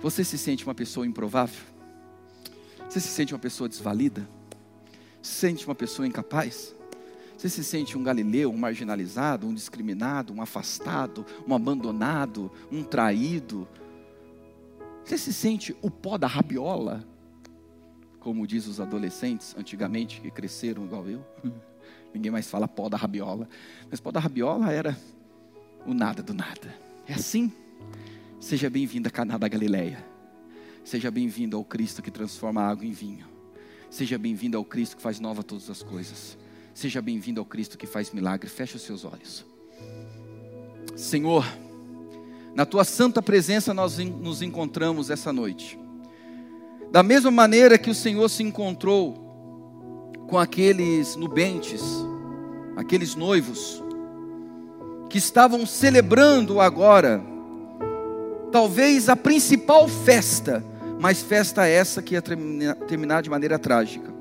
Você 0.01 0.23
se 0.23 0.37
sente 0.37 0.65
uma 0.65 0.75
pessoa 0.75 1.07
improvável? 1.07 1.63
Você 2.87 2.99
se 2.99 3.07
sente 3.07 3.33
uma 3.33 3.39
pessoa 3.39 3.69
desvalida? 3.69 4.27
Se 5.21 5.33
sente 5.33 5.65
uma 5.65 5.75
pessoa 5.75 6.07
incapaz? 6.07 6.75
Você 7.37 7.49
se 7.49 7.63
sente 7.63 7.95
um 7.95 8.03
galileu, 8.03 8.49
um 8.49 8.57
marginalizado, 8.57 9.45
um 9.45 9.53
discriminado, 9.53 10.33
um 10.33 10.41
afastado, 10.41 11.23
um 11.47 11.53
abandonado, 11.53 12.51
um 12.71 12.83
traído? 12.83 13.67
Você 15.05 15.19
se 15.19 15.31
sente 15.31 15.75
o 15.79 15.91
pó 15.91 16.17
da 16.17 16.25
rabiola? 16.25 17.07
Como 18.19 18.47
diz 18.47 18.65
os 18.65 18.81
adolescentes 18.81 19.55
antigamente 19.55 20.19
que 20.19 20.31
cresceram 20.31 20.83
igual 20.83 21.07
eu. 21.07 21.23
Ninguém 22.11 22.31
mais 22.31 22.49
fala 22.49 22.67
pó 22.67 22.89
da 22.89 22.97
rabiola. 22.97 23.47
Mas 23.91 23.99
pó 23.99 24.11
da 24.11 24.19
rabiola 24.19 24.71
era 24.71 24.97
o 25.85 25.93
nada 25.93 26.23
do 26.23 26.33
nada. 26.33 26.75
É 27.07 27.13
assim. 27.13 27.53
Seja 28.39 28.67
bem-vindo 28.67 29.07
a 29.07 29.11
Caná 29.11 29.37
da 29.37 29.47
Galileia. 29.47 30.03
Seja 30.83 31.11
bem-vindo 31.11 31.55
ao 31.55 31.63
Cristo 31.63 32.01
que 32.01 32.09
transforma 32.09 32.61
a 32.61 32.67
água 32.67 32.85
em 32.85 32.93
vinho. 32.93 33.27
Seja 33.91 34.17
bem-vindo 34.17 34.57
ao 34.57 34.65
Cristo 34.65 34.95
que 34.97 35.03
faz 35.03 35.19
nova 35.19 35.43
todas 35.43 35.69
as 35.69 35.83
coisas. 35.83 36.35
Seja 36.77 37.01
bem-vindo 37.01 37.39
ao 37.39 37.45
Cristo 37.45 37.75
que 37.75 37.87
faz 37.87 38.11
milagre. 38.11 38.47
Feche 38.47 38.75
os 38.75 38.83
seus 38.83 39.03
olhos. 39.03 39.43
Senhor, 40.95 41.43
na 42.53 42.67
tua 42.67 42.83
santa 42.83 43.19
presença 43.19 43.73
nós 43.73 43.97
nos 43.97 44.43
encontramos 44.43 45.09
essa 45.09 45.33
noite. 45.33 45.75
Da 46.91 47.01
mesma 47.01 47.31
maneira 47.31 47.79
que 47.79 47.89
o 47.89 47.95
Senhor 47.95 48.29
se 48.29 48.43
encontrou 48.43 50.13
com 50.27 50.37
aqueles 50.37 51.15
nubentes, 51.15 51.81
aqueles 52.75 53.15
noivos, 53.15 53.83
que 55.09 55.17
estavam 55.17 55.65
celebrando 55.65 56.61
agora, 56.61 57.23
talvez 58.51 59.09
a 59.09 59.15
principal 59.15 59.87
festa, 59.87 60.63
mas 60.99 61.23
festa 61.23 61.65
essa 61.65 62.03
que 62.03 62.13
ia 62.13 62.21
terminar 62.21 63.23
de 63.23 63.31
maneira 63.31 63.57
trágica. 63.57 64.13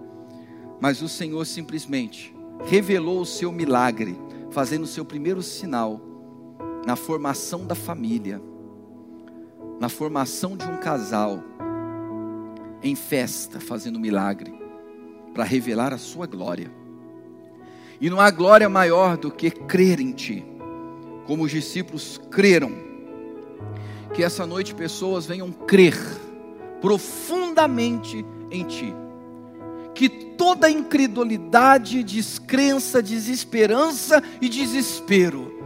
Mas 0.81 1.03
o 1.03 1.09
Senhor 1.09 1.45
simplesmente 1.45 2.35
revelou 2.65 3.21
o 3.21 3.27
seu 3.27 3.53
milagre, 3.53 4.19
fazendo 4.51 4.85
o 4.85 4.89
seu 4.89 5.05
primeiro 5.05 5.43
sinal 5.43 6.01
na 6.87 6.97
formação 6.97 7.67
da 7.67 7.75
família, 7.75 8.41
na 9.81 9.89
formação 9.89 10.57
de 10.57 10.65
um 10.65 10.77
casal, 10.77 11.43
em 12.83 12.95
festa, 12.95 13.59
fazendo 13.59 13.99
milagre, 13.99 14.55
para 15.35 15.45
revelar 15.45 15.93
a 15.93 15.99
sua 15.99 16.27
glória. 16.27 16.71
E 18.01 18.09
não 18.09 18.21
há 18.21 18.31
glória 18.31 18.69
maior 18.69 19.17
do 19.17 19.31
que 19.31 19.51
crer 19.51 20.01
em 20.01 20.13
Ti, 20.13 20.45
como 21.27 21.45
os 21.45 21.51
discípulos 21.51 22.21
creram. 22.31 22.73
Que 24.15 24.23
essa 24.23 24.47
noite 24.47 24.75
pessoas 24.75 25.27
venham 25.27 25.51
crer 25.51 25.97
profundamente 26.81 28.25
em 28.51 28.65
Ti. 28.65 28.95
Que 29.97 30.09
toda 30.09 30.71
incredulidade, 30.71 32.05
descrença, 32.05 33.03
desesperança 33.03 34.23
e 34.41 34.49
desespero 34.49 35.57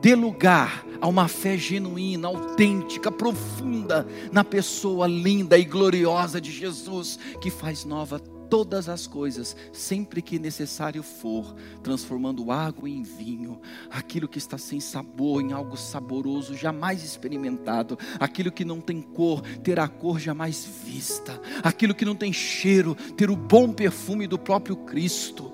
dê 0.00 0.14
lugar 0.14 0.84
a 1.00 1.06
uma 1.06 1.28
fé 1.28 1.56
genuína, 1.56 2.28
autêntica, 2.28 3.10
profunda 3.10 4.06
na 4.30 4.44
pessoa 4.44 5.06
linda 5.06 5.56
e 5.58 5.64
gloriosa 5.64 6.40
de 6.40 6.50
Jesus, 6.50 7.18
que 7.40 7.50
faz 7.50 7.84
nova 7.84 8.18
todas 8.50 8.88
as 8.88 9.06
coisas, 9.06 9.56
sempre 9.72 10.20
que 10.20 10.38
necessário 10.38 11.04
for, 11.04 11.54
transformando 11.82 12.50
água 12.50 12.90
em 12.90 13.04
vinho, 13.04 13.60
aquilo 13.88 14.26
que 14.26 14.38
está 14.38 14.58
sem 14.58 14.80
sabor 14.80 15.40
em 15.40 15.52
algo 15.52 15.76
saboroso, 15.76 16.56
jamais 16.56 17.04
experimentado, 17.04 17.96
aquilo 18.18 18.50
que 18.50 18.64
não 18.64 18.80
tem 18.80 19.00
cor, 19.00 19.40
terá 19.62 19.86
cor 19.86 20.18
jamais 20.18 20.68
vista, 20.84 21.40
aquilo 21.62 21.94
que 21.94 22.04
não 22.04 22.16
tem 22.16 22.32
cheiro, 22.32 22.96
ter 23.16 23.30
o 23.30 23.36
bom 23.36 23.72
perfume 23.72 24.26
do 24.26 24.38
próprio 24.38 24.76
Cristo, 24.78 25.52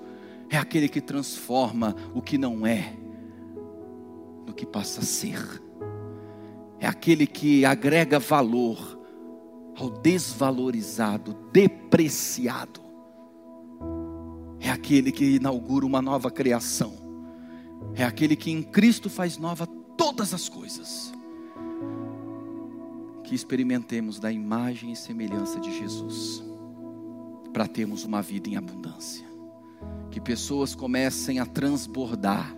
é 0.49 0.57
aquele 0.57 0.89
que 0.89 1.01
transforma 1.01 1.95
o 2.15 2.23
que 2.23 2.39
não 2.39 2.67
é 2.67 2.95
no 4.47 4.55
que 4.55 4.65
passa 4.65 5.01
a 5.01 5.05
ser, 5.05 5.63
é 6.81 6.87
aquele 6.87 7.27
que 7.27 7.65
agrega 7.67 8.19
valor 8.19 8.97
ao 9.77 9.91
desvalorizado, 9.91 11.37
depreciado 11.53 12.86
é 14.67 14.71
aquele 14.71 15.13
que 15.13 15.37
inaugura 15.37 15.87
uma 15.87 16.03
nova 16.03 16.29
criação, 16.29 16.93
é 17.95 18.03
aquele 18.03 18.35
que 18.35 18.51
em 18.51 18.65
Cristo 18.65 19.09
faz 19.09 19.39
nova 19.39 19.65
todas 19.97 20.35
as 20.35 20.49
coisas. 20.49 21.13
Que 23.23 23.33
experimentemos 23.33 24.19
da 24.19 24.33
imagem 24.33 24.91
e 24.91 24.97
semelhança 24.97 25.61
de 25.61 25.77
Jesus, 25.79 26.43
para 27.53 27.69
termos 27.69 28.03
uma 28.03 28.21
vida 28.21 28.49
em 28.49 28.57
abundância. 28.57 29.25
Que 30.11 30.21
pessoas 30.21 30.75
comecem 30.75 31.39
a 31.39 31.47
transbordar 31.47 32.53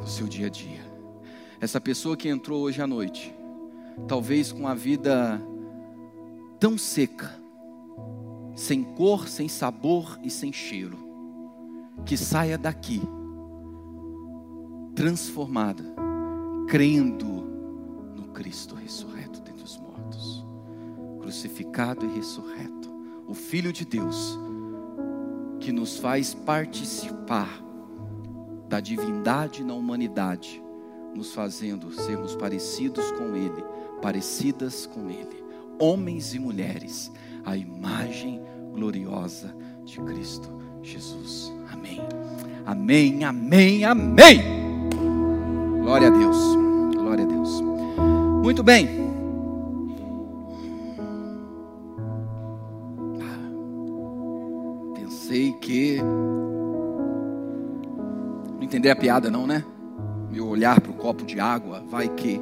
no 0.00 0.06
seu 0.06 0.26
dia 0.26 0.48
a 0.48 0.50
dia. 0.50 0.84
Essa 1.60 1.80
pessoa 1.80 2.16
que 2.16 2.28
entrou 2.28 2.62
hoje 2.62 2.82
à 2.82 2.88
noite, 2.88 3.32
talvez 4.08 4.50
com 4.50 4.66
a 4.66 4.74
vida 4.74 5.40
tão 6.58 6.76
seca, 6.76 7.40
sem 8.54 8.82
cor, 8.82 9.28
sem 9.28 9.48
sabor 9.48 10.18
e 10.22 10.30
sem 10.30 10.52
cheiro, 10.52 10.98
que 12.04 12.16
saia 12.16 12.58
daqui 12.58 13.00
transformada, 14.94 15.84
crendo 16.68 17.26
no 18.14 18.28
Cristo 18.28 18.74
ressurreto 18.74 19.40
dentre 19.40 19.64
os 19.64 19.76
mortos, 19.78 20.46
crucificado 21.20 22.04
e 22.04 22.14
ressurreto, 22.14 22.90
o 23.26 23.34
Filho 23.34 23.72
de 23.72 23.84
Deus, 23.84 24.38
que 25.58 25.72
nos 25.72 25.96
faz 25.98 26.34
participar 26.34 27.62
da 28.68 28.80
divindade 28.80 29.64
na 29.64 29.74
humanidade, 29.74 30.62
nos 31.14 31.32
fazendo 31.32 31.92
sermos 31.92 32.34
parecidos 32.34 33.10
com 33.12 33.36
Ele, 33.36 33.64
parecidas 34.00 34.86
com 34.86 35.08
Ele, 35.10 35.42
homens 35.78 36.34
e 36.34 36.38
mulheres 36.38 37.10
a 37.44 37.56
imagem 37.56 38.40
gloriosa 38.72 39.54
de 39.84 40.00
Cristo 40.00 40.48
Jesus. 40.82 41.52
Amém. 41.72 42.00
Amém, 42.66 43.24
amém, 43.24 43.84
amém. 43.84 44.40
Glória 45.82 46.08
a 46.08 46.10
Deus. 46.10 46.36
Glória 46.94 47.24
a 47.24 47.28
Deus. 47.28 47.60
Muito 48.42 48.62
bem. 48.62 48.88
Pensei 54.94 55.52
que 55.54 56.00
não 58.52 58.62
entender 58.62 58.90
a 58.90 58.96
piada 58.96 59.30
não, 59.30 59.46
né? 59.46 59.64
Meu 60.30 60.48
olhar 60.48 60.80
para 60.80 60.90
o 60.90 60.94
copo 60.94 61.24
de 61.24 61.38
água, 61.38 61.84
vai 61.88 62.08
que 62.08 62.40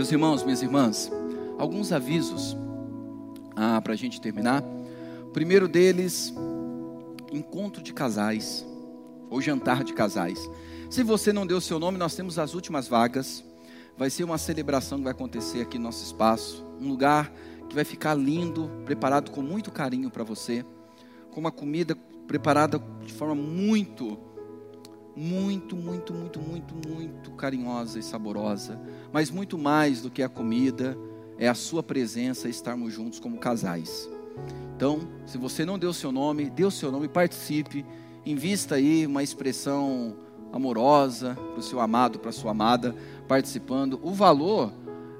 Meus 0.00 0.10
irmãos, 0.12 0.42
minhas 0.44 0.62
irmãs, 0.62 1.12
alguns 1.60 1.92
avisos 1.92 2.56
ah, 3.54 3.80
para 3.82 3.92
a 3.92 3.96
gente 3.96 4.18
terminar. 4.18 4.64
O 5.24 5.30
primeiro 5.30 5.68
deles, 5.68 6.32
encontro 7.30 7.82
de 7.82 7.92
casais, 7.92 8.66
ou 9.28 9.42
jantar 9.42 9.84
de 9.84 9.92
casais. 9.92 10.50
Se 10.88 11.02
você 11.02 11.32
não 11.32 11.46
deu 11.46 11.60
seu 11.60 11.78
nome, 11.78 11.98
nós 11.98 12.14
temos 12.14 12.38
as 12.38 12.54
últimas 12.54 12.88
vagas. 12.88 13.44
Vai 13.96 14.08
ser 14.08 14.24
uma 14.24 14.38
celebração 14.38 14.98
que 14.98 15.04
vai 15.04 15.12
acontecer 15.12 15.60
aqui 15.60 15.76
no 15.76 15.84
nosso 15.84 16.02
espaço. 16.02 16.64
Um 16.80 16.88
lugar 16.88 17.30
que 17.68 17.74
vai 17.74 17.84
ficar 17.84 18.14
lindo, 18.14 18.70
preparado 18.86 19.30
com 19.30 19.42
muito 19.42 19.70
carinho 19.70 20.10
para 20.10 20.24
você. 20.24 20.64
Com 21.30 21.40
uma 21.40 21.52
comida 21.52 21.94
preparada 22.26 22.82
de 23.04 23.12
forma 23.12 23.34
muito 23.34 24.18
muito, 25.14 25.76
muito, 25.76 26.14
muito, 26.14 26.40
muito, 26.40 26.88
muito 26.88 27.30
carinhosa 27.32 27.98
e 27.98 28.02
saborosa, 28.02 28.80
mas 29.12 29.30
muito 29.30 29.58
mais 29.58 30.00
do 30.00 30.10
que 30.10 30.22
a 30.22 30.28
comida, 30.28 30.96
é 31.40 31.48
a 31.48 31.54
sua 31.54 31.82
presença 31.82 32.50
estarmos 32.50 32.92
juntos 32.92 33.18
como 33.18 33.38
casais. 33.38 34.08
Então, 34.76 35.00
se 35.24 35.38
você 35.38 35.64
não 35.64 35.78
deu 35.78 35.92
seu 35.92 36.12
nome, 36.12 36.50
dê 36.50 36.64
o 36.64 36.70
seu 36.70 36.92
nome, 36.92 37.08
participe, 37.08 37.84
invista 38.26 38.74
aí 38.74 39.06
uma 39.06 39.22
expressão 39.22 40.16
amorosa 40.52 41.34
para 41.34 41.58
o 41.58 41.62
seu 41.62 41.80
amado, 41.80 42.18
para 42.18 42.28
a 42.28 42.32
sua 42.32 42.50
amada, 42.50 42.94
participando. 43.26 43.98
O 44.02 44.12
valor 44.12 44.70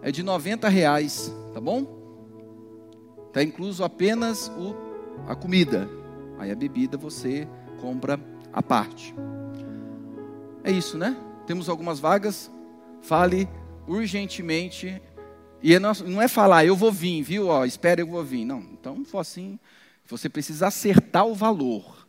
é 0.03 0.13
de 0.13 0.23
90 0.23 0.69
reais, 0.69 1.35
tá 1.55 1.61
bom? 1.61 1.87
Está 3.29 3.43
incluso 3.43 3.83
apenas 3.83 4.49
o, 4.59 4.75
a 5.27 5.35
comida. 5.35 5.89
Aí 6.39 6.51
a 6.51 6.55
bebida 6.55 6.99
você 6.99 7.49
compra 7.81 8.21
à 8.53 8.63
parte. 8.63 9.15
É 10.63 10.71
isso, 10.71 10.99
né? 10.99 11.17
Temos 11.47 11.69
algumas 11.71 11.99
vagas. 11.99 12.51
Fale 13.01 13.49
urgentemente 13.87 15.01
e 15.63 15.75
é 15.75 15.79
não 15.79 16.23
é 16.23 16.29
falar, 16.29 16.65
eu 16.65 16.75
vou 16.75 16.91
vir, 16.91 17.23
viu? 17.23 17.49
Ó, 17.49 17.65
espera, 17.65 18.01
eu 18.01 18.07
vou 18.07 18.25
vir. 18.25 18.45
Não, 18.45 18.61
então 18.61 19.05
for 19.05 19.19
assim. 19.19 19.59
Você 20.07 20.29
precisa 20.29 20.67
acertar 20.67 21.27
o 21.27 21.35
valor. 21.35 22.09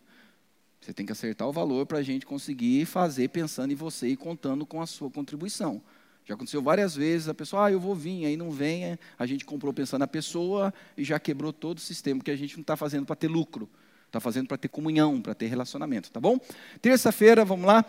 Você 0.80 0.94
tem 0.94 1.06
que 1.06 1.12
acertar 1.12 1.48
o 1.48 1.52
valor 1.52 1.86
para 1.86 2.00
a 2.00 2.04
gente 2.04 2.26
conseguir 2.26 2.86
fazer 2.86 3.28
pensando 3.28 3.72
em 3.72 3.76
você 3.76 4.08
e 4.08 4.18
contando 4.18 4.66
com 4.66 4.82
a 4.82 4.88
sua 4.88 5.12
contribuição. 5.12 5.82
Já 6.26 6.36
aconteceu 6.36 6.62
várias 6.62 6.96
vezes, 6.96 7.28
a 7.28 7.34
pessoa, 7.34 7.66
ah, 7.66 7.72
eu 7.72 7.80
vou 7.80 7.94
vir, 7.94 8.26
aí 8.26 8.38
não 8.38 8.52
vem, 8.52 8.98
a 9.18 9.26
gente 9.26 9.44
comprou 9.44 9.74
pensando 9.74 10.00
na 10.00 10.08
pessoa 10.08 10.74
e 10.98 11.04
já 11.04 11.20
quebrou 11.20 11.52
todo 11.52 11.78
o 11.78 11.82
sistema, 11.82 12.24
que 12.24 12.32
a 12.32 12.36
gente 12.36 12.56
não 12.56 12.62
está 12.62 12.76
fazendo 12.76 13.06
para 13.06 13.16
ter 13.16 13.28
lucro, 13.28 13.70
está 14.08 14.20
fazendo 14.20 14.48
para 14.48 14.58
ter 14.58 14.68
comunhão, 14.68 15.22
para 15.22 15.34
ter 15.34 15.48
relacionamento, 15.48 16.12
tá 16.12 16.20
bom? 16.20 16.40
Terça-feira, 16.82 17.44
vamos 17.44 17.66
lá. 17.66 17.86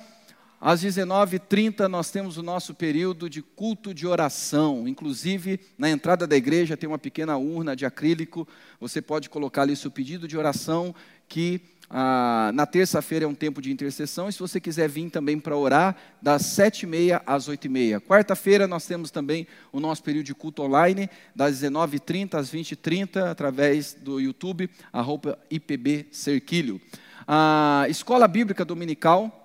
Às 0.65 0.81
19h30 0.85 1.89
nós 1.89 2.13
temos 2.13 2.37
o 2.37 2.43
nosso 2.43 2.73
período 2.73 3.29
de 3.29 3.43
culto 3.43 3.93
de 3.93 4.07
oração. 4.07 4.87
Inclusive, 4.87 5.59
na 5.77 5.91
entrada 5.91 6.25
da 6.25 6.37
igreja 6.37 6.77
tem 6.77 6.89
uma 6.89 7.01
pequena 7.01 7.37
urna 7.37 7.75
de 7.75 7.85
acrílico. 7.85 8.47
Você 8.79 9.03
pode 9.03 9.29
colocar 9.29 9.63
ali 9.63 9.75
seu 9.75 9.91
pedido 9.91 10.29
de 10.29 10.39
oração, 10.39 10.95
que 11.29 11.61
ah, 11.91 12.53
na 12.55 12.65
terça-feira 12.65 13.25
é 13.25 13.29
um 13.29 13.35
tempo 13.35 13.61
de 13.61 13.73
intercessão. 13.73 14.29
E 14.29 14.33
se 14.33 14.39
você 14.39 14.61
quiser 14.61 14.89
vir 14.89 15.11
também 15.11 15.37
para 15.37 15.57
orar, 15.57 15.97
das 16.23 16.43
7h30 16.43 17.23
às 17.27 17.49
8h30. 17.49 18.01
Quarta-feira 18.03 18.69
nós 18.69 18.87
temos 18.87 19.11
também 19.11 19.49
o 19.73 19.81
nosso 19.81 20.05
período 20.05 20.27
de 20.27 20.35
culto 20.35 20.63
online, 20.63 21.11
das 21.35 21.61
19h30 21.61 22.35
às 22.35 22.53
20h30, 22.53 23.29
através 23.29 23.95
do 23.95 24.21
YouTube, 24.21 24.71
arroba 24.93 25.37
IPB 25.51 26.07
Cerquilho. 26.13 26.81
A 27.27 27.85
Escola 27.89 28.29
Bíblica 28.29 28.65
Dominical 28.65 29.42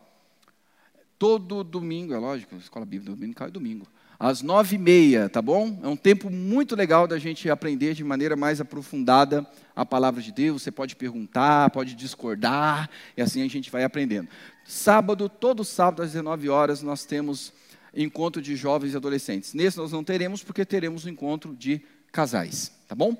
Todo 1.18 1.64
domingo, 1.64 2.14
é 2.14 2.18
lógico, 2.18 2.56
escola 2.56 2.86
bíblica 2.86 3.12
dominical 3.12 3.48
é 3.48 3.52
domingo. 3.52 3.88
Às 4.20 4.42
nove 4.42 4.76
e 4.76 4.80
meia, 4.80 5.30
tá 5.30 5.42
bom? 5.42 5.80
É 5.84 5.88
um 5.88 5.96
tempo 5.96 6.30
muito 6.30 6.76
legal 6.76 7.08
da 7.08 7.20
gente 7.20 7.50
aprender 7.50 7.94
de 7.94 8.04
maneira 8.04 8.36
mais 8.36 8.60
aprofundada 8.60 9.46
a 9.76 9.86
palavra 9.86 10.22
de 10.22 10.32
Deus. 10.32 10.64
Você 10.64 10.72
pode 10.72 10.96
perguntar, 10.96 11.70
pode 11.70 11.94
discordar, 11.94 12.90
e 13.16 13.22
assim 13.22 13.44
a 13.44 13.48
gente 13.48 13.70
vai 13.70 13.84
aprendendo. 13.84 14.28
Sábado, 14.66 15.30
todo 15.30 15.64
sábado 15.64 16.02
às 16.02 16.12
19 16.14 16.50
horas, 16.50 16.82
nós 16.82 17.06
temos 17.06 17.54
encontro 17.94 18.42
de 18.42 18.56
jovens 18.56 18.94
e 18.94 18.98
adolescentes. 18.98 19.54
Nesse 19.54 19.78
nós 19.78 19.92
não 19.92 20.04
teremos, 20.04 20.44
porque 20.44 20.66
teremos 20.66 21.06
um 21.06 21.10
encontro 21.10 21.56
de 21.56 21.82
casais, 22.12 22.72
tá 22.88 22.96
bom? 22.96 23.16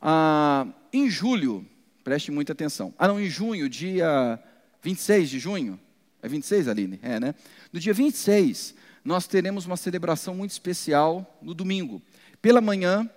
Ah, 0.00 0.66
em 0.92 1.10
julho, 1.10 1.66
Preste 2.06 2.30
muita 2.30 2.52
atenção. 2.52 2.94
Ah, 2.96 3.08
não, 3.08 3.18
em 3.18 3.28
junho, 3.28 3.68
dia 3.68 4.38
26 4.80 5.28
de 5.28 5.40
junho. 5.40 5.76
É 6.26 6.28
26, 6.28 6.66
Aline? 6.66 6.98
É, 7.04 7.20
né? 7.20 7.36
No 7.72 7.78
dia 7.78 7.94
26, 7.94 8.74
nós 9.04 9.28
teremos 9.28 9.64
uma 9.64 9.76
celebração 9.76 10.34
muito 10.34 10.50
especial 10.50 11.38
no 11.40 11.54
domingo, 11.54 12.02
pela 12.42 12.60
manhã 12.60 13.08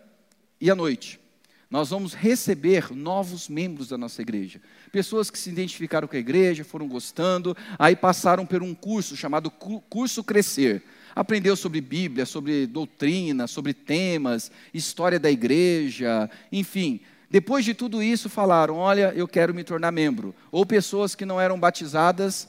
e 0.62 0.70
à 0.70 0.76
noite. 0.76 1.20
Nós 1.72 1.90
vamos 1.90 2.14
receber 2.14 2.96
novos 2.96 3.50
membros 3.50 3.88
da 3.88 3.98
nossa 3.98 4.22
igreja. 4.22 4.62
Pessoas 4.92 5.32
que 5.32 5.40
se 5.40 5.50
identificaram 5.50 6.08
com 6.08 6.16
a 6.16 6.20
igreja, 6.20 6.64
foram 6.64 6.88
gostando, 6.88 7.58
aí 7.80 7.96
passaram 7.96 8.46
por 8.46 8.62
um 8.62 8.76
curso 8.76 9.18
chamado 9.18 9.50
Curso 9.50 10.24
Crescer. 10.24 10.84
Aprendeu 11.16 11.56
sobre 11.56 11.82
Bíblia, 11.82 12.28
sobre 12.28 12.68
doutrina, 12.68 13.48
sobre 13.48 13.74
temas, 13.74 14.52
história 14.72 15.20
da 15.20 15.32
igreja, 15.32 16.30
enfim. 16.52 17.00
Depois 17.28 17.66
de 17.66 17.74
tudo 17.74 18.04
isso, 18.04 18.30
falaram: 18.30 18.76
Olha, 18.76 19.12
eu 19.16 19.28
quero 19.28 19.52
me 19.52 19.64
tornar 19.64 19.92
membro. 19.92 20.36
Ou 20.52 20.64
pessoas 20.64 21.16
que 21.16 21.26
não 21.26 21.42
eram 21.42 21.60
batizadas 21.60 22.48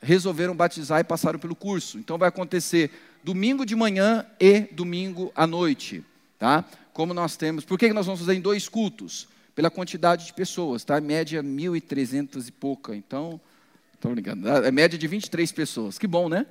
resolveram 0.00 0.54
batizar 0.54 1.00
e 1.00 1.04
passaram 1.04 1.38
pelo 1.38 1.54
curso. 1.54 1.98
Então 1.98 2.18
vai 2.18 2.28
acontecer 2.28 2.90
domingo 3.22 3.66
de 3.66 3.74
manhã 3.74 4.24
e 4.40 4.60
domingo 4.72 5.32
à 5.34 5.46
noite, 5.46 6.04
tá? 6.38 6.64
Como 6.92 7.12
nós 7.12 7.36
temos. 7.36 7.64
Por 7.64 7.78
que 7.78 7.92
nós 7.92 8.06
vamos 8.06 8.20
fazer 8.20 8.34
em 8.34 8.40
dois 8.40 8.68
cultos? 8.68 9.28
Pela 9.54 9.70
quantidade 9.70 10.26
de 10.26 10.32
pessoas, 10.32 10.84
tá? 10.84 11.00
Média 11.00 11.42
1.300 11.42 12.48
e 12.48 12.52
pouca. 12.52 12.94
Então, 12.94 13.40
estou 13.94 14.12
brincando. 14.12 14.48
É 14.48 14.70
média 14.70 14.98
de 14.98 15.06
23 15.06 15.50
pessoas. 15.52 15.98
Que 15.98 16.06
bom, 16.06 16.28
né? 16.28 16.46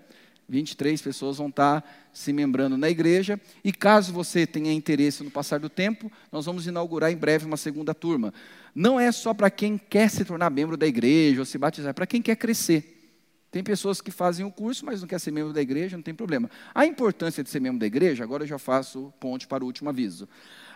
23 0.50 1.02
pessoas 1.02 1.38
vão 1.38 1.50
estar 1.50 1.84
se 2.14 2.32
membrando 2.32 2.78
na 2.78 2.90
igreja. 2.90 3.40
E 3.64 3.72
caso 3.72 4.14
você 4.14 4.46
tenha 4.46 4.72
interesse 4.72 5.24
no 5.24 5.32
passar 5.32 5.60
do 5.60 5.70
tempo, 5.70 6.12
nós 6.32 6.46
vamos 6.46 6.68
inaugurar 6.68 7.12
em 7.12 7.18
breve 7.18 7.46
uma 7.46 7.58
segunda 7.58 7.94
turma. 7.94 8.34
Não 8.74 9.00
é 9.00 9.12
só 9.12 9.34
para 9.34 9.50
quem 9.50 9.78
quer 9.78 10.10
se 10.10 10.24
tornar 10.24 10.50
membro 10.50 10.78
da 10.78 10.88
igreja 10.88 11.40
ou 11.40 11.46
se 11.46 11.58
batizar, 11.58 11.90
é 11.90 11.94
para 11.94 12.08
quem 12.08 12.22
quer 12.22 12.36
crescer. 12.36 12.97
Tem 13.50 13.64
pessoas 13.64 14.02
que 14.02 14.12
fazem 14.12 14.46
o 14.46 14.52
curso, 14.52 14.86
mas 14.86 15.02
não 15.02 15.08
quer 15.08 15.20
ser 15.20 15.32
membro 15.32 15.54
da 15.54 15.62
igreja, 15.62 15.96
não 15.96 16.04
tem 16.04 16.14
problema. 16.14 16.50
A 16.76 16.86
importância 16.86 17.44
de 17.44 17.50
ser 17.50 17.60
membro 17.60 17.80
da 17.80 17.86
igreja, 17.86 18.24
agora 18.24 18.44
eu 18.44 18.48
já 18.48 18.58
faço 18.58 19.14
ponte 19.20 19.48
para 19.48 19.64
o 19.64 19.68
último 19.68 19.90
aviso. 19.90 20.28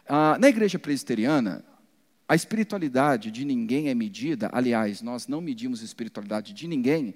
Ah, 0.08 0.38
na 0.40 0.48
igreja 0.48 0.80
presbiteriana, 0.80 1.64
a 2.28 2.36
espiritualidade 2.36 3.30
de 3.30 3.44
ninguém 3.44 3.90
é 3.90 3.94
medida, 3.94 4.50
aliás, 4.54 5.02
nós 5.02 5.28
não 5.28 5.42
medimos 5.42 5.82
a 5.82 5.86
espiritualidade 5.86 6.54
de 6.54 6.66
ninguém 6.66 7.14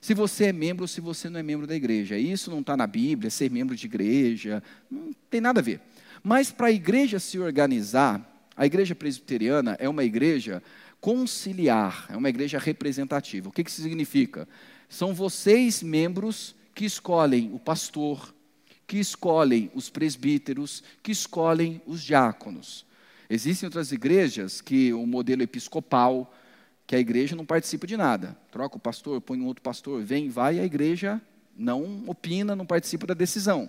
se 0.00 0.14
você 0.14 0.46
é 0.46 0.52
membro 0.52 0.84
ou 0.84 0.88
se 0.88 1.00
você 1.00 1.28
não 1.28 1.40
é 1.40 1.42
membro 1.42 1.66
da 1.66 1.74
igreja. 1.74 2.18
Isso 2.18 2.50
não 2.50 2.60
está 2.60 2.76
na 2.76 2.86
Bíblia, 2.86 3.30
ser 3.30 3.50
membro 3.50 3.74
de 3.74 3.86
igreja, 3.86 4.62
não 4.90 5.12
tem 5.30 5.40
nada 5.40 5.60
a 5.60 5.62
ver. 5.62 5.80
Mas 6.22 6.50
para 6.50 6.66
a 6.66 6.70
igreja 6.70 7.18
se 7.18 7.38
organizar, 7.38 8.20
a 8.56 8.66
igreja 8.66 8.94
presbiteriana 8.94 9.76
é 9.78 9.88
uma 9.88 10.04
igreja 10.04 10.62
conciliar, 11.00 12.06
é 12.08 12.16
uma 12.16 12.28
igreja 12.28 12.58
representativa. 12.58 13.48
O 13.48 13.52
que, 13.52 13.64
que 13.64 13.70
isso 13.70 13.82
significa? 13.82 14.48
São 14.88 15.14
vocês, 15.14 15.82
membros, 15.82 16.54
que 16.74 16.84
escolhem 16.84 17.50
o 17.52 17.58
pastor, 17.58 18.34
que 18.86 18.98
escolhem 18.98 19.70
os 19.74 19.90
presbíteros, 19.90 20.82
que 21.02 21.10
escolhem 21.10 21.80
os 21.86 22.02
diáconos. 22.02 22.86
Existem 23.28 23.66
outras 23.66 23.90
igrejas 23.90 24.60
que 24.60 24.92
o 24.92 25.06
modelo 25.06 25.42
episcopal, 25.42 26.32
que 26.86 26.94
a 26.94 27.00
igreja 27.00 27.34
não 27.34 27.44
participa 27.44 27.86
de 27.86 27.96
nada. 27.96 28.36
Troca 28.52 28.76
o 28.76 28.80
pastor, 28.80 29.20
põe 29.20 29.40
um 29.40 29.46
outro 29.46 29.62
pastor, 29.62 30.02
vem, 30.02 30.28
vai, 30.28 30.56
e 30.56 30.60
a 30.60 30.64
igreja 30.64 31.20
não 31.56 32.04
opina, 32.06 32.54
não 32.54 32.66
participa 32.66 33.06
da 33.06 33.14
decisão. 33.14 33.68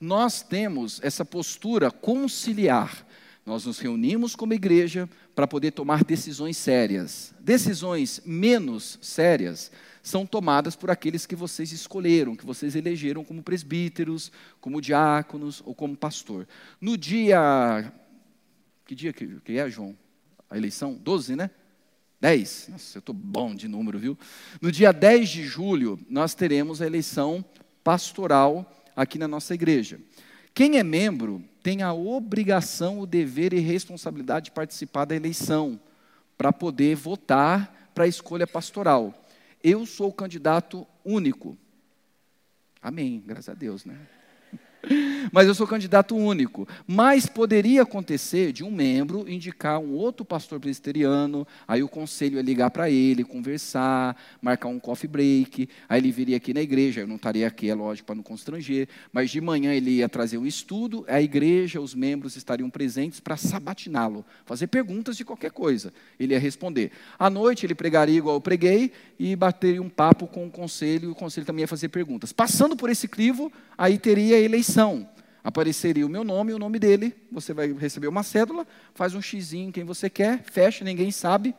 Nós 0.00 0.42
temos 0.42 1.00
essa 1.02 1.24
postura 1.24 1.90
conciliar. 1.90 3.04
Nós 3.44 3.64
nos 3.64 3.78
reunimos 3.78 4.36
como 4.36 4.52
igreja 4.54 5.08
para 5.34 5.46
poder 5.46 5.72
tomar 5.72 6.04
decisões 6.04 6.56
sérias. 6.56 7.34
Decisões 7.40 8.20
menos 8.24 8.98
sérias 9.00 9.72
são 10.08 10.26
tomadas 10.26 10.74
por 10.74 10.90
aqueles 10.90 11.26
que 11.26 11.36
vocês 11.36 11.70
escolheram, 11.70 12.34
que 12.34 12.46
vocês 12.46 12.74
elegeram 12.74 13.22
como 13.22 13.42
presbíteros, 13.42 14.32
como 14.60 14.80
diáconos 14.80 15.62
ou 15.64 15.74
como 15.74 15.96
pastor. 15.96 16.48
No 16.80 16.96
dia. 16.96 17.92
Que 18.86 18.94
dia 18.94 19.12
que 19.12 19.58
é, 19.58 19.70
João? 19.70 19.96
A 20.50 20.56
eleição? 20.56 20.94
12, 20.94 21.36
né? 21.36 21.50
10. 22.20 22.68
Nossa, 22.70 22.98
eu 22.98 23.00
estou 23.00 23.14
bom 23.14 23.54
de 23.54 23.68
número, 23.68 23.98
viu? 23.98 24.18
No 24.60 24.72
dia 24.72 24.92
10 24.92 25.28
de 25.28 25.44
julho, 25.44 25.98
nós 26.08 26.34
teremos 26.34 26.80
a 26.80 26.86
eleição 26.86 27.44
pastoral 27.84 28.84
aqui 28.96 29.18
na 29.18 29.28
nossa 29.28 29.54
igreja. 29.54 30.00
Quem 30.54 30.78
é 30.78 30.82
membro 30.82 31.44
tem 31.62 31.82
a 31.82 31.92
obrigação, 31.92 32.98
o 32.98 33.06
dever 33.06 33.52
e 33.52 33.60
responsabilidade 33.60 34.46
de 34.46 34.50
participar 34.52 35.04
da 35.04 35.14
eleição, 35.14 35.78
para 36.36 36.52
poder 36.52 36.96
votar 36.96 37.90
para 37.94 38.04
a 38.04 38.08
escolha 38.08 38.46
pastoral. 38.46 39.26
Eu 39.62 39.84
sou 39.86 40.08
o 40.08 40.12
candidato 40.12 40.86
único. 41.04 41.56
Amém, 42.80 43.22
graças 43.26 43.48
a 43.48 43.54
Deus, 43.54 43.84
né? 43.84 43.98
Mas 45.32 45.46
eu 45.46 45.54
sou 45.54 45.66
candidato 45.66 46.16
único. 46.16 46.66
Mas 46.86 47.26
poderia 47.26 47.82
acontecer 47.82 48.52
de 48.52 48.64
um 48.64 48.70
membro 48.70 49.28
indicar 49.28 49.78
um 49.78 49.92
outro 49.92 50.24
pastor 50.24 50.60
presbiteriano, 50.60 51.46
aí 51.66 51.82
o 51.82 51.88
conselho 51.88 52.36
ia 52.36 52.42
ligar 52.42 52.70
para 52.70 52.90
ele, 52.90 53.24
conversar, 53.24 54.16
marcar 54.40 54.68
um 54.68 54.78
coffee 54.78 55.08
break, 55.08 55.68
aí 55.88 56.00
ele 56.00 56.12
viria 56.12 56.36
aqui 56.36 56.54
na 56.54 56.60
igreja, 56.60 57.00
eu 57.00 57.06
não 57.06 57.16
estaria 57.16 57.46
aqui, 57.46 57.68
é 57.68 57.74
lógico, 57.74 58.06
para 58.06 58.14
não 58.14 58.22
constranger, 58.22 58.88
mas 59.12 59.30
de 59.30 59.40
manhã 59.40 59.72
ele 59.72 59.90
ia 59.90 60.08
trazer 60.08 60.38
um 60.38 60.46
estudo, 60.46 61.04
a 61.08 61.20
igreja, 61.20 61.80
os 61.80 61.94
membros 61.94 62.36
estariam 62.36 62.70
presentes 62.70 63.20
para 63.20 63.36
sabatiná-lo, 63.36 64.24
fazer 64.44 64.66
perguntas 64.66 65.16
de 65.16 65.24
qualquer 65.24 65.50
coisa, 65.50 65.92
ele 66.18 66.34
ia 66.34 66.40
responder. 66.40 66.92
À 67.18 67.28
noite 67.28 67.66
ele 67.66 67.74
pregaria 67.74 68.18
igual 68.18 68.36
eu 68.36 68.40
preguei 68.40 68.92
e 69.18 69.34
bateria 69.36 69.82
um 69.82 69.88
papo 69.88 70.26
com 70.26 70.46
o 70.46 70.50
conselho, 70.50 71.08
e 71.08 71.12
o 71.12 71.14
conselho 71.14 71.46
também 71.46 71.62
ia 71.62 71.68
fazer 71.68 71.88
perguntas. 71.88 72.32
Passando 72.32 72.76
por 72.76 72.90
esse 72.90 73.08
crivo, 73.08 73.52
aí 73.76 73.98
teria 73.98 74.36
a 74.36 74.40
eleição 74.40 75.08
apareceria 75.42 76.06
o 76.06 76.08
meu 76.08 76.24
nome 76.24 76.52
e 76.52 76.54
o 76.54 76.58
nome 76.58 76.78
dele. 76.78 77.14
Você 77.32 77.52
vai 77.52 77.72
receber 77.72 78.08
uma 78.08 78.22
cédula, 78.22 78.66
faz 78.94 79.14
um 79.14 79.22
xizinho 79.22 79.72
quem 79.72 79.84
você 79.84 80.10
quer, 80.10 80.42
fecha, 80.42 80.84
ninguém 80.84 81.10
sabe. 81.10 81.54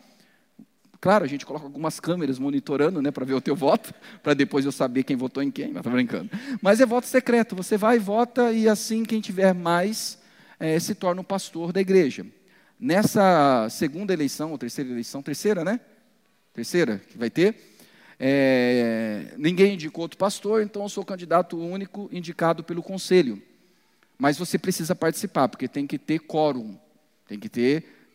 Claro, 1.01 1.23
a 1.23 1.27
gente 1.27 1.45
coloca 1.45 1.65
algumas 1.65 1.97
câmeras 1.99 2.37
monitorando, 2.37 3.01
né, 3.01 3.09
para 3.09 3.25
ver 3.25 3.33
o 3.33 3.41
teu 3.41 3.55
voto, 3.55 3.93
para 4.21 4.33
depois 4.33 4.65
eu 4.65 4.71
saber 4.71 5.03
quem 5.03 5.15
votou 5.15 5.41
em 5.41 5.49
quem. 5.49 5.71
Mas 5.71 5.83
tá 5.83 5.89
brincando. 5.89 6.29
Mas 6.61 6.81
é 6.81 6.85
voto 6.85 7.07
secreto. 7.07 7.55
Você 7.55 7.77
vai 7.77 7.95
e 7.95 7.99
vota 7.99 8.51
e 8.51 8.67
assim 8.67 9.03
quem 9.03 9.21
tiver 9.21 9.53
mais 9.53 10.19
é, 10.59 10.77
se 10.79 10.93
torna 10.93 11.21
o 11.21 11.23
pastor 11.23 11.71
da 11.71 11.79
igreja. 11.79 12.25
Nessa 12.77 13.67
segunda 13.69 14.13
eleição 14.13 14.51
ou 14.51 14.57
terceira 14.57 14.89
eleição, 14.89 15.21
terceira, 15.21 15.63
né? 15.63 15.79
Terceira 16.53 17.01
que 17.09 17.17
vai 17.17 17.29
ter. 17.29 17.55
É, 18.19 19.33
ninguém 19.37 19.75
indicou 19.75 20.01
outro 20.01 20.17
pastor, 20.17 20.61
então 20.61 20.83
eu 20.83 20.89
sou 20.89 21.05
candidato 21.05 21.57
único 21.57 22.09
indicado 22.11 22.63
pelo 22.63 22.83
conselho. 22.83 23.41
Mas 24.19 24.37
você 24.37 24.59
precisa 24.59 24.93
participar, 24.93 25.47
porque 25.47 25.67
tem 25.67 25.87
que 25.87 25.97
ter 25.97 26.19
quórum, 26.19 26.77
tem 27.25 27.39
que 27.39 27.47
ter 27.47 28.11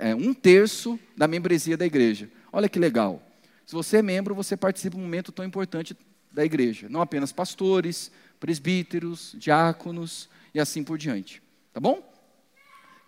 é, 0.00 0.12
um 0.14 0.34
terço 0.34 0.98
da 1.16 1.28
membresia 1.28 1.76
da 1.76 1.86
igreja. 1.86 2.28
Olha 2.52 2.68
que 2.68 2.78
legal. 2.78 3.22
Se 3.64 3.72
você 3.72 3.98
é 3.98 4.02
membro, 4.02 4.34
você 4.34 4.56
participa 4.56 4.96
de 4.96 5.00
um 5.00 5.04
momento 5.04 5.30
tão 5.30 5.44
importante 5.44 5.96
da 6.32 6.44
igreja. 6.44 6.88
Não 6.90 7.00
apenas 7.00 7.32
pastores, 7.32 8.10
presbíteros, 8.40 9.34
diáconos 9.38 10.28
e 10.52 10.58
assim 10.58 10.82
por 10.82 10.98
diante. 10.98 11.40
Tá 11.72 11.78
bom? 11.78 12.02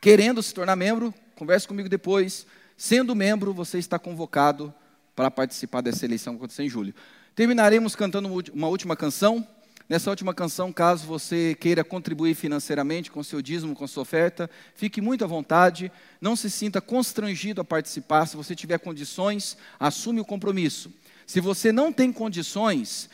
Querendo 0.00 0.40
se 0.40 0.54
tornar 0.54 0.76
membro, 0.76 1.12
converse 1.34 1.66
comigo 1.66 1.88
depois. 1.88 2.46
Sendo 2.76 3.14
membro, 3.14 3.52
você 3.52 3.78
está 3.78 3.98
convocado 3.98 4.72
para 5.16 5.30
participar 5.30 5.80
dessa 5.80 6.04
eleição 6.04 6.34
que 6.34 6.38
acontecer 6.38 6.62
em 6.62 6.68
julho. 6.68 6.94
Terminaremos 7.34 7.96
cantando 7.96 8.28
uma 8.54 8.68
última 8.68 8.94
canção. 8.94 9.46
Nessa 9.88 10.10
última 10.10 10.34
canção, 10.34 10.72
caso 10.72 11.06
você 11.06 11.56
queira 11.60 11.84
contribuir 11.84 12.34
financeiramente 12.34 13.08
com 13.08 13.22
seu 13.22 13.40
dízimo, 13.40 13.76
com 13.76 13.86
sua 13.86 14.02
oferta, 14.02 14.50
fique 14.74 15.00
muito 15.00 15.22
à 15.22 15.28
vontade, 15.28 15.92
não 16.20 16.34
se 16.34 16.50
sinta 16.50 16.80
constrangido 16.80 17.60
a 17.60 17.64
participar. 17.64 18.26
Se 18.26 18.36
você 18.36 18.56
tiver 18.56 18.78
condições, 18.78 19.56
assume 19.78 20.20
o 20.20 20.24
compromisso. 20.24 20.92
Se 21.24 21.40
você 21.40 21.70
não 21.70 21.92
tem 21.92 22.12
condições 22.12 23.08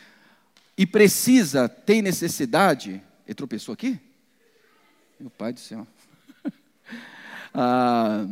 e 0.75 0.83
precisa, 0.87 1.69
tem 1.69 2.01
necessidade, 2.01 2.99
ele 3.27 3.35
tropeçou 3.35 3.73
aqui? 3.73 3.99
Meu 5.19 5.29
pai 5.29 5.53
do 5.53 5.59
céu. 5.59 5.85
ah, 7.53 8.25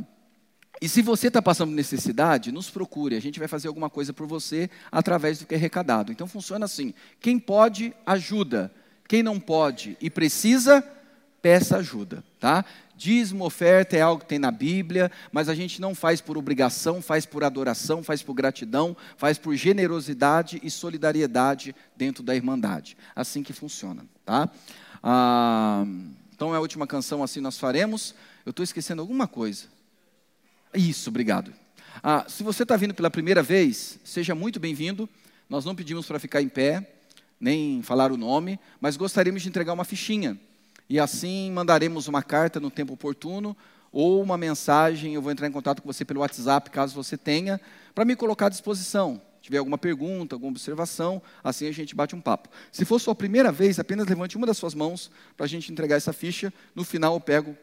e 0.82 0.90
se 0.90 1.04
você 1.04 1.28
está 1.28 1.42
passando 1.44 1.72
necessidade, 1.72 2.52
nos 2.52 2.72
procure. 2.72 3.16
A 3.16 3.22
gente 3.22 3.38
vai 3.38 3.48
fazer 3.48 3.68
alguma 3.68 3.88
coisa 3.88 4.12
por 4.12 4.26
você 4.26 4.68
através 4.92 5.38
do 5.38 5.46
que 5.46 5.54
é 5.54 5.58
arrecadado. 5.58 6.12
Então 6.12 6.26
funciona 6.26 6.66
assim: 6.66 6.92
quem 7.20 7.38
pode, 7.38 7.94
ajuda. 8.04 8.74
Quem 9.08 9.22
não 9.22 9.40
pode 9.40 9.98
e 10.02 10.10
precisa, 10.10 10.82
peça 11.42 11.78
ajuda, 11.78 12.24
tá? 12.40 12.66
Dízimo, 12.96 13.44
oferta 13.44 13.98
é 13.98 14.02
algo 14.02 14.22
que 14.22 14.28
tem 14.28 14.40
na 14.40 14.52
Bíblia, 14.52 15.12
mas 15.32 15.50
a 15.50 15.56
gente 15.56 15.82
não 15.82 15.94
faz 15.94 16.22
por 16.22 16.38
obrigação, 16.38 17.02
faz 17.02 17.26
por 17.26 17.44
adoração, 17.44 18.02
faz 18.02 18.24
por 18.24 18.34
gratidão, 18.34 18.96
faz 19.18 19.38
por 19.38 19.56
generosidade 19.56 20.62
e 20.64 20.72
solidariedade 20.72 21.76
dentro 21.96 22.24
da 22.24 22.36
Irmandade. 22.36 22.96
Assim 23.16 23.44
que 23.44 23.54
funciona, 23.54 24.06
tá? 24.26 24.50
Ah, 25.04 25.84
então 26.34 26.54
é 26.54 26.58
a 26.58 26.62
última 26.62 26.88
canção, 26.88 27.22
assim 27.22 27.42
nós 27.42 27.60
faremos. 27.60 28.16
Eu 28.46 28.52
estou 28.52 28.64
esquecendo 28.64 29.02
alguma 29.02 29.28
coisa. 29.28 29.66
Isso, 30.74 31.10
obrigado. 31.10 31.54
Ah, 32.02 32.26
se 32.28 32.44
você 32.44 32.64
está 32.64 32.78
vindo 32.78 32.94
pela 32.94 33.12
primeira 33.12 33.44
vez, 33.44 34.00
seja 34.04 34.34
muito 34.34 34.60
bem-vindo. 34.60 35.10
Nós 35.50 35.66
não 35.66 35.76
pedimos 35.76 36.06
para 36.06 36.18
ficar 36.18 36.42
em 36.42 36.48
pé, 36.48 36.90
nem 37.40 37.82
falar 37.82 38.12
o 38.12 38.18
nome, 38.18 38.58
mas 38.80 38.96
gostaríamos 38.96 39.42
de 39.42 39.50
entregar 39.50 39.74
uma 39.74 39.84
fichinha. 39.84 40.40
E 40.90 40.98
assim 41.00 41.52
mandaremos 41.52 42.08
uma 42.08 42.24
carta 42.24 42.60
no 42.60 42.72
tempo 42.72 42.94
oportuno 42.94 43.56
ou 43.92 44.22
uma 44.22 44.38
mensagem. 44.38 45.14
Eu 45.14 45.22
vou 45.22 45.32
entrar 45.32 45.48
em 45.48 45.52
contato 45.52 45.82
com 45.82 45.92
você 45.92 46.06
pelo 46.06 46.22
WhatsApp, 46.22 46.70
caso 46.70 46.96
você 46.96 47.18
tenha, 47.18 47.60
para 47.94 48.06
me 48.06 48.16
colocar 48.16 48.46
à 48.46 48.50
disposição. 48.50 49.22
Se 49.36 49.44
tiver 49.44 49.58
alguma 49.58 49.78
pergunta, 49.78 50.36
alguma 50.36 50.52
observação, 50.52 51.22
assim 51.44 51.68
a 51.68 51.72
gente 51.74 51.94
bate 51.94 52.16
um 52.16 52.22
papo. 52.22 52.48
Se 52.72 52.86
for 52.86 53.00
sua 53.00 53.14
primeira 53.14 53.52
vez, 53.52 53.78
apenas 53.78 54.08
levante 54.08 54.38
uma 54.38 54.48
das 54.48 54.58
suas 54.58 54.74
mãos 54.74 55.12
para 55.36 55.46
a 55.46 55.50
gente 55.50 55.72
entregar 55.72 55.98
essa 55.98 56.14
ficha. 56.14 56.54
No 56.74 56.86
final 56.86 57.16
eu 57.16 57.20
pego 57.20 57.58